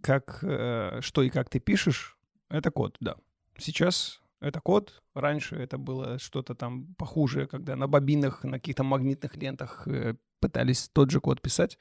как, 0.03 0.41
э, 0.43 1.01
что 1.01 1.23
и 1.23 1.31
как 1.31 1.49
ты 1.49 1.59
пишешь, 1.59 2.19
это 2.49 2.71
код, 2.71 2.97
да. 3.01 3.17
Сейчас 3.59 4.21
это 4.45 4.61
код. 4.61 5.03
Раньше 5.15 5.57
это 5.57 5.79
было 5.79 6.19
что-то 6.19 6.55
там 6.55 6.95
похуже, 6.95 7.47
когда 7.47 7.77
на 7.77 7.87
бобинах, 7.87 8.45
на 8.45 8.59
каких-то 8.59 8.85
магнитных 8.85 9.37
лентах 9.37 9.87
э, 9.89 10.15
пытались 10.41 10.89
тот 10.93 11.11
же 11.11 11.21
код 11.21 11.41
писать. 11.41 11.79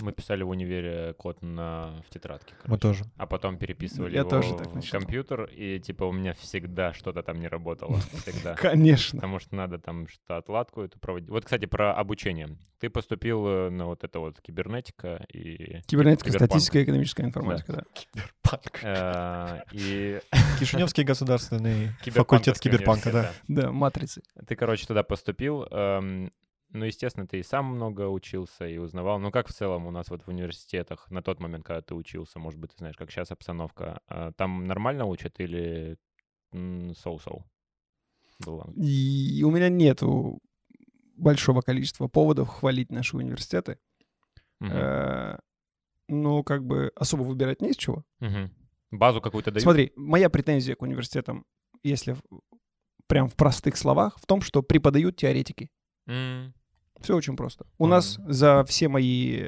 Мы 0.00 0.12
писали 0.12 0.42
в 0.42 0.48
универе 0.48 1.14
код 1.14 1.40
на, 1.40 2.02
в 2.06 2.12
тетрадке. 2.12 2.54
Мы 2.64 2.78
короче. 2.78 2.80
тоже. 2.80 3.04
А 3.16 3.26
потом 3.26 3.56
переписывали 3.58 4.14
Я 4.14 4.20
его 4.20 4.30
тоже 4.30 4.56
так 4.56 4.68
в 4.68 4.74
начинал. 4.74 5.00
компьютер, 5.00 5.44
и 5.44 5.78
типа 5.78 6.04
у 6.04 6.12
меня 6.12 6.34
всегда 6.34 6.92
что-то 6.92 7.22
там 7.22 7.38
не 7.38 7.46
работало. 7.46 7.98
Всегда. 8.22 8.54
Конечно. 8.54 9.18
Потому 9.18 9.38
что 9.38 9.54
надо 9.54 9.78
там 9.78 10.08
что-то 10.08 10.38
отладку 10.38 10.82
эту 10.82 10.98
проводить. 10.98 11.28
Вот, 11.30 11.44
кстати, 11.44 11.66
про 11.66 11.94
обучение. 11.94 12.56
Ты 12.80 12.90
поступил 12.90 13.46
э, 13.46 13.70
на 13.70 13.86
вот 13.86 14.02
это 14.02 14.18
вот 14.18 14.40
кибернетика 14.40 15.24
и... 15.32 15.80
Кибернетика, 15.86 16.32
статистика 16.32 16.80
и 16.80 16.84
экономическая 16.84 17.22
информатика, 17.22 17.72
да. 17.72 17.82
Киберпанк. 17.94 18.80
э, 18.82 19.62
И 19.72 20.20
Кишиневский 20.58 21.04
государственный 21.04 21.90
факультет 22.06 22.58
киберпанка, 22.58 23.12
да. 23.12 23.32
Да, 23.48 23.70
матрицы. 23.70 24.22
Ты, 24.46 24.56
короче, 24.56 24.86
туда 24.86 25.02
поступил. 25.02 25.66
Ну, 26.74 26.84
естественно, 26.84 27.26
ты 27.26 27.38
и 27.38 27.42
сам 27.44 27.66
много 27.66 28.08
учился 28.08 28.66
и 28.66 28.78
узнавал. 28.78 29.20
Ну, 29.20 29.30
как 29.30 29.46
в 29.48 29.52
целом 29.52 29.86
у 29.86 29.90
нас 29.92 30.10
вот 30.10 30.22
в 30.24 30.28
университетах 30.28 31.08
на 31.10 31.22
тот 31.22 31.38
момент, 31.40 31.64
когда 31.64 31.80
ты 31.82 31.94
учился, 31.94 32.38
может 32.40 32.58
быть, 32.58 32.72
ты 32.72 32.78
знаешь, 32.78 32.96
как 32.96 33.10
сейчас 33.12 33.30
обстановка, 33.30 34.00
а, 34.08 34.32
там 34.32 34.66
нормально 34.66 35.04
учат 35.06 35.38
или 35.40 35.96
соу-соу? 36.52 37.44
Было. 38.44 38.68
И 38.76 39.42
у 39.44 39.50
меня 39.52 39.68
нету 39.68 40.40
большого 41.16 41.60
количества 41.60 42.08
поводов 42.08 42.48
хвалить 42.48 42.90
наши 42.90 43.16
университеты. 43.16 43.78
Э, 44.60 45.38
Ну, 46.08 46.42
как 46.44 46.64
бы 46.66 46.90
особо 46.96 47.22
выбирать 47.22 47.62
не 47.62 47.70
из 47.70 47.76
чего. 47.76 48.04
Базу 48.90 49.20
какую-то 49.20 49.50
дают? 49.52 49.62
Смотри, 49.62 49.92
моя 49.96 50.28
претензия 50.28 50.74
к 50.74 50.82
университетам, 50.82 51.46
если 51.84 52.12
в- 52.12 52.22
прям 53.06 53.28
в 53.28 53.36
простых 53.36 53.76
словах, 53.76 54.18
в 54.18 54.26
том, 54.26 54.40
что 54.42 54.62
преподают 54.62 55.16
теоретики. 55.16 55.70
Все 57.00 57.14
очень 57.16 57.36
просто. 57.36 57.66
У 57.78 57.86
нас 57.86 58.18
за 58.26 58.64
все 58.64 58.88
мои 58.88 59.42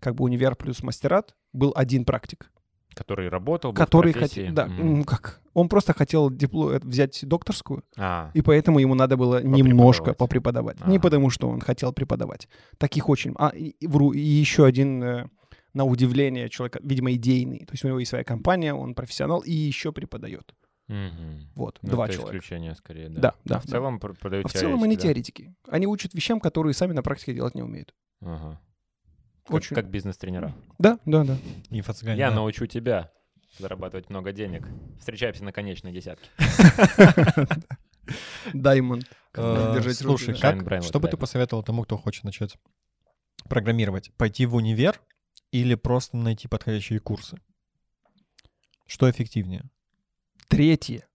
как 0.00 0.14
бы 0.14 0.24
универ 0.24 0.54
плюс 0.56 0.82
мастерат 0.82 1.34
был 1.52 1.72
один 1.74 2.04
практик. 2.04 2.50
Который 2.94 3.28
работал, 3.28 3.72
был 3.72 3.76
который 3.78 4.12
хотел... 4.12 4.52
Да, 4.52 4.66
Мгм. 4.66 4.98
ну 4.98 5.04
как? 5.04 5.40
Он 5.52 5.68
просто 5.68 5.92
хотел 5.94 6.30
дипло... 6.30 6.72
э, 6.72 6.80
взять 6.82 7.24
докторскую, 7.26 7.82
А, 7.96 8.30
и 8.34 8.42
поэтому 8.42 8.78
ему 8.78 8.94
надо 8.94 9.16
было 9.16 9.42
немножко 9.42 10.14
Попреподавать. 10.14 10.76
попреподавать. 10.76 10.92
Не 10.92 10.98
потому, 11.00 11.30
что 11.30 11.48
он 11.48 11.60
хотел 11.60 11.92
преподавать. 11.92 12.48
Таких 12.78 13.08
очень... 13.08 13.34
А, 13.36 13.48
и, 13.48 13.74
вру, 13.86 14.12
и 14.12 14.20
еще 14.20 14.64
один, 14.64 15.02
э, 15.02 15.26
на 15.72 15.84
удивление, 15.84 16.48
человек, 16.48 16.76
видимо, 16.82 17.12
идейный. 17.12 17.60
То 17.66 17.72
есть 17.72 17.84
у 17.84 17.88
него 17.88 17.98
есть 17.98 18.10
своя 18.10 18.24
компания, 18.24 18.72
он 18.74 18.94
профессионал 18.94 19.40
и 19.40 19.52
еще 19.52 19.90
преподает. 19.92 20.54
Мгм. 20.88 21.50
Вот, 21.54 21.78
Ну, 21.82 21.90
два 21.90 22.04
это 22.06 22.14
человека. 22.14 22.36
исключение 22.38 22.74
скорее, 22.74 23.08
да. 23.08 23.20
Да, 23.20 23.34
да, 23.44 23.56
А 23.56 23.60
в 23.60 23.64
да. 23.66 23.70
целом 23.70 23.98
пр- 24.00 24.14
продают 24.14 24.46
А 24.46 24.48
в 24.48 24.52
целом 24.52 24.82
они 24.82 24.96
теоретики, 24.96 25.42
теоретики. 25.44 25.56
Они 25.68 25.86
учат 25.86 26.14
вещам, 26.14 26.40
которые 26.40 26.74
сами 26.74 26.92
на 26.92 27.02
практике 27.02 27.34
делать 27.34 27.54
не 27.54 27.62
умеют. 27.62 27.94
да? 28.20 28.34
Ага. 28.34 28.60
Как, 29.46 29.54
Очень. 29.56 29.74
как 29.76 29.90
бизнес-тренера. 29.90 30.54
Да, 30.78 30.98
да, 31.04 31.22
да. 31.24 31.36
Инфо-цыгане, 31.70 32.18
Я 32.18 32.30
да. 32.30 32.36
научу 32.36 32.66
тебя 32.66 33.12
зарабатывать 33.58 34.08
много 34.10 34.32
денег. 34.32 34.66
Встречаемся 34.98 35.44
на 35.44 35.52
конечной 35.52 35.92
десятке. 35.92 36.28
Даймонд. 38.52 39.04
Э, 39.34 39.72
Держать 39.74 40.00
руки, 40.02 40.24
Слушай, 40.24 40.40
да. 40.40 40.56
Как, 40.56 40.82
что 40.82 41.00
бы 41.00 41.08
ты 41.08 41.16
посоветовал 41.16 41.62
тому, 41.62 41.82
кто 41.84 41.96
хочет 41.96 42.24
начать 42.24 42.56
программировать? 43.48 44.12
Пойти 44.16 44.46
в 44.46 44.54
универ 44.54 45.00
или 45.52 45.74
просто 45.74 46.16
найти 46.16 46.48
подходящие 46.48 47.00
курсы? 47.00 47.38
Что 48.86 49.10
эффективнее? 49.10 49.64
Третье. 50.48 51.06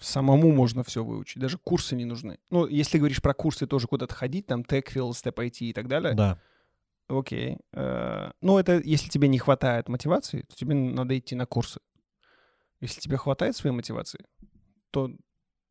Самому 0.00 0.52
можно 0.52 0.82
все 0.82 1.02
выучить. 1.02 1.40
Даже 1.40 1.58
курсы 1.58 1.96
не 1.96 2.04
нужны. 2.04 2.38
Ну, 2.50 2.66
если 2.66 2.98
говоришь 2.98 3.22
про 3.22 3.32
курсы, 3.34 3.66
тоже 3.66 3.86
куда-то 3.86 4.14
ходить, 4.14 4.46
там 4.46 4.60
TechField, 4.60 5.12
Step 5.12 5.34
IT 5.34 5.58
и 5.60 5.72
так 5.72 5.88
далее. 5.88 6.14
Да. 6.14 6.38
Окей. 7.08 7.58
Э, 7.72 8.30
Ну, 8.42 8.58
это 8.58 8.80
если 8.84 9.08
тебе 9.08 9.28
не 9.28 9.38
хватает 9.38 9.88
мотивации, 9.88 10.42
то 10.42 10.54
тебе 10.54 10.74
надо 10.74 11.16
идти 11.18 11.34
на 11.34 11.46
курсы. 11.46 11.80
Если 12.80 13.00
тебе 13.00 13.16
хватает 13.16 13.56
своей 13.56 13.74
мотивации, 13.74 14.20
то 14.90 15.10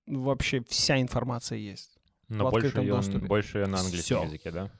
вообще 0.07 0.63
вся 0.67 0.99
информация 0.99 1.57
есть. 1.59 1.97
Но 2.27 2.49
больше 2.49 2.79
ее, 2.79 2.93
доступе. 2.95 3.27
больше 3.27 3.59
её 3.59 3.67
на 3.67 3.77
английском 3.79 4.17
Всё. 4.19 4.23
языке, 4.23 4.51
да? 4.51 4.71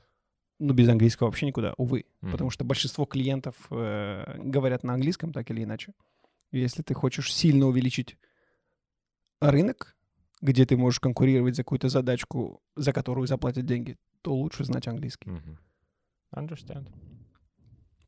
Ну, 0.58 0.72
без 0.72 0.88
английского 0.88 1.28
вообще 1.28 1.46
никуда, 1.46 1.74
увы. 1.76 2.06
Мгм. 2.20 2.32
Потому 2.32 2.50
что 2.50 2.64
большинство 2.64 3.04
клиентов 3.04 3.54
э, 3.70 4.38
говорят 4.38 4.82
на 4.82 4.94
английском, 4.94 5.32
так 5.32 5.50
или 5.50 5.62
иначе. 5.62 5.92
Если 6.60 6.82
ты 6.82 6.94
хочешь 6.94 7.32
сильно 7.34 7.66
увеличить 7.66 8.16
рынок, 9.40 9.96
где 10.40 10.64
ты 10.66 10.76
можешь 10.76 11.00
конкурировать 11.00 11.56
за 11.56 11.62
какую-то 11.64 11.88
задачку, 11.88 12.60
за 12.76 12.92
которую 12.92 13.26
заплатят 13.26 13.66
деньги, 13.66 13.96
то 14.22 14.34
лучше 14.34 14.64
знать 14.64 14.86
английский. 14.88 15.30
Мгм. 15.30 15.58
Understand. 16.34 16.88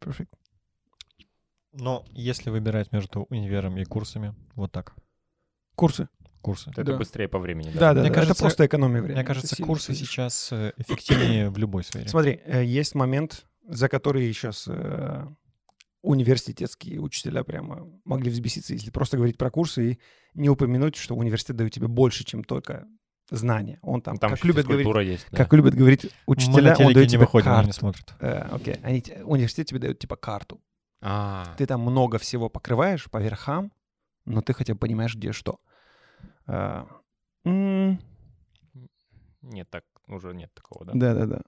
Perfect. 0.01 0.29
Но 1.73 2.05
если 2.13 2.51
выбирать 2.51 2.93
между 2.93 3.23
универом 3.31 3.77
и 3.79 3.85
курсами, 3.85 4.35
вот 4.55 4.73
так. 4.73 4.95
Курсы. 5.75 6.09
Курсы. 6.41 6.71
Это 6.71 6.85
Да. 6.85 6.97
быстрее 6.97 7.29
по 7.29 7.39
времени, 7.39 7.71
да? 7.71 7.81
Да, 7.81 7.95
да, 7.95 8.01
Мне 8.01 8.09
да. 8.11 8.15
кажется- 8.15 8.33
это 8.35 8.43
просто 8.43 8.67
экономия 8.67 9.01
времени. 9.03 9.17
Мне 9.19 9.25
кажется, 9.27 9.63
курсы 9.63 9.93
сидишь. 9.95 10.09
сейчас 10.11 10.53
э, 10.53 10.73
эффективнее 10.77 11.51
в 11.51 11.59
любой 11.59 11.85
сфере. 11.85 12.09
Смотри, 12.09 12.41
э, 12.45 12.65
есть 12.65 12.95
момент, 12.95 13.47
за 13.69 13.89
который 13.89 14.33
сейчас 14.33 14.67
университетские 16.03 17.01
учителя 17.01 17.43
прямо 17.45 17.89
могли 18.05 18.31
взбеситься, 18.31 18.73
если 18.75 18.91
просто 18.91 19.17
говорить 19.17 19.37
про 19.39 19.51
курсы 19.51 19.93
и 19.93 19.99
не 20.35 20.49
упомянуть, 20.49 20.97
что 20.97 21.15
университет 21.17 21.57
дает 21.57 21.73
тебе 21.73 21.89
больше, 21.89 22.25
чем 22.25 22.45
только 22.45 22.87
знания. 23.31 23.79
Он 23.83 24.01
там, 24.01 24.17
Там 24.17 24.31
как 24.31 24.45
любят 24.45 24.67
говорить, 24.67 24.87
есть. 25.09 25.27
да. 25.31 25.37
как 25.39 25.53
любят 25.53 25.75
говорить 25.75 26.11
учителя, 26.27 26.75
он 26.79 26.93
дает 26.93 27.07
не 27.07 27.13
тебе 27.13 27.19
выходим, 27.21 27.49
они 27.51 27.59
не 27.59 27.65
карту. 27.67 27.79
смотрят. 27.81 28.15
Э, 28.21 28.43
Окей, 28.53 28.77
они 28.83 29.03
те- 29.03 29.23
университет 29.25 29.67
тебе 29.67 29.81
дает 29.81 29.99
типа 29.99 30.17
карту. 30.17 30.61
А, 31.01 31.55
Ты 31.59 31.67
там 31.67 31.81
много 31.83 32.19
всего 32.19 32.49
покрываешь 32.49 33.11
по 33.11 33.19
верхам, 33.19 33.73
но 34.25 34.41
ты 34.41 34.53
хотя 34.55 34.75
бы 34.75 34.79
понимаешь, 34.81 35.15
где 35.15 35.33
что. 35.33 35.61
А, 36.47 36.87
м, 37.45 38.01
нет, 39.43 39.69
так, 39.71 39.85
уже 40.07 40.33
нет 40.35 40.53
такого, 40.55 40.87
да? 40.87 40.93
Да-да-да. 40.95 41.43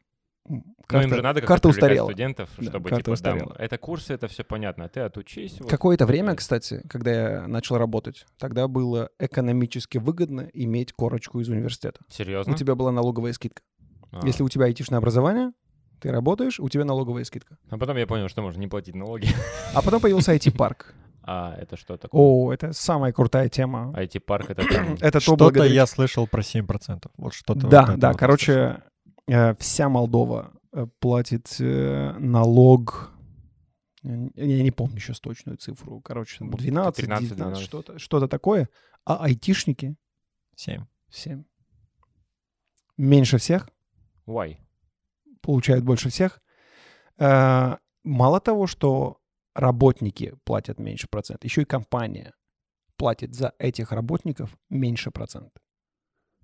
Ну, 0.51 0.57
им 0.57 0.65
карта- 0.87 1.15
же 1.15 1.23
надо 1.23 1.41
карта 1.43 1.69
устарела. 1.69 2.07
студентов, 2.07 2.49
Да, 2.59 2.65
чтобы, 2.65 2.89
карта 2.89 2.97
типа, 2.97 3.07
да, 3.07 3.13
устарела. 3.13 3.57
это 3.59 3.79
курсы, 3.79 4.13
это 4.13 4.27
все 4.27 4.43
понятно, 4.43 4.87
а 4.87 4.89
ты 4.89 5.01
отучись. 5.01 5.61
вот. 5.61 5.71
Какое-то 5.71 6.07
время, 6.07 6.35
кстати, 6.35 6.83
когда 6.89 7.11
я 7.13 7.47
начал 7.47 7.79
работать, 7.79 8.27
тогда 8.39 8.67
было 8.67 9.11
экономически 9.21 9.99
выгодно 9.99 10.49
иметь 10.53 10.93
корочку 10.93 11.41
из 11.41 11.49
университета. 11.49 12.01
Серьезно? 12.09 12.53
У 12.53 12.57
тебя 12.57 12.75
была 12.75 12.91
налоговая 12.91 13.33
скидка. 13.33 13.63
А. 14.11 14.27
Если 14.27 14.43
у 14.43 14.49
тебя 14.49 14.65
айтишное 14.65 14.99
образование, 14.99 15.53
ты 16.01 16.11
работаешь, 16.11 16.59
у 16.59 16.69
тебя 16.69 16.85
налоговая 16.85 17.25
скидка. 17.25 17.57
А 17.69 17.79
потом 17.79 17.97
я 17.97 18.07
понял, 18.07 18.29
что 18.29 18.43
можно 18.43 18.59
не 18.59 18.67
платить 18.67 18.97
налоги. 18.97 19.29
А 19.75 19.83
потом 19.83 20.01
появился 20.01 20.35
IT-парк. 20.35 20.95
А 21.23 21.55
это 21.61 21.77
что 21.77 21.99
такое? 21.99 22.21
О, 22.21 22.51
это 22.53 22.73
самая 22.73 23.13
крутая 23.13 23.51
тема. 23.51 23.93
IT-парк 23.97 24.51
это 24.51 24.67
там... 24.75 24.95
Это 24.95 25.13
то, 25.13 25.21
Что-то 25.21 25.45
благодаря 25.45 25.73
я 25.73 25.87
слышал 25.87 26.27
про 26.27 26.41
7%. 26.41 27.05
Вот 27.19 27.35
что-то. 27.35 27.69
Да, 27.69 27.85
вот 27.87 27.99
да, 27.99 28.09
вот 28.09 28.19
короче, 28.19 28.83
вся 29.59 29.89
Молдова 29.89 30.53
э, 30.73 30.87
платит 30.99 31.57
э, 31.61 32.13
налог. 32.19 33.11
Я 34.03 34.17
не- 34.63 34.71
помню 34.71 34.99
сейчас 34.99 35.21
точную 35.21 35.59
цифру. 35.59 36.01
Короче, 36.01 36.39
там 36.39 36.51
12, 36.51 36.97
13, 37.05 37.29
19, 37.29 37.37
12. 37.37 37.65
что-то, 37.65 37.99
что-то 37.99 38.29
такое. 38.29 38.69
А 39.05 39.25
айтишники 39.25 39.97
7. 40.57 40.85
7. 41.11 41.45
Меньше 42.97 43.39
всех, 43.39 43.69
Why? 44.27 44.57
получают 45.41 45.85
больше 45.85 46.09
всех. 46.11 46.41
Э, 47.19 47.77
Мало 48.03 48.41
того, 48.41 48.67
что 48.67 49.19
работники 49.55 50.35
платят 50.45 50.79
меньше 50.79 51.07
процент, 51.11 51.45
еще 51.45 51.63
и 51.63 51.67
компания 51.67 52.33
платит 52.97 53.35
за 53.35 53.53
этих 53.59 53.93
работников 53.93 54.57
меньше 54.71 55.11
процент. 55.11 55.53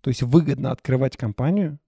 То 0.03 0.11
есть 0.11 0.23
выгодно 0.23 0.71
открывать 0.71 1.17
компанию. 1.17 1.79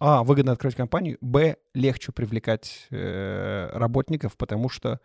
А, 0.00 0.24
выгодно 0.24 0.52
открывать 0.52 0.74
компанию. 0.76 1.18
Б, 1.20 1.56
легче 1.74 2.10
привлекать 2.12 2.86
э, 2.90 3.68
работников, 3.74 4.36
потому 4.36 4.68
что 4.70 4.98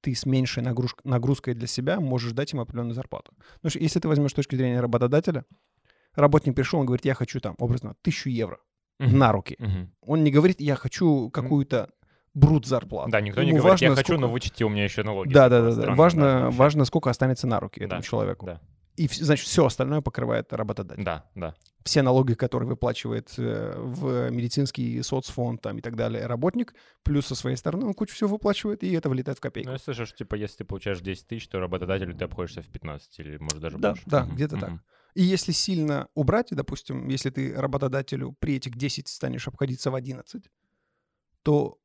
ты 0.00 0.14
с 0.14 0.24
меньшей 0.24 0.62
нагруз- 0.62 0.98
нагрузкой 1.04 1.54
для 1.54 1.66
себя 1.66 2.00
можешь 2.00 2.32
дать 2.32 2.52
им 2.54 2.60
определенную 2.60 2.94
зарплату. 2.94 3.32
Что 3.66 3.78
если 3.78 4.00
ты 4.00 4.08
возьмешь 4.08 4.30
с 4.30 4.34
точки 4.34 4.56
зрения 4.56 4.80
работодателя, 4.80 5.44
работник 6.14 6.54
пришел, 6.54 6.80
он 6.80 6.86
говорит, 6.86 7.04
я 7.04 7.14
хочу 7.14 7.40
там, 7.40 7.54
образно, 7.58 7.94
тысячу 8.02 8.30
евро 8.30 8.58
Мгм. 8.98 9.18
на 9.18 9.32
руки. 9.32 9.56
Мгм. 9.58 9.92
Он 10.00 10.24
не 10.24 10.30
говорит, 10.30 10.60
я 10.60 10.76
хочу 10.76 11.30
какую-то 11.30 11.90
брут 12.34 12.66
зарплату. 12.66 13.10
Да, 13.10 13.20
никто 13.20 13.42
не 13.42 13.48
Ему 13.50 13.58
говорит, 13.58 13.80
я 13.82 13.88
важно, 13.90 13.96
хочу, 13.96 14.12
сколько- 14.14 14.20
но 14.26 14.32
вычти 14.32 14.62
у 14.64 14.68
меня 14.68 14.84
еще 14.84 15.02
налоги. 15.02 15.32
Да, 15.32 15.48
да, 15.48 15.60
да, 15.62 15.74
да. 15.74 15.94
Важно, 15.94 16.42
вообще. 16.44 16.58
важно, 16.58 16.84
сколько 16.84 17.10
останется 17.10 17.46
на 17.46 17.60
руки 17.60 17.80
этому 17.80 18.00
Да, 18.00 18.06
человеку. 18.06 18.46
Да, 18.46 18.60
И, 18.98 19.08
значит, 19.08 19.46
все 19.46 19.64
остальное 19.64 20.00
покрывает 20.00 20.52
работодатель. 20.52 21.04
да, 21.04 21.30
да. 21.34 21.54
Все 21.84 22.02
налоги, 22.02 22.34
которые 22.34 22.68
выплачивает 22.68 23.32
э, 23.38 23.74
в 23.78 24.28
медицинский 24.30 25.00
соцфонд 25.02 25.62
там, 25.62 25.78
и 25.78 25.80
так 25.80 25.96
далее 25.96 26.26
работник, 26.26 26.74
плюс 27.02 27.26
со 27.26 27.34
своей 27.34 27.56
стороны 27.56 27.86
он 27.86 27.94
кучу 27.94 28.14
всего 28.14 28.28
выплачивает, 28.30 28.82
и 28.82 28.92
это 28.92 29.08
вылетает 29.08 29.38
в 29.38 29.40
копейку. 29.40 29.68
Ну, 29.68 29.72
я 29.72 29.78
слышу, 29.78 30.04
что, 30.04 30.18
типа, 30.18 30.34
если 30.34 30.58
ты 30.58 30.64
получаешь 30.64 31.00
10 31.00 31.26
тысяч, 31.28 31.48
то 31.48 31.60
работодателю 31.60 32.14
ты 32.14 32.24
обходишься 32.24 32.60
в 32.62 32.68
15 32.68 33.20
или, 33.20 33.38
может, 33.38 33.60
даже 33.60 33.78
Да, 33.78 33.90
больше. 33.90 34.02
да, 34.06 34.24
Мгм, 34.24 34.34
где-то 34.34 34.58
так. 34.58 34.72
И 35.14 35.22
если 35.22 35.52
сильно 35.52 36.08
убрать, 36.14 36.48
допустим, 36.50 37.08
если 37.08 37.30
ты 37.30 37.54
работодателю 37.54 38.36
при 38.38 38.56
этих 38.56 38.76
10 38.76 39.08
станешь 39.08 39.48
обходиться 39.48 39.90
в 39.90 39.94
11, 39.94 40.50
то 41.42 41.78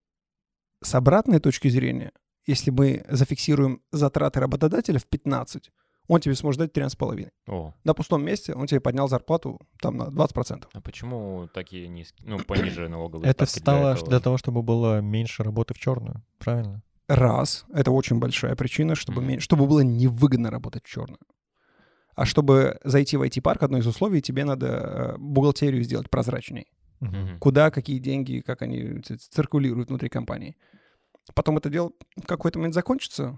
с 0.82 0.96
обратной 0.96 1.40
точки 1.40 1.70
зрения, 1.70 2.12
если 2.46 2.72
мы 2.72 3.06
зафиксируем 3.08 3.82
затраты 3.92 4.40
работодателя 4.42 5.00
в 5.00 5.06
15, 5.06 5.72
он 6.08 6.20
тебе 6.20 6.36
сможет 6.36 6.60
дать 6.60 6.72
13,5. 6.74 7.30
О, 7.48 7.74
На 7.84 7.94
пустом 7.94 8.24
месте 8.26 8.54
он 8.54 8.68
тебе 8.68 8.80
поднял 8.82 9.08
зарплату 9.08 9.60
там 9.82 9.98
на 9.98 10.04
20%. 10.10 10.68
а 10.74 10.82
почему 10.82 11.48
такие 11.54 11.88
низкие, 11.88 12.28
ну, 12.30 12.40
пониже 12.40 12.90
налоговые 12.90 13.30
Это 13.30 13.46
ставки 13.46 13.54
для 13.54 13.62
стало 13.74 13.92
этого? 13.94 14.10
для 14.10 14.20
того, 14.20 14.38
чтобы 14.38 14.62
было 14.64 15.02
меньше 15.02 15.44
работы 15.44 15.74
в 15.74 15.80
черную. 15.80 16.22
Правильно? 16.40 16.82
Раз, 17.08 17.66
это 17.74 17.92
очень 17.92 18.20
большая 18.20 18.56
причина, 18.56 18.96
чтобы, 18.96 19.22
Мгм. 19.22 19.28
мен- 19.32 19.40
чтобы 19.40 19.66
было 19.68 19.82
невыгодно 19.82 20.50
работать 20.52 20.84
в 20.86 20.90
черную. 20.90 21.20
А 22.16 22.26
чтобы 22.26 22.80
зайти 22.84 23.18
в 23.18 23.22
IT-парк, 23.24 23.64
одно 23.64 23.78
из 23.80 23.88
условий, 23.88 24.22
тебе 24.22 24.46
надо 24.46 24.68
э, 24.68 25.18
бухгалтерию 25.18 25.84
сделать 25.84 26.10
прозрачней. 26.10 26.68
Мгм. 27.00 27.38
куда 27.40 27.70
какие 27.70 28.00
деньги, 28.00 28.40
как 28.40 28.62
они 28.62 29.02
циркулируют 29.02 29.90
внутри 29.90 30.08
компании. 30.08 30.56
Потом 31.36 31.58
это 31.58 31.70
дело 31.70 31.92
в 32.16 32.26
какой-то 32.26 32.60
момент 32.60 32.74
закончится, 32.74 33.38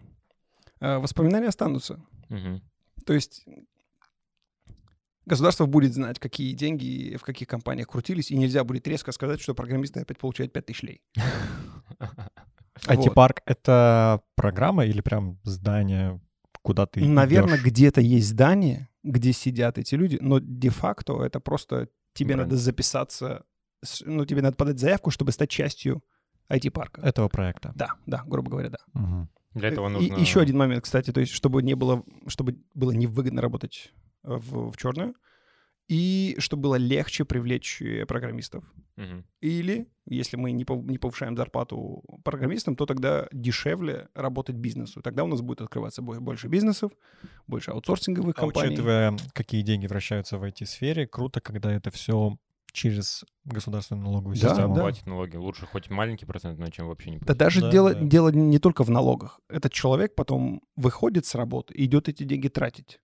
а 0.79 0.99
воспоминания 0.99 1.47
останутся. 1.47 1.99
То 3.05 3.13
есть 3.13 3.45
государство 5.25 5.65
будет 5.65 5.93
знать, 5.93 6.19
какие 6.19 6.53
деньги 6.53 7.17
в 7.17 7.23
каких 7.23 7.47
компаниях 7.47 7.87
крутились, 7.87 8.31
и 8.31 8.37
нельзя 8.37 8.63
будет 8.63 8.87
резко 8.87 9.11
сказать, 9.11 9.41
что 9.41 9.53
программисты 9.53 9.99
опять 9.99 10.17
получают 10.17 10.53
5000 10.53 10.83
лей. 10.83 11.01
IT-парк— 12.87 13.41
это 13.45 14.21
программа 14.35 14.85
или 14.85 15.01
прям 15.01 15.39
здание, 15.43 16.19
куда 16.61 16.85
ты 16.85 17.03
Наверное, 17.03 17.57
где-то 17.57 18.01
есть 18.01 18.27
здание, 18.27 18.89
где 19.03 19.33
сидят 19.33 19.77
эти 19.77 19.95
люди, 19.95 20.17
но 20.21 20.39
де-факто 20.39 21.23
это 21.23 21.39
просто 21.39 21.89
тебе 22.13 22.35
надо 22.35 22.57
записаться, 22.57 23.43
ну, 24.05 24.25
тебе 24.25 24.41
надо 24.41 24.55
подать 24.55 24.79
заявку, 24.79 25.11
чтобы 25.11 25.31
стать 25.31 25.49
частью 25.49 26.03
IT-парка. 26.49 27.01
Этого 27.01 27.27
проекта. 27.29 27.71
Да, 27.75 27.93
да, 28.05 28.23
грубо 28.25 28.51
говоря, 28.51 28.69
да. 28.69 28.77
Мгм. 28.93 29.29
Для 29.55 29.69
этого 29.69 29.87
И 29.87 29.91
нужно... 29.91 30.15
еще 30.15 30.41
один 30.41 30.57
момент, 30.57 30.83
кстати, 30.83 31.11
то 31.11 31.19
есть, 31.19 31.31
чтобы 31.31 31.63
не 31.63 31.73
было, 31.75 32.03
чтобы 32.27 32.59
было 32.73 32.91
невыгодно 32.91 33.41
работать 33.41 33.93
в, 34.21 34.71
в 34.71 34.77
черную, 34.77 35.15
и 35.87 36.35
чтобы 36.39 36.63
было 36.63 36.75
легче 36.75 37.25
привлечь 37.25 37.81
э, 37.81 38.05
программистов. 38.05 38.63
Мгм. 38.95 39.25
Или, 39.41 39.87
если 40.05 40.35
мы 40.35 40.51
не, 40.51 40.63
пов- 40.63 40.83
не 40.89 40.97
повышаем 40.97 41.37
зарплату 41.37 42.03
программистам, 42.23 42.75
то 42.75 42.85
тогда 42.85 43.27
дешевле 43.31 44.09
работать 44.15 44.55
бизнесу. 44.55 45.01
Тогда 45.01 45.23
у 45.23 45.27
нас 45.27 45.41
будет 45.41 45.61
открываться 45.61 46.01
бо- 46.01 46.19
больше 46.19 46.47
бизнесов, 46.47 46.91
больше 47.47 47.71
аутсорсинговых 47.71 48.35
А 48.37 48.41
компаний. 48.41 48.69
учитывая, 48.73 49.17
какие 49.33 49.61
деньги 49.61 49.87
вращаются 49.87 50.37
в 50.37 50.43
IT-сфере, 50.43 51.07
круто, 51.07 51.39
когда 51.39 51.71
это 51.71 51.91
все 51.91 52.37
через 52.75 53.25
государственную 53.45 54.03
налоговую 54.05 54.35
Да, 54.39 54.49
систему. 54.49 54.75
да. 54.75 54.81
Платить 54.81 55.05
налоги. 55.07 55.35
Лучше 55.37 55.65
хоть 55.65 55.89
маленький 55.89 56.25
процент, 56.25 56.59
но 56.59 56.69
чем 56.69 56.87
вообще 56.87 57.09
не 57.11 57.17
Да 57.17 57.25
платить. 57.25 57.39
даже 57.39 57.61
Да, 57.61 57.71
дело, 57.71 57.93
да. 57.95 58.01
дело 58.01 58.29
не 58.29 58.59
только 58.59 58.83
в 58.83 58.89
налогах. 58.91 59.39
Этот 59.49 59.71
человек 59.73 60.13
потом 60.15 60.61
выходит 60.75 61.25
с 61.25 61.33
работы 61.35 61.73
и 61.73 61.85
идет 61.85 62.09
эти 62.09 62.23
деньги 62.23 62.47
тратить. 62.49 62.99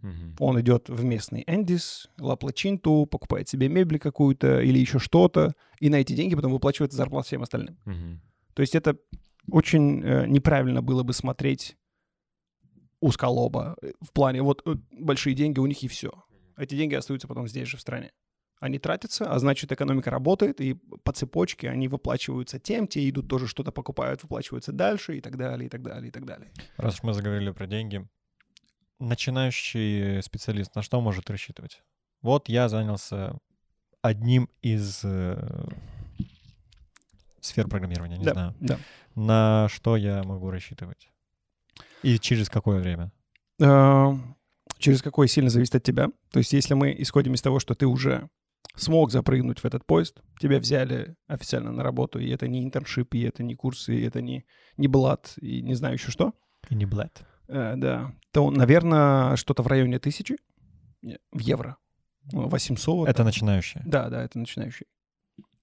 Мгм. 0.00 0.34
Он 0.38 0.58
идет 0.60 0.88
в 0.88 1.04
местный 1.04 1.44
Эндис, 1.46 2.08
Ла 2.18 2.34
Плачинту, 2.36 3.04
покупает 3.06 3.48
себе 3.48 3.68
мебель 3.68 3.98
какую-то 3.98 4.60
или 4.62 4.78
еще 4.78 4.98
что-то, 4.98 5.54
и 5.78 5.90
на 5.90 5.96
эти 5.96 6.14
деньги 6.14 6.34
потом 6.34 6.52
выплачивает 6.52 6.92
зарплату 6.92 7.26
всем 7.26 7.42
остальным. 7.42 7.76
Мгм. 7.84 8.20
То 8.54 8.62
есть 8.62 8.74
это 8.74 8.96
очень 9.52 10.02
э, 10.02 10.26
неправильно 10.26 10.80
было 10.82 11.02
бы 11.02 11.12
смотреть 11.12 11.76
узколоба 13.00 13.76
э, 13.82 13.92
в 14.00 14.12
плане 14.12 14.42
вот 14.42 14.62
э, 14.66 14.74
большие 14.92 15.34
деньги 15.34 15.58
у 15.58 15.66
них 15.66 15.82
и 15.82 15.88
все. 15.88 16.10
Эти 16.56 16.74
деньги 16.74 16.94
остаются 16.94 17.28
потом 17.28 17.48
здесь 17.48 17.68
же 17.68 17.76
в 17.76 17.80
стране. 17.80 18.10
Они 18.60 18.78
тратятся, 18.78 19.24
а 19.24 19.38
значит 19.38 19.72
экономика 19.72 20.10
работает, 20.10 20.60
и 20.60 20.74
по 20.74 21.12
цепочке 21.12 21.70
они 21.70 21.88
выплачиваются 21.88 22.58
тем, 22.58 22.86
те 22.86 23.08
идут 23.08 23.26
тоже 23.26 23.46
что-то 23.46 23.72
покупают, 23.72 24.22
выплачиваются 24.22 24.70
дальше 24.70 25.16
и 25.16 25.22
так 25.22 25.38
далее, 25.38 25.66
и 25.66 25.70
так 25.70 25.82
далее, 25.82 26.08
и 26.08 26.10
так 26.10 26.26
далее. 26.26 26.52
Раз 26.76 26.94
уж 26.94 27.02
мы 27.02 27.14
заговорили 27.14 27.50
про 27.52 27.66
деньги, 27.66 28.06
начинающий 28.98 30.22
специалист 30.22 30.74
на 30.74 30.82
что 30.82 31.00
может 31.00 31.30
рассчитывать? 31.30 31.82
Вот 32.20 32.50
я 32.50 32.68
занялся 32.68 33.34
одним 34.02 34.50
из 34.60 35.00
э, 35.04 35.66
сфер 37.40 37.66
программирования, 37.66 38.18
не 38.18 38.24
да, 38.24 38.32
знаю. 38.32 38.54
да. 38.60 38.78
На 39.14 39.68
что 39.70 39.96
я 39.96 40.22
могу 40.22 40.50
рассчитывать? 40.50 41.10
И 42.02 42.18
через 42.18 42.50
какое 42.50 42.80
время? 42.80 43.10
Э, 43.58 44.12
через 44.76 45.00
какой 45.00 45.28
сильно 45.28 45.48
зависит 45.48 45.76
от 45.76 45.82
тебя. 45.82 46.08
То 46.30 46.38
есть 46.38 46.52
если 46.52 46.74
мы 46.74 46.94
исходим 46.98 47.32
из 47.32 47.40
того, 47.40 47.58
что 47.58 47.74
ты 47.74 47.86
уже 47.86 48.28
смог 48.76 49.10
запрыгнуть 49.10 49.58
в 49.60 49.64
этот 49.64 49.84
поезд, 49.86 50.20
тебя 50.40 50.58
взяли 50.58 51.16
официально 51.26 51.72
на 51.72 51.82
работу, 51.82 52.18
и 52.18 52.28
это 52.30 52.48
не 52.48 52.62
интерншип, 52.64 53.14
и 53.14 53.22
это 53.22 53.42
не 53.42 53.54
курсы, 53.54 53.94
и 53.96 54.02
это 54.02 54.20
не, 54.22 54.44
не 54.76 54.88
блат, 54.88 55.34
и 55.40 55.62
не 55.62 55.74
знаю 55.74 55.94
еще 55.94 56.10
что, 56.10 56.32
И 56.68 56.74
не 56.74 56.86
блат. 56.86 57.22
э, 57.48 57.74
да, 57.76 58.14
то, 58.32 58.50
наверное, 58.50 59.36
что-то 59.36 59.62
в 59.62 59.66
районе 59.66 59.98
тысячи 59.98 60.36
в 61.32 61.38
евро. 61.38 61.76
Ну, 62.32 62.48
800. 62.48 63.08
Это 63.08 63.24
начинающие. 63.24 63.82
Да, 63.86 64.08
да, 64.10 64.22
это 64.22 64.38
начинающий. 64.38 64.86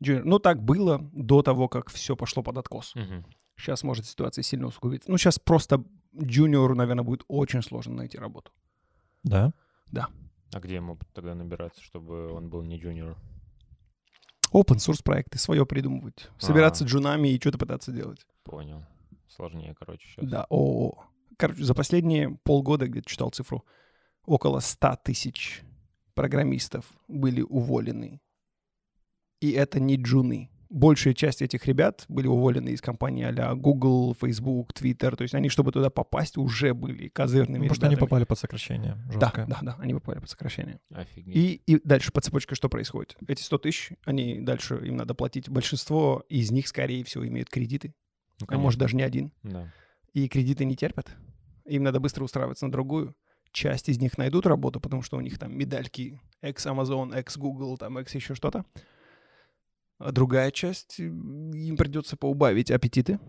Junior. 0.03 0.21
Ну, 0.25 0.39
так 0.39 0.61
было 0.63 0.99
до 1.13 1.41
того, 1.43 1.67
как 1.69 1.89
все 1.89 2.15
пошло 2.15 2.43
под 2.43 2.57
откос. 2.57 2.93
Мгм. 2.95 3.25
Сейчас 3.55 3.83
может 3.83 4.05
ситуация 4.05 4.43
сильно 4.43 4.67
усугубиться. 4.67 5.09
Ну, 5.09 5.17
сейчас 5.17 5.39
просто 5.39 5.83
джуниору, 6.19 6.75
наверное, 6.75 7.03
будет 7.05 7.23
очень 7.27 7.61
сложно 7.63 7.95
найти 7.95 8.17
работу. 8.17 8.51
Да? 9.23 9.53
А 10.53 10.59
где 10.59 10.75
ему 10.75 10.97
тогда 11.13 11.35
набираться, 11.35 11.81
чтобы 11.81 12.31
он 12.31 12.49
был 12.49 12.63
не 12.63 12.77
джуниор? 12.77 13.17
Open 14.53 14.77
source 14.77 15.03
проекты, 15.03 15.37
свое 15.37 15.65
придумывать. 15.65 16.29
Собираться 16.39 16.85
джунами 16.85 17.29
и 17.29 17.39
что-то 17.39 17.57
пытаться 17.57 17.91
делать. 17.91 18.25
Понял. 18.43 18.85
Сложнее, 19.27 19.75
короче, 19.77 20.07
сейчас. 20.07 20.25
Да, 20.25 20.47
о, 20.49 21.03
Короче, 21.37 21.63
за 21.63 21.75
последние 21.75 22.31
полгода, 22.43 22.87
где-то 22.87 23.07
читал 23.07 23.29
цифру, 23.29 23.63
около 24.25 24.59
100 24.59 24.97
тысяч 25.03 25.61
программистов 26.15 26.85
были 27.07 27.41
уволены. 27.41 28.19
И 29.39 29.51
это 29.51 29.79
не 29.79 29.97
джуны. 29.97 30.49
Большая 30.69 31.13
часть 31.13 31.41
этих 31.41 31.65
ребят 31.65 32.05
были 32.09 32.27
уволены 32.27 32.69
из 32.69 32.81
компаний 32.81 33.23
а 33.23 33.55
Google, 33.55 34.15
Facebook, 34.19 34.73
Twitter. 34.73 35.15
То 35.15 35.21
есть 35.21 35.33
они, 35.33 35.49
чтобы 35.49 35.71
туда 35.71 35.89
попасть, 35.89 36.37
уже 36.37 36.73
были 36.73 37.07
козырными 37.07 37.63
Потому 37.63 37.75
что 37.75 37.85
они 37.85 37.95
ребятами. 37.95 38.07
попали 38.09 38.23
под 38.25 38.39
сокращение 38.39 38.97
Да, 39.07 39.19
жесткое. 39.19 39.45
да, 39.47 39.59
да, 39.61 39.75
они 39.79 39.93
попали 39.93 40.19
под 40.19 40.29
сокращение. 40.29 40.79
Офигеть. 40.93 41.35
И, 41.35 41.61
и 41.65 41.79
дальше 41.83 42.11
по 42.11 42.21
цепочке 42.21 42.55
что 42.55 42.67
происходит? 42.69 43.15
Эти 43.27 43.41
100 43.41 43.57
тысяч, 43.59 43.91
они 44.05 44.39
дальше 44.41 44.75
им 44.85 44.97
надо 44.97 45.13
платить. 45.13 45.49
Большинство 45.49 46.23
из 46.29 46.51
них, 46.51 46.67
скорее 46.67 47.03
всего, 47.03 47.25
имеют 47.27 47.49
кредиты, 47.49 47.93
Ну, 48.41 48.47
а 48.49 48.57
может 48.57 48.79
даже 48.79 48.95
не 48.95 49.03
один. 49.03 49.31
Да. 49.43 49.71
И 50.13 50.27
кредиты 50.27 50.65
не 50.65 50.75
терпят. 50.75 51.09
Им 51.65 51.83
надо 51.83 51.99
быстро 51.99 52.23
устраиваться 52.23 52.65
на 52.65 52.71
другую. 52.71 53.15
Часть 53.51 53.87
из 53.89 53.99
них 53.99 54.17
найдут 54.17 54.45
работу, 54.45 54.79
потому 54.79 55.01
что 55.01 55.17
у 55.17 55.21
них 55.21 55.39
там 55.39 55.57
медальки 55.57 56.19
ex-Amazon, 56.41 57.13
ex-Google, 57.15 57.77
там 57.77 57.97
ex 57.97 58.13
еще 58.13 58.35
что-то. 58.35 58.65
А 59.99 60.11
другая 60.11 60.51
часть, 60.51 60.99
э, 60.99 61.03
им 61.05 61.75
придется 61.77 62.17
поубавить 62.17 62.69
аппетиты 62.71 63.19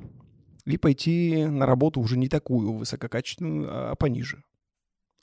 и 0.66 0.76
пойти 0.76 1.46
на 1.46 1.64
работу 1.66 2.00
уже 2.00 2.18
не 2.18 2.28
такую 2.28 2.72
высококачественную, 2.72 3.90
а 3.92 3.94
пониже. 3.94 4.42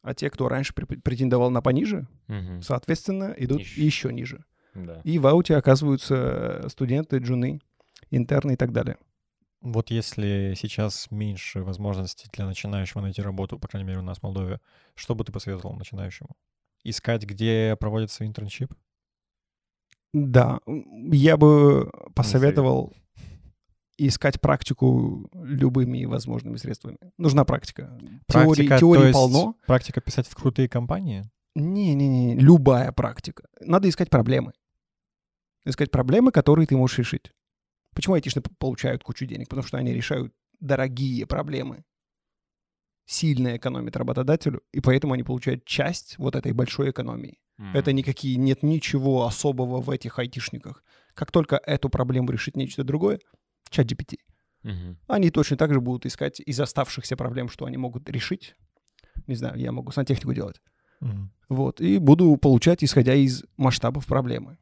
А 0.01 0.13
те, 0.13 0.29
кто 0.29 0.47
раньше 0.49 0.73
пре- 0.73 0.99
претендовал 1.01 1.49
на 1.51 1.61
пониже, 1.61 2.07
Мгм. 2.27 2.61
соответственно, 2.61 3.33
идут 3.37 3.61
Ещё. 3.61 3.83
еще 3.83 4.13
ниже. 4.13 4.43
Да. 4.73 5.01
И 5.03 5.19
в 5.19 5.27
ауте 5.27 5.55
оказываются 5.55 6.65
студенты, 6.69 7.17
джуны, 7.17 7.61
интерны 8.11 8.53
и 8.53 8.55
так 8.55 8.71
далее. 8.71 8.97
Вот 9.61 9.89
если 9.89 10.53
сейчас 10.55 11.09
меньше 11.11 11.63
возможностей 11.63 12.27
для 12.33 12.45
начинающего 12.45 13.01
найти 13.01 13.21
работу, 13.21 13.57
по 13.57 13.67
крайней 13.67 13.87
мере, 13.87 13.99
у 13.99 14.03
нас 14.03 14.19
в 14.19 14.23
Молдове, 14.23 14.59
что 14.95 15.15
бы 15.15 15.23
ты 15.23 15.31
посоветовал 15.31 15.75
начинающему? 15.75 16.35
Искать, 16.83 17.23
где 17.23 17.75
проводится 17.79 18.27
интерншип? 18.27 18.71
Да, 20.13 20.59
я 21.11 21.37
бы 21.37 21.91
посоветовал 22.13 22.93
искать 23.97 24.41
практику 24.41 25.29
любыми 25.33 26.05
возможными 26.05 26.57
средствами. 26.57 26.97
Нужна 27.17 27.45
практика. 27.45 27.97
теории, 27.99 28.21
Практика, 28.27 28.79
теории 28.79 29.01
есть 29.07 29.13
полно. 29.13 29.55
практика 29.67 30.01
писать 30.01 30.27
в 30.27 30.35
крутые 30.35 30.67
компании? 30.69 31.29
Не-не-не, 31.55 32.35
любая 32.35 32.91
практика. 32.91 33.47
Надо 33.61 33.87
искать 33.87 34.09
проблемы. 34.09 34.51
Искать 35.65 35.91
проблемы, 35.91 36.31
которые 36.31 36.67
ты 36.67 36.75
можешь 36.75 36.97
решить. 36.99 37.31
Почему 37.93 38.15
айтишны 38.15 38.41
получают 38.59 39.03
кучу 39.03 39.25
денег? 39.25 39.47
Потому 39.47 39.65
что 39.65 39.77
они 39.77 39.93
решают 39.93 40.33
дорогие 40.59 41.25
проблемы. 41.25 41.83
Сильно 43.05 43.55
экономят 43.55 43.95
работодателю, 43.95 44.61
и 44.73 44.81
поэтому 44.81 45.13
они 45.13 45.23
получают 45.23 45.63
часть 45.65 46.17
вот 46.17 46.35
этой 46.35 46.51
большой 46.51 46.89
экономии. 46.89 47.37
Это 47.73 47.93
никакие, 47.93 48.37
нет 48.37 48.63
ничего 48.63 49.25
особого 49.25 49.81
в 49.81 49.89
этих 49.89 50.19
айтишниках. 50.19 50.83
Как 51.13 51.31
только 51.31 51.55
эту 51.55 51.89
проблему 51.89 52.29
решит 52.31 52.57
нечто 52.57 52.83
другое, 52.83 53.19
чат 53.69 53.87
GPT, 53.87 54.17
они 55.07 55.29
точно 55.31 55.57
так 55.57 55.73
же 55.73 55.79
будут 55.79 56.05
искать 56.05 56.39
из 56.39 56.59
оставшихся 56.59 57.15
проблем, 57.15 57.49
что 57.49 57.65
они 57.65 57.77
могут 57.77 58.09
решить. 58.09 58.55
Не 59.27 59.35
знаю, 59.35 59.57
я 59.57 59.71
могу 59.71 59.91
сантехнику 59.91 60.33
делать. 60.33 60.61
Вот, 61.47 61.79
и 61.79 61.99
буду 61.99 62.35
получать, 62.37 62.83
исходя 62.83 63.13
из 63.13 63.43
масштабов 63.57 64.05
проблемы. 64.07 64.57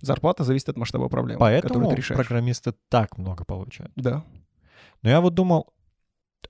Зарплата 0.00 0.44
зависит 0.44 0.70
от 0.70 0.76
масштаба 0.76 1.08
проблемы, 1.08 1.38
которую 1.38 1.62
Поэтому 1.62 1.90
ты 1.90 1.96
решаешь. 1.96 2.16
программисты 2.16 2.72
так 2.88 3.18
много 3.18 3.44
получают. 3.44 3.92
Да. 3.96 4.24
Но 5.02 5.10
я 5.10 5.20
вот 5.20 5.34
думал, 5.34 5.72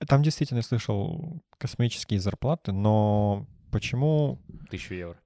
там 0.07 0.23
действительно 0.23 0.61
слышал 0.61 1.41
космические 1.57 2.19
зарплаты, 2.19 2.71
но 2.71 3.47
почему, 3.71 4.39
Тысячу 4.69 4.93
евро. 4.93 5.17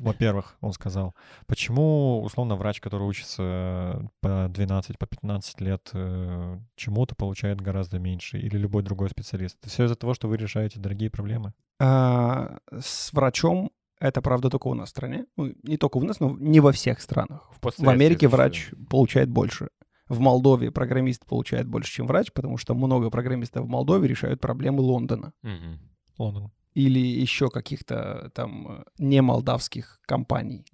Во-первых, 0.00 0.56
он 0.60 0.72
сказал, 0.72 1.14
почему, 1.46 2.22
условно, 2.22 2.56
врач, 2.56 2.80
который 2.80 3.06
учится 3.08 4.10
по 4.20 4.48
12, 4.48 4.98
по 4.98 5.06
15 5.06 5.60
лет 5.60 5.90
э, 5.92 6.58
чему-то, 6.76 7.14
получает 7.14 7.60
гораздо 7.60 7.98
меньше, 7.98 8.38
или 8.38 8.58
любой 8.58 8.82
другой 8.82 9.10
специалист? 9.10 9.56
Все 9.66 9.84
из-за 9.84 9.96
того, 9.96 10.14
что 10.14 10.28
вы 10.28 10.36
решаете 10.36 10.80
дорогие 10.80 11.10
проблемы? 11.10 11.54
А, 11.80 12.58
с 12.78 13.12
врачом 13.12 13.70
это 14.00 14.20
правда 14.20 14.50
только 14.50 14.68
у 14.68 14.74
нас 14.74 14.88
в 14.88 14.90
стране. 14.90 15.26
Ну, 15.36 15.54
не 15.62 15.76
только 15.76 15.96
у 15.96 16.02
нас, 16.02 16.20
но 16.20 16.36
не 16.38 16.60
во 16.60 16.72
всех 16.72 17.00
странах. 17.00 17.48
В 17.52 17.56
Впоследствии 17.56 17.94
Америке 17.94 18.28
врач 18.28 18.70
получает 18.90 19.30
больше. 19.30 19.68
В 20.08 20.20
Молдове 20.20 20.70
программист 20.70 21.24
получает 21.24 21.66
больше, 21.66 21.90
чем 21.90 22.06
врач, 22.06 22.30
потому 22.32 22.58
что 22.58 22.74
много 22.74 23.08
программистов 23.08 23.64
в 23.64 23.68
Молдове 23.68 24.06
решают 24.06 24.40
проблемы 24.40 24.80
Лондона 24.80 25.32
Мгм. 25.42 25.80
Лондон. 26.18 26.52
Или 26.74 26.98
еще 26.98 27.48
каких-то 27.50 28.30
там 28.34 28.68
э, 28.68 28.84
не 28.98 29.22
молдавских 29.22 30.00
компаний. 30.06 30.66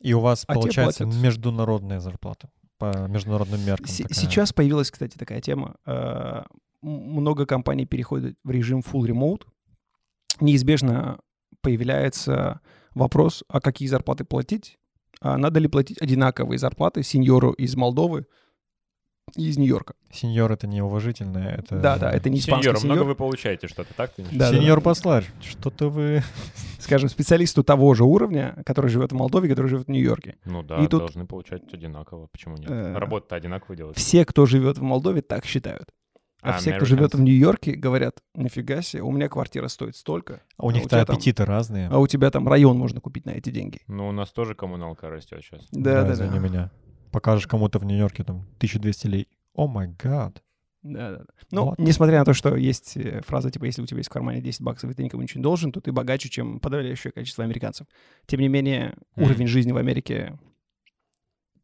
И 0.00 0.12
у 0.14 0.20
вас 0.20 0.44
А 0.46 0.54
получается 0.54 1.04
международная 1.06 2.00
зарплата 2.00 2.50
по 2.78 3.08
международным 3.08 3.60
меркам. 3.64 3.86
Се- 3.86 4.04
такая. 4.04 4.14
Сейчас 4.18 4.52
появилась, 4.52 4.90
кстати, 4.90 5.16
такая 5.18 5.40
тема. 5.40 5.76
Э, 5.86 6.42
Много 6.82 7.46
компаний 7.46 7.86
переходят 7.86 8.36
в 8.44 8.50
режим 8.50 8.80
full 8.80 9.06
remote. 9.06 9.42
Неизбежно 10.40 11.18
появляется 11.60 12.60
вопрос, 12.94 13.42
а 13.48 13.60
какие 13.60 13.88
зарплаты 13.88 14.24
платить? 14.24 14.78
А 15.20 15.36
надо 15.36 15.58
ли 15.60 15.68
платить 15.68 16.00
одинаковые 16.00 16.58
зарплаты 16.58 17.02
сеньору 17.02 17.50
из 17.52 17.74
Молдовы 17.74 18.26
из 19.36 19.56
Нью-Йорка. 19.58 19.94
Сеньор 20.12 20.50
это 20.52 20.66
неуважительное, 20.66 21.56
это... 21.56 21.78
Да, 21.78 21.98
да, 21.98 22.10
это 22.10 22.30
не 22.30 22.38
испанский 22.38 22.68
Сеньор, 22.68 22.84
много 22.84 22.94
сеньор. 23.00 23.06
вы 23.08 23.14
получаете 23.14 23.68
что-то, 23.68 23.92
так? 23.94 24.12
ты 24.14 24.22
не 24.22 24.28
Да, 24.38 24.50
да, 24.50 24.56
Сеньор 24.58 24.78
да. 24.78 24.84
посларь, 24.84 25.24
что-то 25.42 25.90
вы... 25.90 26.22
Скажем, 26.78 27.08
специалисту 27.08 27.62
того 27.62 27.92
же 27.94 28.04
уровня, 28.04 28.56
который 28.64 28.88
живет 28.90 29.12
в 29.12 29.14
Молдове, 29.14 29.48
который 29.48 29.66
живет 29.68 29.86
в 29.86 29.90
Нью-Йорке. 29.90 30.36
Ну 30.44 30.62
да, 30.62 30.82
И 30.82 30.86
тут- 30.88 31.00
должны 31.00 31.26
получать 31.26 31.62
одинаково. 31.72 32.28
Почему 32.32 32.56
нет? 32.56 32.70
Э, 32.70 32.94
Работа-то 32.96 33.36
одинаково 33.36 33.76
делать. 33.76 33.96
Все, 33.98 34.24
кто 34.24 34.46
живет 34.46 34.78
в 34.78 34.82
Молдове, 34.82 35.20
так 35.22 35.44
считают. 35.44 35.90
А, 36.40 36.52
все, 36.58 36.72
кто 36.74 36.84
живет 36.86 37.14
в. 37.14 37.20
Нью-Йорке, 37.20 37.72
говорят, 37.72 38.18
нифига 38.36 38.80
себе, 38.80 39.02
у 39.02 39.10
меня 39.10 39.28
квартира 39.28 39.66
стоит 39.66 39.96
столько, 39.96 40.40
А 40.56 40.62
у 40.64 40.66
А 40.66 40.68
у 40.68 40.70
них-то 40.70 41.04
там- 41.04 41.16
аппетиты 41.16 41.44
разные. 41.44 41.88
а 41.88 41.98
у 41.98 42.06
тебя 42.06 42.30
там 42.30 42.46
район 42.48 42.78
можно 42.78 43.00
купить 43.00 43.26
на 43.26 43.30
эти 43.30 43.50
деньги. 43.50 43.80
Ну, 43.88 44.06
у 44.08 44.12
нас 44.12 44.30
тоже 44.30 44.54
коммуналка 44.54 45.10
растет 45.10 45.42
сейчас. 45.42 45.66
Да, 45.72 46.04
да, 46.04 46.12
извини 46.12 46.30
да. 46.34 46.38
меня. 46.38 46.70
Покажешь 47.12 47.46
кому-то 47.46 47.78
в 47.78 47.84
Нью-Йорке 47.84 48.24
там 48.24 48.40
1200 48.58 49.06
лей. 49.06 49.28
О 49.54 49.66
май 49.66 49.88
гад. 49.88 50.42
Да, 50.82 51.10
да, 51.10 51.18
да. 51.18 51.24
Ну, 51.50 51.64
Вот. 51.66 51.78
несмотря 51.78 52.20
на 52.20 52.24
то, 52.24 52.32
что 52.34 52.54
есть 52.54 52.96
э, 52.96 53.20
фраза 53.26 53.50
типа, 53.50 53.64
если 53.64 53.82
у 53.82 53.86
тебя 53.86 53.98
есть 53.98 54.08
в 54.10 54.12
кармане 54.12 54.40
10 54.40 54.60
баксов, 54.62 54.90
и 54.90 54.94
ты 54.94 55.02
никому 55.02 55.22
ничего 55.22 55.40
не 55.40 55.42
должен, 55.42 55.72
то 55.72 55.80
ты 55.80 55.90
богаче, 55.90 56.28
чем 56.28 56.60
подавляющее 56.60 57.12
количество 57.12 57.42
американцев. 57.44 57.86
Тем 58.26 58.40
не 58.40 58.48
менее, 58.48 58.96
Мгм. 59.16 59.24
уровень 59.26 59.46
жизни 59.48 59.72
в 59.72 59.76
Америке 59.76 60.38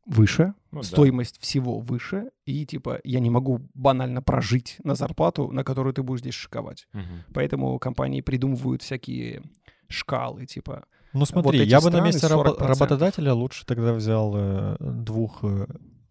выше, 0.06 0.52
Ну 0.70 0.80
да. 0.80 0.86
стоимость 0.86 1.40
всего 1.40 1.78
выше, 1.78 2.30
и 2.44 2.66
типа 2.66 3.00
я 3.04 3.20
не 3.20 3.30
могу 3.30 3.60
банально 3.72 4.20
прожить 4.20 4.76
на 4.84 4.94
зарплату, 4.94 5.50
на 5.50 5.64
которую 5.64 5.94
ты 5.94 6.02
будешь 6.02 6.20
здесь 6.20 6.34
шиковать. 6.34 6.86
Мгм. 6.92 7.24
Поэтому 7.32 7.78
компании 7.78 8.20
придумывают 8.20 8.82
всякие 8.82 9.42
шкалы, 9.88 10.44
типа 10.46 10.84
Ну 11.14 11.24
смотри, 11.24 11.60
эти 11.60 11.70
я 11.70 11.80
бы 11.80 11.90
на 11.90 12.00
месте 12.00 12.26
40%. 12.26 12.66
работодателя 12.66 13.32
лучше 13.32 13.64
тогда 13.64 13.92
взял 13.94 14.32
э, 14.36 14.76
двух 14.80 15.42
э, 15.44 15.66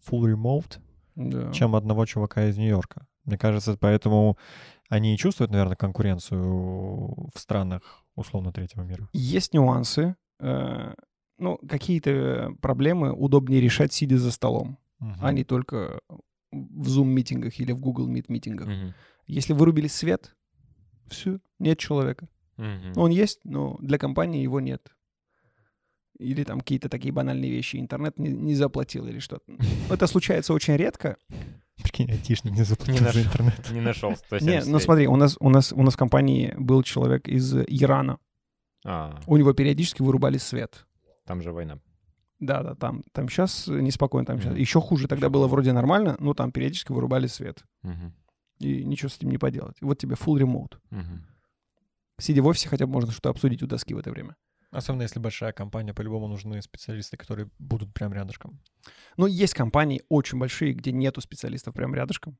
full 0.08 0.32
remote, 0.34 0.78
да. 1.14 1.52
чем 1.52 1.76
одного 1.76 2.06
чувака 2.06 2.46
из 2.48 2.56
Нью-Йорка. 2.56 3.06
Мне 3.24 3.38
кажется, 3.38 3.76
поэтому 3.78 4.38
они 4.88 5.14
и 5.14 5.18
чувствуют, 5.18 5.50
наверное, 5.52 5.76
конкуренцию 5.76 7.30
в 7.34 7.38
странах 7.38 7.82
условно 8.16 8.52
третьего 8.52 8.82
мира. 8.82 9.08
Есть 9.12 9.54
нюансы. 9.54 10.16
э, 10.40 10.94
ну, 11.38 11.58
какие-то 11.68 12.54
проблемы 12.62 13.12
удобнее 13.12 13.60
решать, 13.60 13.92
сидя 13.92 14.18
за 14.18 14.30
столом, 14.30 14.78
Мгм. 15.00 15.16
а 15.20 15.32
не 15.32 15.42
только 15.44 16.00
в 16.52 16.88
Zoom-митингах 16.88 17.52
или 17.58 17.72
в 17.72 17.80
Google 17.80 18.08
Meet-митингах. 18.08 18.66
Мгм. 18.68 18.94
Если 19.26 19.52
вырубили 19.52 19.88
свет, 19.88 20.36
все, 21.08 21.38
нет 21.58 21.78
человека. 21.78 22.28
Мгм. 22.56 22.92
Он 22.96 23.10
есть, 23.10 23.40
но 23.44 23.76
для 23.80 23.98
компании 23.98 24.42
его 24.42 24.60
нет. 24.60 24.94
Или 26.18 26.44
там 26.44 26.60
какие-то 26.60 26.88
такие 26.88 27.12
банальные 27.12 27.50
вещи. 27.50 27.76
Интернет 27.76 28.18
не, 28.18 28.28
не 28.30 28.54
заплатил 28.54 29.06
или 29.06 29.18
что-то. 29.18 29.44
Это 29.90 30.06
случается 30.06 30.54
очень 30.54 30.76
редко. 30.76 31.16
Прикинь, 31.82 32.10
айтишник 32.10 32.52
не 32.52 32.58
Не 32.60 32.64
заплатил 32.64 32.96
за 32.98 33.04
нашел. 33.04 33.22
интернет. 33.22 33.70
Не 33.72 33.80
нашел 33.80 34.10
Не, 34.10 34.16
170 34.16 34.66
ну 34.68 34.78
смотри, 34.78 35.08
у 35.08 35.16
нас, 35.16 35.36
у, 35.40 35.50
нас, 35.50 35.72
у 35.72 35.82
нас 35.82 35.94
в 35.94 35.96
компании 35.96 36.54
был 36.56 36.82
человек 36.84 37.26
из 37.28 37.52
Ирана. 37.56 38.18
А, 38.86 39.18
У 39.26 39.36
него 39.36 39.52
периодически 39.54 40.02
вырубали 40.02 40.38
свет. 40.38 40.86
там 41.26 41.42
же 41.42 41.50
война. 41.52 41.78
Да, 42.38 42.62
да, 42.62 42.74
там, 42.74 43.02
там 43.12 43.28
сейчас 43.28 43.66
неспокойно, 43.66 44.26
там 44.26 44.40
сейчас 44.40 44.56
еще 44.56 44.80
хуже. 44.80 45.08
Тогда 45.08 45.30
было 45.30 45.46
вроде 45.48 45.72
нормально, 45.72 46.16
но 46.20 46.34
там 46.34 46.52
периодически 46.52 46.92
вырубали 46.92 47.26
свет. 47.26 47.64
Мгм. 47.82 48.12
И 48.60 48.84
ничего 48.84 49.08
с 49.08 49.16
этим 49.16 49.30
не 49.30 49.38
поделать. 49.38 49.76
Вот 49.80 49.98
тебе 49.98 50.14
full 50.14 50.38
remote. 50.38 50.76
Мгм. 50.90 51.26
Сидя 52.18 52.42
в 52.42 52.46
офисе, 52.46 52.68
хотя 52.68 52.86
бы 52.86 52.92
можно 52.92 53.12
что-то 53.12 53.30
обсудить 53.30 53.62
у 53.62 53.66
доски 53.66 53.94
в 53.94 53.98
это 53.98 54.10
время. 54.10 54.36
Особенно 54.70 55.02
если 55.02 55.20
большая 55.20 55.52
компания, 55.52 55.94
по-любому 55.94 56.26
нужны 56.26 56.60
специалисты, 56.60 57.16
которые 57.16 57.48
будут 57.58 57.94
прям 57.94 58.12
рядышком. 58.12 58.60
Ну, 59.16 59.26
есть 59.26 59.54
компании 59.54 60.02
очень 60.08 60.38
большие, 60.38 60.72
где 60.72 60.90
нету 60.90 61.20
специалистов 61.20 61.74
прям 61.74 61.94
рядышком. 61.94 62.38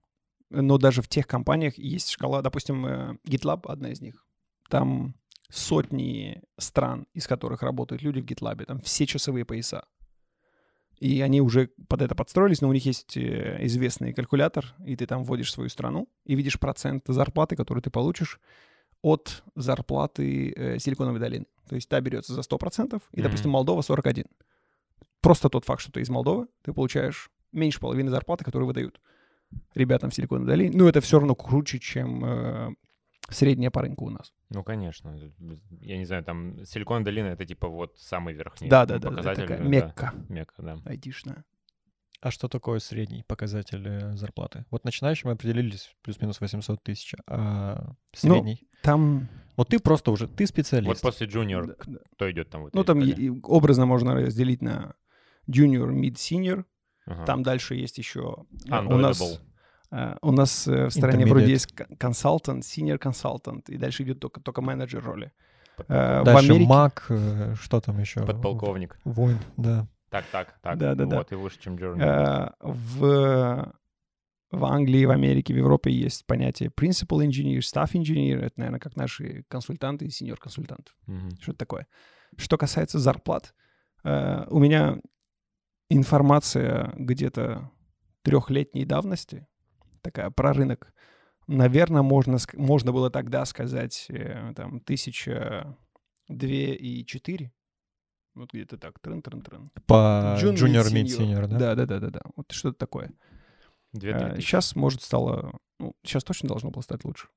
Но 0.50 0.78
даже 0.78 1.00
в 1.00 1.08
тех 1.08 1.26
компаниях 1.26 1.78
есть 1.78 2.10
шкала, 2.10 2.42
допустим, 2.42 2.86
э, 2.86 3.16
GitLab 3.24 3.66
одна 3.66 3.90
из 3.90 4.00
них. 4.00 4.26
Там 4.68 5.14
сотни 5.48 6.42
стран, 6.58 7.06
из 7.12 7.26
которых 7.26 7.62
работают 7.62 8.02
люди 8.02 8.20
в 8.20 8.24
GitLab, 8.24 8.64
там 8.64 8.80
все 8.80 9.06
часовые 9.06 9.44
пояса. 9.44 9.86
И 10.98 11.20
они 11.20 11.40
уже 11.40 11.70
под 11.88 12.02
это 12.02 12.14
подстроились, 12.14 12.60
но 12.60 12.68
у 12.68 12.72
них 12.72 12.84
есть 12.84 13.16
э, 13.16 13.58
известный 13.66 14.12
калькулятор, 14.12 14.74
и 14.84 14.96
ты 14.96 15.06
там 15.06 15.24
вводишь 15.24 15.52
свою 15.52 15.68
страну 15.68 16.08
и 16.24 16.34
видишь 16.34 16.58
процент 16.58 17.04
зарплаты, 17.06 17.56
который 17.56 17.80
ты 17.80 17.90
получишь 17.90 18.40
от 19.04 19.44
зарплаты 19.54 20.50
э, 20.56 20.78
Силиконовой 20.78 21.20
долины. 21.20 21.44
То 21.68 21.74
есть 21.74 21.88
та 21.90 22.00
берется 22.00 22.32
за 22.32 22.40
100%, 22.40 23.02
и, 23.12 23.22
допустим, 23.22 23.50
Мгм. 23.50 23.52
Молдова 23.52 23.82
41. 23.82 24.24
Просто 25.20 25.50
тот 25.50 25.66
факт, 25.66 25.82
что 25.82 25.92
ты 25.92 26.00
из 26.00 26.08
Молдовы, 26.08 26.46
ты 26.62 26.72
получаешь 26.72 27.30
меньше 27.52 27.80
половины 27.80 28.10
зарплаты, 28.10 28.44
которую 28.44 28.66
выдают 28.66 29.00
ребятам 29.74 30.08
в 30.08 30.14
Силиконовой 30.14 30.48
долине. 30.48 30.72
Ну, 30.74 30.88
это 30.88 31.02
все 31.02 31.18
равно 31.18 31.34
круче, 31.34 31.78
чем 31.80 32.24
э, 32.24 32.70
средняя 33.28 33.70
по 33.70 33.82
рынку 33.82 34.06
у 34.06 34.10
нас. 34.10 34.32
Ну, 34.48 34.64
конечно. 34.64 35.18
Я 35.80 35.98
не 35.98 36.06
знаю, 36.06 36.24
там 36.24 36.64
Силикон 36.64 37.04
долина 37.04 37.26
это 37.28 37.44
типа 37.44 37.68
вот 37.68 37.98
самый 37.98 38.32
верхний 38.32 38.68
Да, 38.70 38.86
да, 38.86 38.94
да, 38.98 39.00
да, 39.00 39.08
показатель. 39.10 39.42
такая 39.42 39.58
да. 39.58 39.64
мекка 39.64 40.14
Мекка, 40.30 40.62
да. 40.62 40.78
айтишная. 40.86 41.44
А 42.24 42.30
что 42.30 42.48
такое 42.48 42.78
средний 42.78 43.22
показатель 43.22 43.86
э, 43.86 44.16
зарплаты? 44.16 44.64
Вот 44.70 44.84
начинающим 44.84 45.28
определились 45.28 45.94
плюс-минус 46.02 46.40
800 46.40 46.82
тысяч, 46.82 47.14
а 47.28 47.90
Ну, 48.22 48.34
средний? 48.34 48.66
Там... 48.82 49.28
Вот 49.56 49.68
ты 49.68 49.78
просто 49.78 50.10
уже, 50.10 50.26
ты 50.26 50.46
специалист. 50.46 50.88
Вот 50.88 51.00
после 51.02 51.26
Junior 51.26 51.66
да, 51.66 51.74
да. 51.86 51.98
кто 52.16 52.30
идет 52.30 52.48
там? 52.48 52.62
в 52.62 52.66
этой 52.68 52.76
Ну, 52.76 52.82
там 52.84 53.00
и- 53.02 53.28
образно 53.42 53.84
можно 53.84 54.14
разделить 54.14 54.62
на 54.62 54.94
junior, 55.50 55.90
mid, 55.90 56.14
senior. 56.14 56.64
Ага. 57.06 57.26
Там 57.26 57.42
дальше 57.42 57.74
есть 57.74 57.98
еще... 57.98 58.20
э, 58.20 58.70
У 58.70 58.70
Unbelievable. 58.72 58.96
нас, 58.98 59.40
э, 59.90 60.16
у 60.22 60.32
нас 60.32 60.66
в 60.66 60.90
стране 60.90 61.26
вроде 61.26 61.50
есть 61.52 61.74
консультант, 61.98 62.64
senior 62.64 62.96
консультант, 62.96 63.68
и 63.68 63.76
дальше 63.76 64.02
идет 64.04 64.20
только, 64.20 64.40
только 64.40 64.62
менеджер 64.62 65.04
роли. 65.04 65.30
В 65.76 65.84
Дальше 66.24 66.52
Америке- 66.52 66.68
маг, 66.70 67.10
что 67.60 67.80
там 67.82 67.98
еще? 67.98 68.24
Подполковник. 68.24 68.98
Воин, 69.04 69.38
да. 69.58 69.86
Так, 70.14 70.26
так, 70.30 70.58
так. 70.62 70.78
Да-да-да. 70.78 71.16
Вот 71.18 71.32
и 71.32 71.34
выше, 71.34 71.60
чем 71.60 71.74
Junior. 71.74 72.00
Э, 72.00 72.50
В, 72.60 73.74
в 74.52 74.64
Англии, 74.64 75.04
в 75.06 75.10
Америке, 75.10 75.52
в 75.52 75.56
Европе 75.56 75.90
есть 75.90 76.24
понятие 76.24 76.68
principal 76.68 77.26
engineer, 77.26 77.58
staff 77.58 77.94
engineer. 77.94 78.38
Это, 78.38 78.52
наверное, 78.60 78.78
как 78.78 78.94
наши 78.94 79.42
консультанты 79.48 80.04
и 80.04 80.10
senior 80.10 80.36
консультанты. 80.36 80.92
Мгм. 81.06 81.30
Что 81.40 81.50
это 81.50 81.58
такое? 81.58 81.88
Что 82.36 82.56
касается 82.56 83.00
зарплат, 83.00 83.56
э, 84.04 84.46
у 84.50 84.60
меня 84.60 85.00
информация 85.90 86.92
где-то 86.96 87.72
трехлетней 88.22 88.84
давности, 88.84 89.48
такая 90.00 90.30
про 90.30 90.52
рынок. 90.52 90.94
Наверное, 91.48 92.02
можно, 92.02 92.38
можно 92.52 92.92
было 92.92 93.10
тогда 93.10 93.44
сказать 93.46 94.06
э, 94.10 94.52
там 94.54 94.78
тысяча 94.78 95.76
две 96.28 96.76
и 96.76 97.04
четыре. 97.04 97.52
Вот 98.34 98.52
где-то 98.52 98.76
так, 98.78 98.98
трын-трын-трын. 99.00 99.68
По 99.86 100.36
Junior, 100.40 100.90
mid, 100.92 101.04
senior, 101.04 101.46
да? 101.46 101.58
Да, 101.58 101.74
да, 101.76 101.86
да, 101.86 102.00
да, 102.00 102.10
да. 102.10 102.20
Вот 102.36 102.50
что-то 102.50 102.76
такое. 102.78 103.12
Тысячи. 103.92 104.40
Сейчас, 104.40 104.74
может, 104.74 105.02
стало... 105.02 105.52
Ну, 105.78 105.94
сейчас 106.02 106.24
точно 106.24 106.48
должно 106.48 106.70
было 106.70 106.82
стать 106.82 107.04
лучше. 107.04 107.28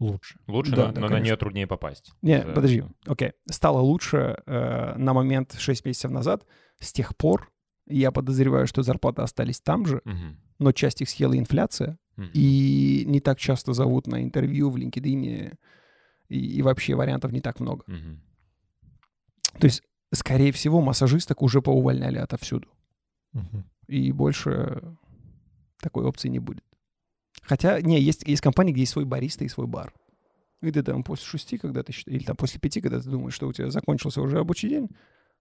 Лучше. 0.00 0.38
Лучше, 0.46 0.76
Да, 0.76 0.88
но, 0.88 0.92
да, 0.92 1.00
но 1.00 1.08
на 1.08 1.20
нее 1.20 1.36
труднее 1.36 1.66
попасть. 1.66 2.12
Не, 2.22 2.42
За 2.42 2.52
подожди, 2.52 2.84
окей. 3.06 3.32
Стало 3.50 3.80
лучше 3.80 4.36
э, 4.46 4.94
на 4.96 5.12
момент 5.14 5.54
6 5.58 5.84
месяцев 5.86 6.10
назад. 6.10 6.46
С 6.78 6.92
тех 6.92 7.16
пор 7.16 7.50
я 7.86 8.12
подозреваю, 8.12 8.66
что 8.66 8.82
зарплаты 8.82 9.22
остались 9.22 9.60
там 9.60 9.86
же, 9.86 10.02
Мгм. 10.04 10.38
но 10.58 10.72
часть 10.72 11.00
их 11.00 11.08
съела 11.08 11.36
инфляция, 11.38 11.98
Мгм. 12.16 12.30
и 12.34 13.04
не 13.06 13.20
так 13.20 13.38
часто 13.38 13.72
зовут 13.72 14.06
на 14.06 14.22
интервью 14.22 14.70
в 14.70 14.76
LinkedIn, 14.76 15.56
и, 16.28 16.36
и 16.58 16.62
вообще 16.62 16.94
вариантов 16.94 17.32
не 17.32 17.40
так 17.40 17.58
много. 17.60 17.82
Мгм. 17.86 18.20
То 19.58 19.64
есть, 19.66 19.82
скорее 20.12 20.52
всего, 20.52 20.80
массажисток 20.80 21.42
уже 21.42 21.60
поувольняли 21.62 22.18
отовсюду, 22.18 22.68
Мгм. 23.32 23.64
и 23.86 24.12
больше 24.12 24.82
такой 25.80 26.04
опции 26.04 26.28
не 26.28 26.38
будет. 26.38 26.64
Хотя, 27.42 27.80
не, 27.80 28.00
есть, 28.00 28.26
есть 28.26 28.42
компании, 28.42 28.72
где 28.72 28.80
есть 28.82 28.92
свой 28.92 29.04
бариста 29.04 29.44
и 29.44 29.48
свой 29.48 29.66
бар. 29.66 29.92
И 30.60 30.70
ты 30.72 30.82
там 30.82 31.04
после 31.04 31.24
шести, 31.24 31.56
когда 31.56 31.82
ты 31.82 31.92
или 32.06 32.24
там 32.24 32.36
после 32.36 32.58
пяти, 32.60 32.80
когда 32.80 33.00
ты 33.00 33.08
думаешь, 33.08 33.34
что 33.34 33.46
у 33.46 33.52
тебя 33.52 33.70
закончился 33.70 34.20
уже 34.20 34.36
рабочий 34.36 34.68
день, 34.68 34.88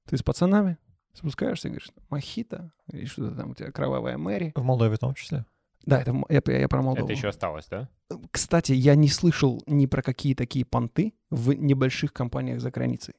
ты 0.05 0.15
с 0.17 0.21
пацанами 0.23 0.77
спускаешься 1.13 1.67
и 1.67 1.71
говоришь, 1.71 1.89
мохито, 2.09 2.71
или 2.91 3.05
что-то 3.05 3.35
там 3.35 3.51
у 3.51 3.55
тебя 3.55 3.71
кровавая 3.71 4.17
Мэри. 4.19 4.51
В 4.55 4.61
Молдове 4.63 4.95
в 4.95 4.99
том 4.99 5.15
числе. 5.15 5.45
Да, 5.85 6.01
это 6.01 6.11
м- 6.11 6.25
я, 6.29 6.41
я 6.45 6.67
про 6.67 6.81
Молдову. 6.83 7.07
Это 7.07 7.13
еще 7.17 7.29
осталось, 7.29 7.65
да? 7.67 7.89
Кстати, 8.29 8.73
я 8.73 8.93
не 8.95 9.07
слышал 9.07 9.63
ни 9.65 9.87
про 9.87 10.03
какие 10.03 10.35
такие 10.35 10.65
понты 10.65 11.13
в 11.31 11.53
небольших 11.53 12.13
компаниях 12.13 12.61
за 12.61 12.69
границей. 12.69 13.15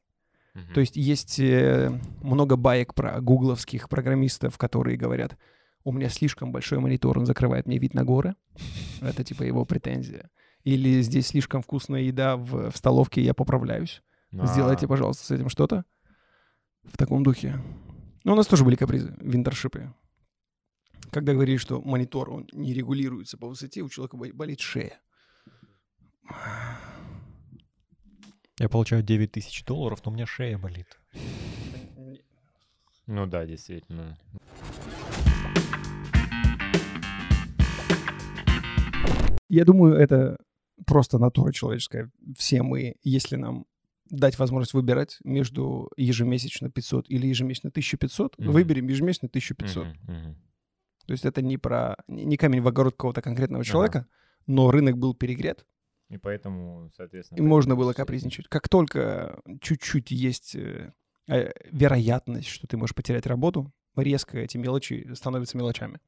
Мгм. 0.65 0.75
То 0.75 0.81
есть 0.81 0.97
есть 0.97 1.39
э, 1.41 1.91
много 2.23 2.57
баек 2.57 2.95
про 2.95 3.21
гугловских 3.21 3.89
программистов, 3.89 4.57
которые 4.59 4.97
говорят, 4.97 5.37
у 5.85 5.93
меня 5.93 6.09
слишком 6.09 6.53
большой 6.53 6.79
монитор, 6.81 7.19
он 7.19 7.27
закрывает 7.27 7.67
мне 7.67 7.79
вид 7.79 7.95
на 7.95 8.05
горы. 8.05 8.35
Это 9.01 9.25
типа 9.25 9.43
его 9.45 9.65
претензия. 9.65 10.31
Или 10.65 11.01
здесь 11.03 11.29
слишком 11.29 11.63
вкусная 11.63 12.03
еда 12.03 12.37
в, 12.37 12.71
в 12.71 12.77
столовке, 12.77 13.23
я 13.23 13.33
поправляюсь. 13.33 14.03
А, 14.39 14.47
Сделайте, 14.47 14.87
пожалуйста, 14.87 15.25
с 15.25 15.31
этим 15.31 15.49
что-то. 15.49 15.85
В 16.85 16.97
таком 16.99 17.23
духе. 17.23 17.55
Ну, 18.25 18.33
у 18.33 18.37
нас 18.37 18.47
тоже 18.47 18.65
были 18.65 18.75
капризы 18.77 19.15
в 19.21 19.35
интершипе. 19.35 19.95
Когда 21.11 21.33
говорили, 21.33 21.57
что 21.57 21.81
монитор, 21.81 22.29
он 22.31 22.47
не 22.53 22.75
регулируется 22.75 23.39
по 23.39 23.49
высоте, 23.49 23.81
у 23.81 23.89
человека 23.89 24.17
бо- 24.19 24.33
болит 24.35 24.61
шея. 24.61 25.01
Я 28.59 28.69
получаю 28.69 29.05
9 29.05 29.31
тысяч 29.33 29.65
долларов, 29.65 30.01
но 30.05 30.11
у 30.11 30.15
меня 30.15 30.27
шея 30.27 30.59
болит. 30.59 30.99
Ну 33.07 33.27
да, 33.27 33.47
действительно. 33.47 34.19
Я 39.49 39.65
думаю, 39.65 39.95
это 39.95 40.37
просто 40.85 41.19
натура 41.19 41.53
человеческая. 41.53 42.11
Все 42.37 42.63
мы, 42.63 42.97
если 43.03 43.37
нам 43.37 43.65
дать 44.11 44.39
возможность 44.39 44.75
выбирать 44.75 45.19
между 45.23 45.91
ежемесячно 45.97 46.71
500 46.71 47.09
или 47.09 47.27
ежемесячно 47.27 47.71
1500, 47.71 48.39
Мгм. 48.39 48.51
выберем 48.51 48.89
ежемесячно 48.89 49.29
1500. 49.29 49.87
Мгм, 49.87 49.97
мгм. 50.03 50.37
То 51.07 51.13
есть 51.13 51.25
это 51.25 51.43
не 51.43 51.57
про 51.59 51.97
не 52.09 52.37
камень 52.37 52.61
в 52.61 52.69
огород 52.69 52.95
какого-то 52.95 53.23
конкретного 53.23 53.65
человека, 53.65 54.07
но 54.47 54.71
рынок 54.71 54.99
был 54.99 55.15
перегрет, 55.15 55.65
И 56.09 56.17
поэтому, 56.17 56.91
соответственно... 56.97 57.39
и 57.39 57.43
можно 57.43 57.77
было 57.77 57.93
капризничать. 57.93 58.49
Как 58.49 58.69
только 58.69 59.41
чуть-чуть 59.61 60.11
есть 60.11 60.55
э, 60.55 60.93
э, 61.29 61.53
вероятность, 61.71 62.49
что 62.49 62.67
ты 62.67 62.77
можешь 62.77 62.95
потерять 62.95 63.27
работу, 63.27 63.71
резко 63.95 64.39
эти 64.39 64.57
мелочи 64.57 65.09
становятся 65.15 65.59
мелочами. 65.59 66.01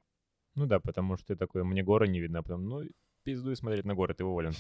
Ну 0.55 0.67
да, 0.67 0.81
потому 0.81 1.17
что 1.17 1.29
ты 1.29 1.37
такой, 1.37 1.65
мне 1.65 1.83
горы 1.83 2.09
не 2.09 2.21
видно, 2.21 2.39
а 2.39 2.43
потом, 2.43 2.65
ну, 2.65 2.83
пиздуй 3.25 3.57
смотреть 3.57 3.85
на 3.85 3.95
горы, 3.95 4.15
ты 4.15 4.25
уволен. 4.25 4.53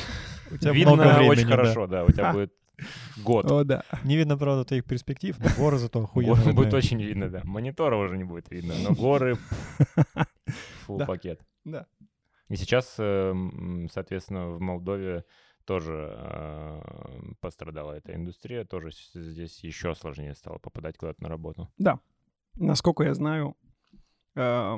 У 0.50 0.56
тебя 0.56 0.72
Видно 0.72 0.94
много 0.94 1.14
времени, 1.14 1.30
очень 1.30 1.46
хорошо, 1.46 1.86
да, 1.86 2.04
у 2.04 2.10
тебя 2.12 2.32
будет 2.32 2.52
год. 3.24 3.50
О, 3.50 3.64
да. 3.64 3.82
Не 4.04 4.16
видно, 4.16 4.38
правда, 4.38 4.64
твоих 4.64 4.84
перспектив, 4.84 5.36
но 5.38 5.48
горы 5.58 5.78
зато 5.78 6.00
Горы 6.00 6.30
охуенно 6.30 6.52
будет 6.54 6.72
очень 6.72 7.02
видно, 7.02 7.28
да. 7.28 7.40
Монитора 7.44 7.96
уже 7.96 8.16
не 8.16 8.24
будет 8.24 8.50
видно, 8.50 8.74
но 8.82 8.94
горы 8.94 9.36
фул 10.86 10.98
Да. 10.98 11.06
пакет. 11.06 11.40
Да. 11.64 11.86
И 12.48 12.56
сейчас, 12.56 12.94
э, 12.98 13.34
соответственно, 13.92 14.50
в 14.50 14.60
Молдове 14.60 15.24
тоже 15.64 16.14
э, 16.16 16.80
пострадала 17.40 17.92
эта 17.92 18.14
индустрия, 18.14 18.64
тоже 18.64 18.90
здесь 19.14 19.64
еще 19.64 19.94
сложнее 19.94 20.34
стало 20.34 20.58
попадать 20.58 20.96
куда-то 20.96 21.22
на 21.22 21.28
работу. 21.28 21.68
Насколько 22.54 23.02
я 23.04 23.14
знаю, 23.14 23.56
э, 24.36 24.76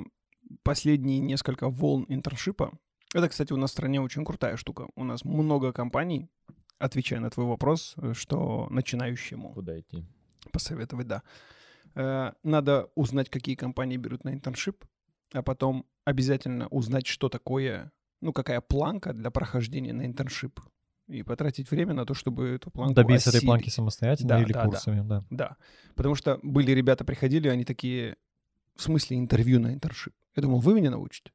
последние 0.62 1.20
несколько 1.20 1.68
волн 1.68 2.06
интершипа, 2.08 2.72
это, 3.14 3.28
кстати, 3.28 3.52
у 3.52 3.56
нас 3.56 3.70
в 3.70 3.72
стране 3.74 4.00
очень 4.00 4.24
крутая 4.24 4.56
штука. 4.56 4.88
У 4.94 5.04
нас 5.04 5.24
много 5.24 5.72
компаний, 5.72 6.28
отвечая 6.78 7.20
на 7.20 7.30
твой 7.30 7.46
вопрос, 7.46 7.94
э, 7.98 8.14
что 8.14 8.66
начинающему 8.70 9.52
Куда 9.52 9.78
идти? 9.78 10.04
посоветовать, 10.52 11.06
да. 11.06 11.22
Э, 11.94 12.32
Надо 12.42 12.90
узнать, 12.94 13.30
какие 13.30 13.54
компании 13.54 13.96
берут 13.96 14.24
на 14.24 14.32
интершип, 14.32 14.84
а 15.32 15.42
потом 15.42 15.86
обязательно 16.08 16.68
узнать, 16.68 17.06
что 17.06 17.28
такое, 17.28 17.92
ну, 18.20 18.32
какая 18.32 18.60
планка 18.60 19.12
для 19.12 19.30
прохождения 19.30 19.92
на 19.92 20.06
интершип. 20.06 20.60
И 21.06 21.22
потратить 21.22 21.70
время 21.70 21.94
на 21.94 22.04
то, 22.04 22.12
чтобы 22.12 22.48
эту 22.48 22.70
планку 22.70 22.94
Добиться 22.94 23.30
этой 23.30 23.38
осилить. 23.38 23.46
планки 23.48 23.70
самостоятельно 23.70 24.28
Да, 24.28 24.42
или 24.42 24.52
да, 24.52 24.62
да. 24.62 24.68
курсами, 24.68 25.08
да. 25.08 25.24
Да, 25.30 25.56
потому 25.94 26.14
что 26.14 26.38
были 26.42 26.72
ребята, 26.72 27.04
приходили, 27.04 27.48
они 27.48 27.64
такие, 27.64 28.16
в 28.76 28.82
смысле 28.82 29.16
интервью 29.16 29.58
на 29.58 29.72
интершип? 29.72 30.12
Я 30.36 30.42
думал, 30.42 30.60
вы 30.60 30.74
меня 30.74 30.90
научите? 30.90 31.32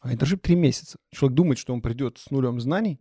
А 0.00 0.12
интершип 0.12 0.42
три 0.42 0.56
месяца. 0.56 0.98
Человек 1.12 1.36
думает, 1.36 1.58
что 1.58 1.72
он 1.72 1.80
придет 1.80 2.18
с 2.18 2.30
нулем 2.30 2.60
знаний, 2.60 3.00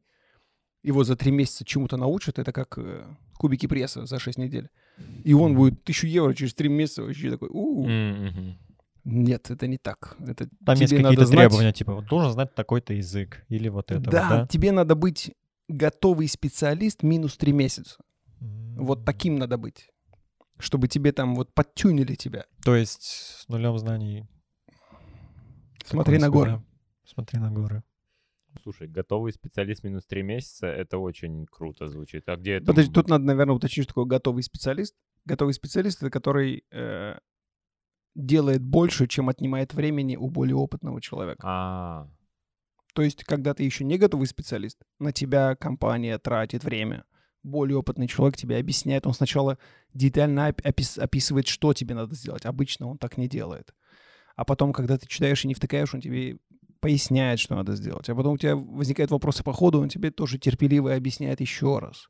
его 0.84 1.04
за 1.04 1.16
три 1.16 1.32
месяца 1.32 1.66
чему-то 1.66 1.98
научат, 1.98 2.38
это 2.40 2.52
как 2.52 2.78
э, 2.78 3.06
кубики 3.38 3.66
пресса 3.68 4.06
за 4.06 4.20
шесть 4.20 4.38
недель. 4.38 4.70
И 5.24 5.34
он 5.34 5.56
будет 5.56 5.84
тысячу 5.84 6.06
евро 6.08 6.34
через 6.36 6.54
три 6.54 6.70
месяца 6.70 7.02
вообще 7.04 7.32
такой, 7.32 7.50
«У, 7.52 7.88
М, 7.88 8.26
мгм. 8.26 8.58
Нет, 9.04 9.50
это 9.52 9.68
не 9.68 9.78
так. 9.78 10.16
Это 10.20 10.48
Там 10.66 10.78
есть 10.78 10.92
тебе 10.92 11.02
надо 11.02 11.16
какие-то 11.16 11.26
знать- 11.26 11.40
требования, 11.50 11.74
типа, 11.74 11.94
вот 11.96 12.06
должен 12.08 12.32
знать 12.32 12.56
такой-то 12.56 12.94
язык 12.94 13.46
или 13.50 13.70
вот 13.70 13.92
это 13.92 14.00
да, 14.10 14.30
вот, 14.30 14.38
да? 14.40 14.48
тебе 14.48 14.72
надо 14.72 14.96
быть 14.96 15.34
готовый 15.68 16.28
специалист 16.28 17.04
минус 17.04 17.38
три 17.38 17.52
месяца. 17.54 17.98
Вот 18.40 19.00
М. 19.00 19.06
таким 19.06 19.36
надо 19.38 19.58
быть. 19.58 19.90
Чтобы 20.60 20.88
тебе 20.88 21.12
там 21.12 21.36
вот 21.36 21.54
подтюнили 21.54 22.16
тебя. 22.16 22.46
То 22.64 22.76
есть 22.76 23.04
с 23.04 23.48
нулем 23.50 23.78
знаний... 23.78 24.26
Смотри 25.86 26.18
на 26.18 26.30
горы. 26.30 26.62
Смотри 27.06 27.40
на 27.40 27.52
горы. 27.52 27.84
Слушай, 28.62 28.88
готовый 28.88 29.34
специалист 29.34 29.84
минус 29.84 30.06
три 30.06 30.22
месяца, 30.22 30.68
это 30.68 30.98
очень 31.00 31.46
круто 31.48 31.88
звучит. 31.88 32.30
А 32.30 32.36
где 32.36 32.54
это? 32.54 32.68
Подожди, 32.68 32.94
тут 32.94 33.10
надо, 33.10 33.26
наверное, 33.26 33.56
уточнить, 33.56 33.86
что 33.86 33.94
такое 33.94 34.06
готовый 34.06 34.44
специалист. 34.44 34.96
Готовый 35.26 35.54
специалист— 35.54 35.98
это 36.04 36.10
который 36.12 36.64
э, 36.72 37.18
делает 38.16 38.62
больше, 38.62 39.08
чем 39.08 39.30
отнимает 39.30 39.74
времени 39.74 40.16
у 40.16 40.30
более 40.30 40.56
опытного 40.56 41.02
человека. 41.02 41.42
А, 41.44 42.08
То 42.94 43.02
есть, 43.02 43.24
когда 43.24 43.54
ты 43.54 43.64
еще 43.64 43.84
не 43.84 43.98
готовый 43.98 44.28
специалист, 44.28 44.78
на 45.00 45.12
тебя 45.12 45.56
компания 45.56 46.18
тратит 46.20 46.64
время. 46.64 47.06
Более 47.42 47.78
опытный 47.78 48.08
человек 48.08 48.38
тебе 48.38 48.58
объясняет. 48.58 49.06
Он 49.06 49.14
сначала 49.14 49.58
детально 49.94 50.50
оп- 50.50 50.62
опис- 50.62 50.98
описывает, 50.98 51.48
что 51.48 51.74
тебе 51.74 51.94
надо 51.96 52.16
сделать. 52.16 52.46
Обычно 52.46 52.88
он 52.88 52.98
так 52.98 53.18
не 53.18 53.28
делает. 53.28 53.74
А 54.36 54.46
потом, 54.46 54.72
когда 54.72 54.98
ты 54.98 55.08
читаешь 55.08 55.44
и 55.44 55.48
не 55.48 55.54
втыкаешь, 55.54 55.94
он 55.94 56.00
тебе 56.02 56.38
поясняет, 56.80 57.40
что 57.40 57.56
надо 57.56 57.76
сделать. 57.76 58.10
А 58.10 58.16
потом 58.16 58.34
у 58.34 58.38
тебя 58.38 58.56
возникают 58.56 59.12
вопросы 59.12 59.44
по 59.44 59.54
ходу, 59.54 59.82
он 59.82 59.90
тебе 59.90 60.12
тоже 60.12 60.38
терпеливо 60.38 60.96
объясняет 60.96 61.42
еще 61.42 61.80
раз. 61.80 62.08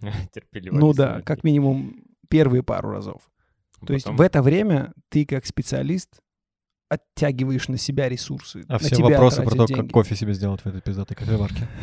терпеливо. 0.32 0.76
Ну 0.76 0.92
да, 0.92 1.22
как 1.22 1.42
минимум 1.44 2.04
первые 2.28 2.62
пару 2.62 2.90
разов. 2.90 3.31
То 3.86 3.94
есть 3.94 4.06
в 4.06 4.20
это 4.20 4.42
время 4.42 4.92
ты 5.08 5.24
как 5.26 5.46
специалист 5.46 6.20
оттягиваешь 6.92 7.68
на 7.68 7.78
себя 7.78 8.08
ресурсы. 8.08 8.64
А 8.68 8.72
на 8.74 8.78
все 8.78 8.96
тебя 8.96 9.08
вопросы 9.08 9.42
про 9.42 9.56
то, 9.56 9.66
как 9.66 9.90
кофе 9.90 10.14
себе 10.14 10.34
сделать 10.34 10.60
в 10.60 10.66
этой 10.66 10.82
пиздатой 10.82 11.16
кофеварке. 11.16 11.68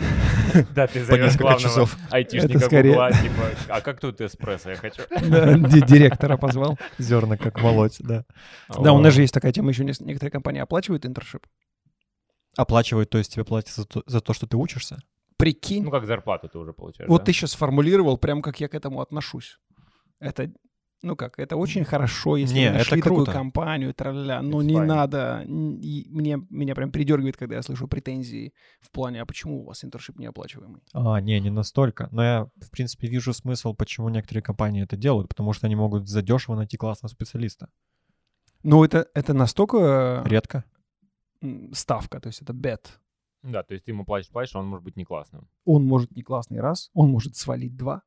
Да, 0.73 0.87
ты 0.87 1.03
зовешь 1.03 1.35
главного 1.35 1.87
айтишника 2.09 2.69
Гугла, 2.69 3.11
типа, 3.11 3.49
а 3.69 3.81
как 3.81 3.99
тут 3.99 4.19
эспрессо 4.21 4.71
я 4.71 4.75
хочу? 4.75 5.01
Директора 5.87 6.37
позвал. 6.37 6.77
Зерна 6.97 7.37
как 7.37 7.61
молоть, 7.61 7.97
да. 7.99 8.25
Да, 8.67 8.93
у 8.93 8.99
нас 8.99 9.13
же 9.13 9.21
есть 9.21 9.33
такая 9.33 9.51
тема, 9.51 9.69
еще 9.69 9.83
некоторые 9.83 10.31
компании 10.31 10.61
оплачивают 10.61 11.05
интершип. 11.05 11.45
Оплачивают, 12.57 13.09
то 13.09 13.17
есть 13.17 13.33
тебе 13.33 13.45
платят 13.45 13.73
за 13.75 13.85
то, 13.85 14.03
за 14.05 14.21
то, 14.21 14.33
что 14.33 14.47
ты 14.47 14.57
учишься? 14.57 15.01
Прикинь, 15.37 15.83
Ну, 15.83 15.91
как 15.91 16.05
зарплату 16.05 16.49
ты 16.49 16.57
уже 16.57 16.73
получаешь, 16.73 17.09
вот 17.09 17.25
ты 17.25 17.31
сейчас 17.31 17.51
сформулировал 17.51 18.17
прям, 18.17 18.41
как 18.41 18.59
я 18.59 18.67
к 18.67 18.75
этому 18.75 19.01
отношусь. 19.01 19.57
Это, 20.19 20.51
ну 21.01 21.15
как, 21.15 21.39
это 21.39 21.55
очень 21.55 21.83
хорошо, 21.85 22.37
если 22.37 22.55
Не, 22.55 22.67
вы 22.71 22.77
нашли 22.77 22.99
это 22.99 23.07
круто. 23.09 23.25
такую 23.25 23.37
компанию, 23.43 23.93
тра-ля, 23.93 24.41
но 24.41 24.61
It's 24.61 24.65
не 24.65 24.73
fine. 24.75 24.85
надо. 24.85 25.43
и 25.47 26.07
мне, 26.09 26.39
меня 26.49 26.75
прям 26.75 26.91
передергивает, 26.91 27.37
когда 27.37 27.55
я 27.55 27.61
слышу 27.61 27.87
претензии 27.87 28.53
в 28.81 28.91
плане, 28.91 29.21
а 29.21 29.25
почему 29.25 29.61
у 29.61 29.65
вас 29.65 29.83
интершип 29.85 30.17
неоплачиваемый? 30.19 30.81
А, 30.93 31.21
не, 31.21 31.39
не 31.39 31.49
настолько. 31.49 32.09
Но 32.11 32.23
я, 32.23 32.45
в 32.61 32.69
принципе, 32.71 33.07
вижу 33.07 33.33
смысл, 33.33 33.73
почему 33.73 34.09
некоторые 34.09 34.43
компании 34.43 34.83
это 34.83 34.97
делают, 34.97 35.29
потому 35.29 35.53
что 35.53 35.67
они 35.67 35.75
могут 35.75 36.07
задешево 36.09 36.55
найти 36.55 36.77
классного 36.77 37.09
специалиста. 37.11 37.69
Ну, 38.63 38.83
это, 38.83 39.07
это 39.13 39.33
настолько 39.33 40.21
Редко. 40.25 40.65
ставка, 41.73 42.19
то 42.19 42.27
есть 42.27 42.41
это 42.41 42.53
бет. 42.53 42.99
Да, 43.41 43.63
то 43.63 43.73
есть 43.73 43.85
ты 43.85 43.91
ему 43.91 44.03
платишь, 44.03 44.29
платишь, 44.29 44.53
а 44.55 44.59
он 44.59 44.67
может 44.67 44.83
быть 44.83 44.97
не 44.97 45.05
классным. 45.05 45.47
Он 45.63 45.85
может 45.85 46.11
не 46.11 46.23
классный 46.23 46.59
раз, 46.59 46.89
он 46.93 47.09
может 47.09 47.37
свалить 47.37 47.77
два. 47.77 48.01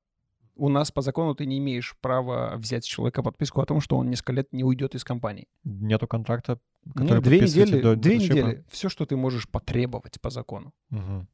У 0.55 0.68
нас 0.68 0.90
по 0.92 1.00
закону 1.03 1.34
ты 1.34 1.46
не 1.46 1.59
имеешь 1.59 1.96
права 2.00 2.57
взять 2.57 2.84
с 2.84 2.86
человека 2.86 3.22
подписку 3.22 3.61
о 3.61 3.66
том, 3.66 3.80
что 3.80 3.96
он 3.96 4.11
несколько 4.11 4.32
лет 4.32 4.53
не 4.53 4.64
уйдет 4.64 4.94
из 4.94 5.05
компании. 5.05 5.48
Нету 5.64 6.07
контракта, 6.07 6.59
Ну, 6.84 6.92
который 6.94 7.22
две 7.22 7.38
подписываете 7.38 7.72
недели, 7.76 7.82
до 7.82 7.96
две 7.96 8.14
интершипа. 8.16 8.34
недели. 8.48 8.64
Все, 8.68 8.88
что 8.88 9.07
ты 9.07 9.16
можешь 9.16 9.48
потребовать 9.48 10.20
по 10.20 10.30
закону. 10.30 10.72
Мгм. 10.90 11.28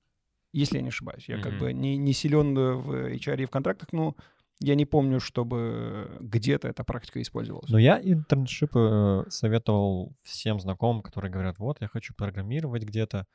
Если 0.53 0.77
я 0.77 0.83
не 0.83 0.89
ошибаюсь. 0.89 1.29
Я 1.29 1.39
как 1.39 1.53
Мгм. 1.53 1.59
бы 1.61 1.73
не, 1.73 1.97
не 1.97 2.13
силен 2.13 2.55
в 2.55 2.91
HR 3.13 3.43
и 3.43 3.45
в 3.47 3.51
контрактах, 3.51 3.93
но 3.93 4.15
я 4.61 4.75
не 4.75 4.87
помню, 4.87 5.21
чтобы 5.21 6.17
где-то 6.21 6.69
эта 6.69 6.85
практика 6.85 7.21
использовалась. 7.21 7.71
Но 7.71 7.79
я 7.79 8.01
интерншипы 8.01 9.25
э, 9.27 9.31
советовал 9.31 10.17
всем 10.23 10.59
знакомым, 10.61 11.03
которые 11.03 11.31
говорят, 11.33 11.59
вот, 11.59 11.81
я 11.81 11.89
хочу 11.89 12.15
программировать 12.15 12.85
где-то. 12.85 13.27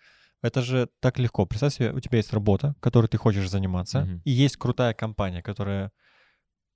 Это 0.44 0.62
же 0.62 0.88
так 1.00 1.18
легко. 1.20 1.46
Представь 1.46 1.74
себе, 1.74 1.91
у 1.91 2.00
тебя 2.00 2.18
есть 2.18 2.34
работа, 2.34 2.76
которой 2.80 3.08
ты 3.08 3.18
хочешь 3.18 3.50
заниматься, 3.50 4.02
Мгм. 4.02 4.22
и 4.26 4.32
есть 4.32 4.58
крутая 4.58 4.94
компания, 4.94 5.41
которая 5.41 5.91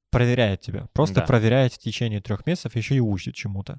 проверяет 0.09 0.61
тебя. 0.61 0.87
Просто 0.93 1.15
Да. 1.15 1.25
проверяет 1.25 1.73
в 1.73 1.77
течение 1.79 2.21
трех 2.21 2.45
месяцев, 2.47 2.75
еще 2.77 2.95
и 2.95 3.01
учит 3.01 3.35
чему-то. 3.35 3.77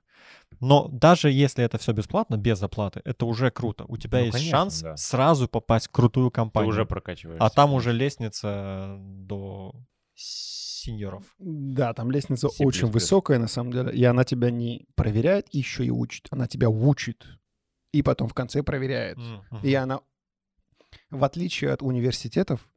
Но 0.61 0.89
даже 0.89 1.31
если 1.31 1.65
это 1.65 1.79
все 1.79 1.93
бесплатно, 1.93 2.37
без 2.37 2.63
оплаты, 2.63 3.01
это 3.07 3.25
уже 3.27 3.51
круто. 3.51 3.85
У 3.89 3.97
тебя 3.97 4.19
Ну, 4.19 4.25
есть 4.27 4.37
конечно, 4.37 4.59
шанс 4.59 4.83
да. 4.83 4.97
сразу 4.97 5.49
попасть 5.49 5.89
в 5.89 5.91
крутую 5.91 6.31
Ты 6.31 6.35
компанию. 6.35 6.69
уже 6.69 6.85
прокачиваешься. 6.85 7.45
а 7.45 7.49
там 7.51 7.73
уже 7.73 7.93
лестница 7.95 8.97
до 9.01 9.73
сеньоров. 10.15 11.25
Да, 11.39 11.95
там 11.95 12.11
лестница 12.11 12.49
C++. 12.51 12.63
очень 12.65 12.89
высокая, 12.89 13.39
на 13.39 13.49
самом 13.49 13.73
деле. 13.73 13.93
И 13.93 14.05
она 14.05 14.25
тебя 14.25 14.51
не 14.51 14.87
проверяет, 14.97 15.47
еще 15.53 15.85
и 15.85 15.91
учит. 15.91 16.27
Она 16.31 16.47
тебя 16.47 16.69
учит. 16.69 17.27
И 17.93 18.03
потом 18.03 18.29
в 18.29 18.35
конце 18.35 18.63
проверяет. 18.63 19.17
Мгм. 19.17 19.61
И 19.63 19.73
она, 19.75 20.01
в 21.11 21.25
отличие 21.25 21.73
от 21.73 21.83
университетов, 21.83 22.69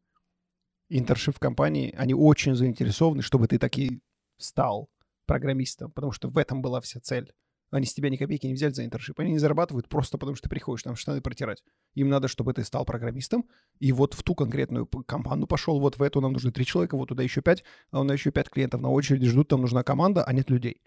интершип 0.89 1.39
компании, 1.39 1.93
они 1.97 2.13
очень 2.13 2.55
заинтересованы, 2.55 3.21
чтобы 3.21 3.47
ты 3.47 3.57
таки 3.57 4.01
стал 4.37 4.89
программистом, 5.25 5.91
потому 5.91 6.11
что 6.11 6.29
в 6.29 6.37
этом 6.37 6.61
была 6.61 6.81
вся 6.81 6.99
цель. 6.99 7.33
Они 7.71 7.85
с 7.85 7.93
тебя 7.93 8.09
ни 8.09 8.17
копейки 8.17 8.45
не 8.45 8.53
взяли 8.53 8.73
за 8.73 8.83
интершип. 8.83 9.17
Они 9.21 9.31
не 9.31 9.39
зарабатывают 9.39 9.87
просто 9.87 10.17
потому, 10.17 10.35
что 10.35 10.43
ты 10.43 10.49
приходишь 10.49 10.83
там 10.83 10.97
штаны 10.97 11.21
протирать. 11.21 11.63
Им 11.93 12.09
надо, 12.09 12.27
чтобы 12.27 12.53
ты 12.53 12.65
стал 12.65 12.83
программистом, 12.83 13.47
и 13.79 13.93
вот 13.93 14.13
в 14.13 14.23
ту 14.23 14.35
конкретную 14.35 14.85
команду 14.87 15.47
пошел, 15.47 15.79
вот 15.79 15.97
в 15.97 16.01
эту 16.01 16.19
нам 16.19 16.33
нужны 16.33 16.51
три 16.51 16.65
человека, 16.65 16.97
вот 16.97 17.07
туда 17.07 17.23
еще 17.23 17.41
пять, 17.41 17.63
а 17.91 18.01
у 18.01 18.03
нас 18.03 18.17
еще 18.17 18.31
пять 18.31 18.49
клиентов 18.49 18.81
на 18.81 18.89
очереди 18.89 19.25
ждут, 19.27 19.47
там 19.47 19.61
нужна 19.61 19.83
команда, 19.83 20.25
а 20.25 20.33
нет 20.33 20.49
людей. 20.49 20.81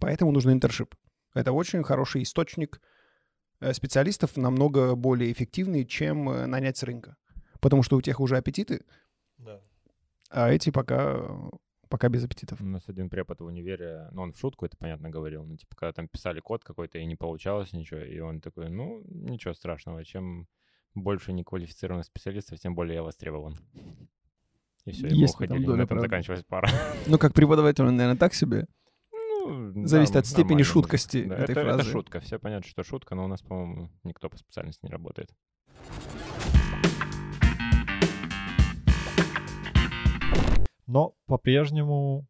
Поэтому 0.00 0.32
нужен 0.32 0.52
интершип. 0.52 0.94
Это 1.34 1.52
очень 1.52 1.82
хороший 1.82 2.22
источник 2.22 2.80
специалистов, 3.72 4.36
намного 4.36 4.94
более 4.94 5.32
эффективный, 5.32 5.84
чем 5.84 6.28
э, 6.30 6.46
нанять 6.46 6.76
с 6.76 6.82
рынка. 6.82 7.16
Потому 7.60 7.82
что 7.82 7.96
у 7.96 8.02
тех 8.02 8.20
уже 8.20 8.36
аппетиты, 8.36 8.84
Да. 9.38 9.60
а 10.30 10.50
эти 10.50 10.70
пока, 10.70 11.26
пока 11.88 12.08
без 12.08 12.24
аппетитов. 12.24 12.60
У 12.60 12.64
нас 12.66 12.82
один 12.88 13.08
препод 13.08 13.40
в 13.40 13.44
универе, 13.44 14.08
ну, 14.12 14.22
он 14.22 14.32
в 14.32 14.38
шутку 14.38 14.66
это, 14.66 14.76
понятно, 14.76 15.08
говорил, 15.10 15.44
ну, 15.44 15.56
типа, 15.56 15.74
когда 15.76 15.92
там 15.92 16.08
писали 16.08 16.40
код 16.40 16.64
какой-то, 16.64 16.98
и 16.98 17.04
не 17.06 17.16
получалось 17.16 17.72
ничего, 17.72 18.00
и 18.00 18.18
он 18.20 18.40
такой, 18.40 18.68
ну, 18.70 19.02
ничего 19.06 19.54
страшного, 19.54 20.04
чем 20.04 20.46
больше 20.94 21.32
неквалифицированных 21.32 22.06
специалистов, 22.06 22.58
тем 22.60 22.74
более 22.74 22.96
я 22.96 23.02
востребован. 23.02 23.56
И 24.84 24.92
все, 24.92 25.08
и 25.08 25.14
мы 25.20 25.24
уходили, 25.28 25.66
на 25.66 25.72
этом 25.74 25.86
правды. 25.88 26.02
заканчивалась 26.06 26.44
пара. 26.44 26.68
Ну, 27.06 27.18
как 27.18 27.34
преподаватель, 27.34 27.84
он, 27.84 27.96
наверное, 27.96 28.18
так 28.18 28.34
себе. 28.34 28.66
Ну, 29.48 29.86
Зависит 29.86 30.14
да, 30.14 30.20
от 30.20 30.26
степени 30.26 30.62
шуткости. 30.62 31.24
Да, 31.24 31.36
этой 31.36 31.52
это, 31.52 31.60
это 31.60 31.74
фразы. 31.74 31.90
шутка, 31.90 32.20
все 32.20 32.38
понятно, 32.38 32.68
что 32.68 32.82
шутка, 32.82 33.14
но 33.14 33.24
у 33.24 33.28
нас, 33.28 33.42
по-моему, 33.42 33.90
никто 34.04 34.28
по 34.28 34.36
специальности 34.36 34.84
не 34.84 34.90
работает. 34.90 35.30
Но 40.86 41.16
по-прежнему 41.26 42.26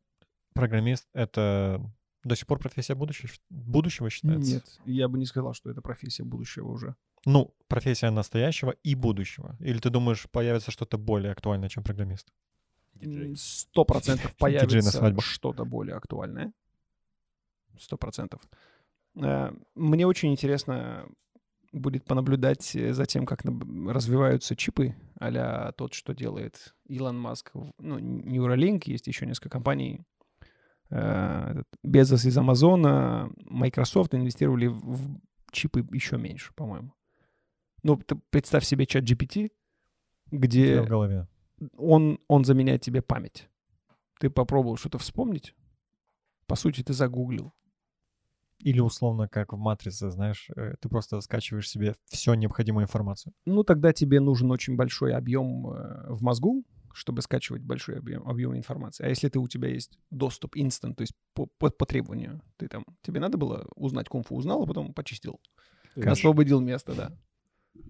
программист— 0.54 1.06
это 1.12 1.80
до 2.24 2.34
сих 2.34 2.46
пор 2.46 2.58
профессия 2.58 2.94
будущего, 2.94 3.30
будущего 3.50 4.10
считается? 4.10 4.54
Нет, 4.54 4.80
я 4.84 5.08
бы 5.08 5.18
не 5.18 5.26
сказал, 5.26 5.54
что 5.54 5.70
это 5.70 5.80
профессия 5.80 6.24
будущего 6.24 6.68
уже. 6.68 6.96
Ну, 7.24 7.54
профессия 7.68 8.10
настоящего 8.10 8.74
и 8.82 8.94
будущего. 8.94 9.56
Или 9.60 9.78
ты 9.78 9.90
думаешь, 9.90 10.26
появится 10.30 10.70
что-то 10.70 10.98
более 10.98 11.32
актуальное, 11.32 11.68
чем 11.68 11.84
программист? 11.84 12.28
Сто 13.36 13.84
процентов 13.84 14.34
появится 14.38 15.20
что-то 15.20 15.64
более 15.64 15.96
актуальное. 15.96 16.52
Сто 17.78 17.96
процентов. 17.96 18.40
Э, 19.16 19.50
Мне 19.74 20.06
очень 20.06 20.32
интересно 20.32 21.08
будет 21.72 22.04
понаблюдать 22.04 22.74
э, 22.76 22.92
за 22.92 23.06
тем, 23.06 23.26
как 23.26 23.44
развиваются 23.44 24.56
чипы, 24.56 24.94
а 25.18 25.72
тот, 25.72 25.94
что 25.94 26.14
делает 26.14 26.74
Илон 26.86 27.18
Маск. 27.18 27.52
Ну, 27.78 27.98
Neuralink, 27.98 28.82
есть 28.86 29.06
еще 29.06 29.26
несколько 29.26 29.50
компаний. 29.50 30.00
Э, 30.90 31.62
Безос 31.82 32.24
из 32.24 32.36
Амазона, 32.38 33.30
Microsoft 33.36 34.14
инвестировали 34.14 34.66
в- 34.68 35.18
чипы 35.52 35.84
еще 35.92 36.16
меньше, 36.18 36.52
по-моему. 36.54 36.92
Ну, 37.82 38.00
представь 38.30 38.64
себе 38.64 38.86
чат 38.86 39.04
GPT, 39.04 39.50
где 40.30 40.80
в 40.82 40.88
голове. 40.88 41.26
он, 41.76 42.18
он 42.28 42.44
заменяет 42.44 42.82
тебе 42.82 43.00
память. 43.02 43.48
Ты 44.18 44.30
попробовал 44.30 44.76
что-то 44.76 44.98
вспомнить? 44.98 45.54
По 46.46 46.56
сути, 46.56 46.82
ты 46.82 46.92
загуглил. 46.92 47.52
Или 48.66 48.80
условно, 48.80 49.28
как 49.28 49.52
в 49.52 49.56
«Матрице», 49.56 50.10
знаешь, 50.10 50.48
э, 50.56 50.74
ты 50.80 50.88
просто 50.88 51.20
скачиваешь 51.20 51.70
себе 51.70 51.94
всю 52.06 52.34
необходимую 52.34 52.82
информацию. 52.82 53.32
Ну, 53.44 53.62
тогда 53.62 53.92
тебе 53.92 54.18
нужен 54.18 54.50
очень 54.50 54.74
большой 54.74 55.14
объем 55.14 55.68
э, 55.68 56.06
в 56.08 56.20
мозгу, 56.24 56.64
чтобы 56.92 57.22
скачивать 57.22 57.62
большой 57.62 57.98
объем, 57.98 58.26
объем 58.26 58.56
информации. 58.56 59.04
А 59.04 59.08
если 59.08 59.28
ты, 59.28 59.38
у 59.38 59.46
тебя 59.46 59.68
есть 59.68 60.00
доступ 60.10 60.56
instant, 60.56 60.96
то 60.96 61.02
есть 61.02 61.12
по, 61.32 61.46
по, 61.46 61.70
по 61.70 61.86
требованию, 61.86 62.42
ты 62.56 62.66
там, 62.66 62.84
тебе 63.02 63.20
надо 63.20 63.38
было 63.38 63.68
узнать 63.76 64.08
кунг-фу, 64.08 64.34
узнал, 64.34 64.64
а 64.64 64.66
потом 64.66 64.92
почистил. 64.92 65.40
Освободил 66.04 66.60
место, 66.60 66.92
да. 66.94 67.12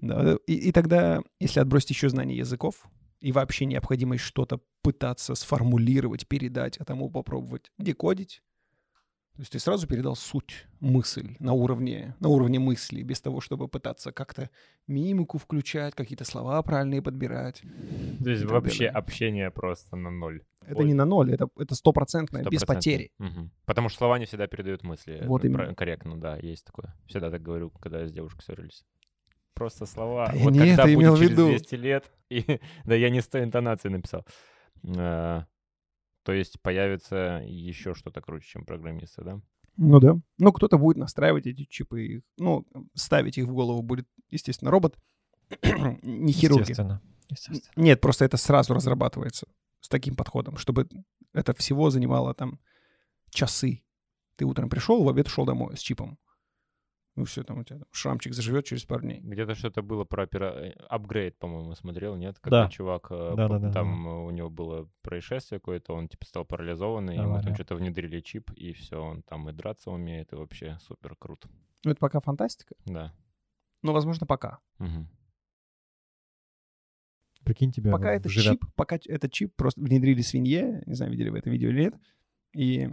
да 0.02 0.36
и, 0.46 0.52
и 0.52 0.72
тогда, 0.72 1.22
если 1.40 1.58
отбросить 1.60 1.88
еще 1.88 2.10
знание 2.10 2.36
языков 2.36 2.86
и 3.20 3.32
вообще 3.32 3.64
необходимость 3.64 4.24
что-то 4.24 4.60
пытаться 4.82 5.36
сформулировать, 5.36 6.28
передать, 6.28 6.76
а 6.76 6.84
тому 6.84 7.08
попробовать 7.08 7.72
декодить, 7.78 8.42
то 9.36 9.42
есть 9.42 9.52
ты 9.52 9.58
сразу 9.58 9.86
передал 9.86 10.16
суть, 10.16 10.66
мысль 10.80 11.36
на 11.40 11.52
уровне, 11.52 12.14
на 12.20 12.28
уровне 12.30 12.58
мысли, 12.58 13.02
без 13.02 13.20
того, 13.20 13.42
чтобы 13.42 13.68
пытаться 13.68 14.10
как-то 14.10 14.48
мимику 14.86 15.36
включать, 15.36 15.94
какие-то 15.94 16.24
слова 16.24 16.62
правильные 16.62 17.02
подбирать. 17.02 17.62
То 18.24 18.30
есть 18.30 18.44
вообще 18.44 18.86
далее. 18.86 18.90
общение 18.92 19.50
просто 19.50 19.96
на 19.96 20.10
ноль. 20.10 20.42
Это 20.66 20.82
не 20.84 20.94
на 20.94 21.04
ноль, 21.04 21.34
это, 21.34 21.48
это 21.58 21.74
стопроцентное, 21.74 22.44
без 22.44 22.62
100%. 22.62 22.66
потери. 22.66 23.12
Мгм. 23.18 23.50
Потому 23.66 23.90
что 23.90 23.98
слова 23.98 24.18
не 24.18 24.24
всегда 24.24 24.46
передают 24.46 24.82
мысли. 24.82 25.22
Вот 25.26 25.44
Ну, 25.44 25.50
именно. 25.50 25.74
Корректно, 25.74 26.18
да, 26.18 26.38
есть 26.38 26.64
такое. 26.64 26.96
Всегда 27.06 27.30
так 27.30 27.42
говорю, 27.42 27.68
когда 27.70 28.08
с 28.08 28.12
девушкой 28.12 28.42
ссорились. 28.42 28.86
Просто 29.52 29.84
слова. 29.84 30.28
Да 30.28 30.32
я 30.32 30.44
вот 30.44 30.52
не 30.54 30.58
когда 30.60 30.82
это 30.84 30.94
имел 30.94 31.14
в 31.14 31.18
через 31.18 31.30
виду. 31.30 31.46
200 31.48 31.74
лет, 31.74 32.10
и, 32.30 32.60
да 32.84 32.94
я 32.94 33.10
не 33.10 33.20
с 33.20 33.28
той 33.28 33.44
интонацией 33.44 33.92
написал. 33.92 34.24
А, 34.96 35.44
то 36.26 36.32
есть 36.32 36.60
появится 36.60 37.40
еще 37.46 37.94
что-то 37.94 38.20
круче, 38.20 38.48
чем 38.48 38.64
программисты, 38.64 39.22
да? 39.22 39.40
Ну 39.76 40.00
да. 40.00 40.18
Ну, 40.38 40.52
кто-то 40.52 40.76
будет 40.76 40.96
настраивать 40.96 41.46
эти 41.46 41.66
чипы, 41.66 42.24
ну, 42.36 42.66
ставить 42.94 43.38
их 43.38 43.46
в 43.46 43.52
голову 43.52 43.80
будет, 43.80 44.08
естественно, 44.28 44.72
робот, 44.72 44.98
не 46.02 46.32
хирурги. 46.32 46.62
Естественно. 46.62 47.00
Естественно. 47.28 47.72
Нет, 47.76 48.00
просто 48.00 48.24
это 48.24 48.38
сразу 48.38 48.74
разрабатывается 48.74 49.46
с 49.78 49.88
таким 49.88 50.16
подходом, 50.16 50.56
чтобы 50.56 50.88
это 51.32 51.54
всего 51.54 51.90
занимало 51.90 52.34
там 52.34 52.58
часы. 53.30 53.84
Ты 54.34 54.46
утром 54.46 54.68
пришел, 54.68 55.04
в 55.04 55.08
обед 55.08 55.28
ушел 55.28 55.44
домой 55.44 55.76
с 55.76 55.80
чипом. 55.80 56.18
Ну 57.16 57.24
все, 57.24 57.42
там 57.44 57.60
у 57.60 57.64
тебя 57.64 57.78
там 57.78 57.88
шрамчик 57.92 58.34
заживет 58.34 58.66
через 58.66 58.84
пару 58.84 59.00
дней. 59.00 59.20
Где-то 59.20 59.54
что-то 59.54 59.80
было 59.80 60.04
про 60.04 60.24
опера... 60.24 60.52
э, 60.54 60.72
апгрейд, 60.88 61.38
по-моему, 61.38 61.74
смотрел, 61.74 62.14
нет? 62.14 62.34
Да. 62.34 62.40
Когда 62.42 62.68
чувак, 62.68 63.06
э, 63.10 63.32
Да, 63.34 63.48
да, 63.48 63.58
да, 63.58 63.72
там 63.72 64.06
э, 64.06 64.26
у 64.26 64.30
него 64.30 64.50
было 64.50 64.86
происшествие 65.00 65.58
какое-то, 65.58 65.94
он 65.94 66.08
типа 66.08 66.26
стал 66.26 66.44
парализованный, 66.44 67.16
ему 67.16 67.40
там 67.40 67.54
что-то 67.54 67.74
внедрили 67.74 68.20
чип, 68.20 68.50
и 68.52 68.74
все, 68.74 69.02
он 69.02 69.22
там 69.22 69.48
и 69.48 69.52
драться 69.52 69.90
умеет, 69.90 70.32
и 70.34 70.36
вообще 70.36 70.76
супер 70.80 71.16
круто. 71.16 71.48
Ну 71.84 71.90
это 71.90 72.00
пока 72.00 72.20
фантастика. 72.20 72.74
Да. 72.84 73.14
Но, 73.82 73.94
возможно, 73.94 74.26
пока. 74.26 74.58
Мгм. 74.78 75.08
Прикинь, 77.44 77.70
тебя 77.70 77.92
Пока 77.92 78.12
это 78.12 78.28
вживят. 78.28 78.60
чип, 78.60 78.70
пока 78.74 78.98
этот 79.06 79.32
чип 79.32 79.54
просто 79.54 79.80
внедрили 79.80 80.20
свинье, 80.20 80.82
не 80.84 80.94
знаю, 80.94 81.12
видели 81.12 81.28
вы 81.30 81.38
это 81.38 81.48
видео 81.48 81.70
или 81.70 81.84
нет, 81.84 81.94
и 82.52 82.90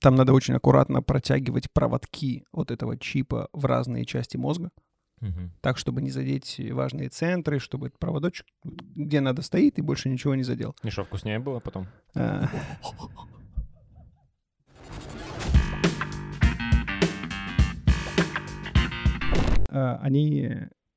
там 0.00 0.14
надо 0.14 0.32
очень 0.32 0.54
аккуратно 0.54 1.02
протягивать 1.02 1.70
проводки 1.72 2.44
от 2.52 2.70
этого 2.70 2.96
чипа 2.96 3.48
в 3.52 3.64
разные 3.64 4.04
части 4.04 4.36
мозга, 4.36 4.70
Мгм. 5.20 5.52
так, 5.60 5.78
чтобы 5.78 6.00
не 6.00 6.10
задеть 6.10 6.60
важные 6.72 7.08
центры, 7.08 7.58
чтобы 7.58 7.88
этот 7.88 7.98
проводочек 7.98 8.46
где 8.64 9.20
надо 9.20 9.42
стоит 9.42 9.78
и 9.78 9.82
больше 9.82 10.08
ничего 10.08 10.34
не 10.34 10.44
задел. 10.44 10.74
И 10.82 10.90
что, 10.90 11.04
вкуснее 11.04 11.38
было 11.38 11.60
потом? 11.60 11.86
Э, 12.14 12.44
э, 19.70 19.96
Они 20.00 20.50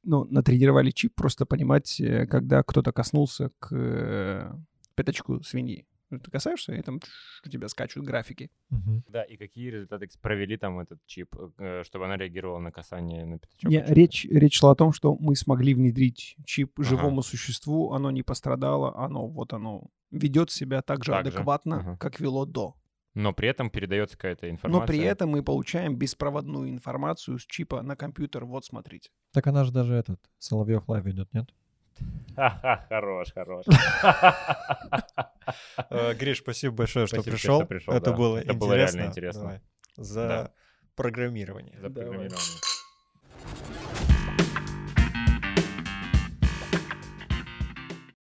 ну, 0.04 0.26
натренировали 0.26 0.92
чип 0.92 1.14
просто 1.16 1.46
понимать, 1.46 2.00
э, 2.00 2.26
когда 2.26 2.64
кто-то 2.64 2.92
коснулся 2.92 3.52
к 3.60 4.56
пятачку 4.96 5.44
свиньи. 5.44 5.86
Ну, 6.12 6.20
Ты 6.20 6.30
касаешься, 6.30 6.74
и 6.74 6.82
там 6.82 7.00
у 7.46 7.50
тебя 7.50 7.68
скачут 7.70 8.04
графики. 8.06 8.52
Мгм. 8.70 9.04
Да, 9.08 9.24
и 9.24 9.38
какие 9.38 9.70
результаты 9.70 10.10
провели 10.22 10.58
там 10.58 10.80
этот 10.80 11.00
чип, 11.06 11.36
э, 11.58 11.84
чтобы 11.86 12.06
она 12.06 12.18
реагировала 12.18 12.60
на 12.60 12.72
касание 12.72 13.26
на 13.26 13.40
пятачок? 13.40 13.72
Не, 13.72 13.84
речь, 13.88 14.26
речь 14.30 14.58
шла 14.58 14.72
о 14.72 14.76
том, 14.76 14.92
что 14.92 15.16
мы 15.16 15.36
смогли 15.36 15.74
внедрить 15.74 16.36
чип 16.46 16.80
Ага. 16.80 16.90
живому 16.90 17.22
существу, 17.24 17.94
оно 17.94 18.12
не 18.12 18.24
пострадало, 18.24 18.96
оно 18.98 19.28
вот 19.28 19.54
оно 19.54 19.88
ведет 20.12 20.52
себя 20.52 20.82
так 20.82 21.04
же 21.06 21.12
Так 21.14 21.26
же, 21.26 21.32
адекватно, 21.32 21.78
ага. 21.80 21.98
как 21.98 22.20
вело 22.20 22.46
до. 22.46 22.76
Но 23.14 23.34
при 23.34 23.50
этом 23.50 23.70
передается 23.70 24.16
какая-то 24.18 24.50
информация. 24.50 24.82
Но 24.82 24.88
при 24.88 25.00
этом 25.00 25.30
мы 25.30 25.44
получаем 25.44 25.96
беспроводную 25.96 26.70
информацию 26.70 27.40
с 27.40 27.46
чипа 27.46 27.82
на 27.82 27.96
компьютер. 27.96 28.46
Вот 28.46 28.66
смотрите. 28.66 29.10
Так 29.34 29.48
она 29.48 29.64
же 29.66 29.72
даже 29.72 29.94
этот, 29.96 30.20
Соловьев 30.38 30.88
лайв 30.88 31.06
идет, 31.08 31.34
нет? 31.34 31.50
Ха-ха, 32.36 32.86
хорош, 32.90 33.34
хорош. 33.34 33.66
Э, 35.90 36.14
Гриш, 36.14 36.40
спасибо 36.40 36.76
большое, 36.76 37.08
что 37.08 37.24
пришел. 37.24 37.62
Это 37.88 38.14
было 38.14 38.38
Это 38.38 38.54
было 38.54 38.74
реально 38.74 39.06
интересно. 39.06 39.40
интересно. 39.42 39.62
За 39.98 40.54
программирование. 40.96 41.78
За 41.82 41.90
программирование. 41.90 42.40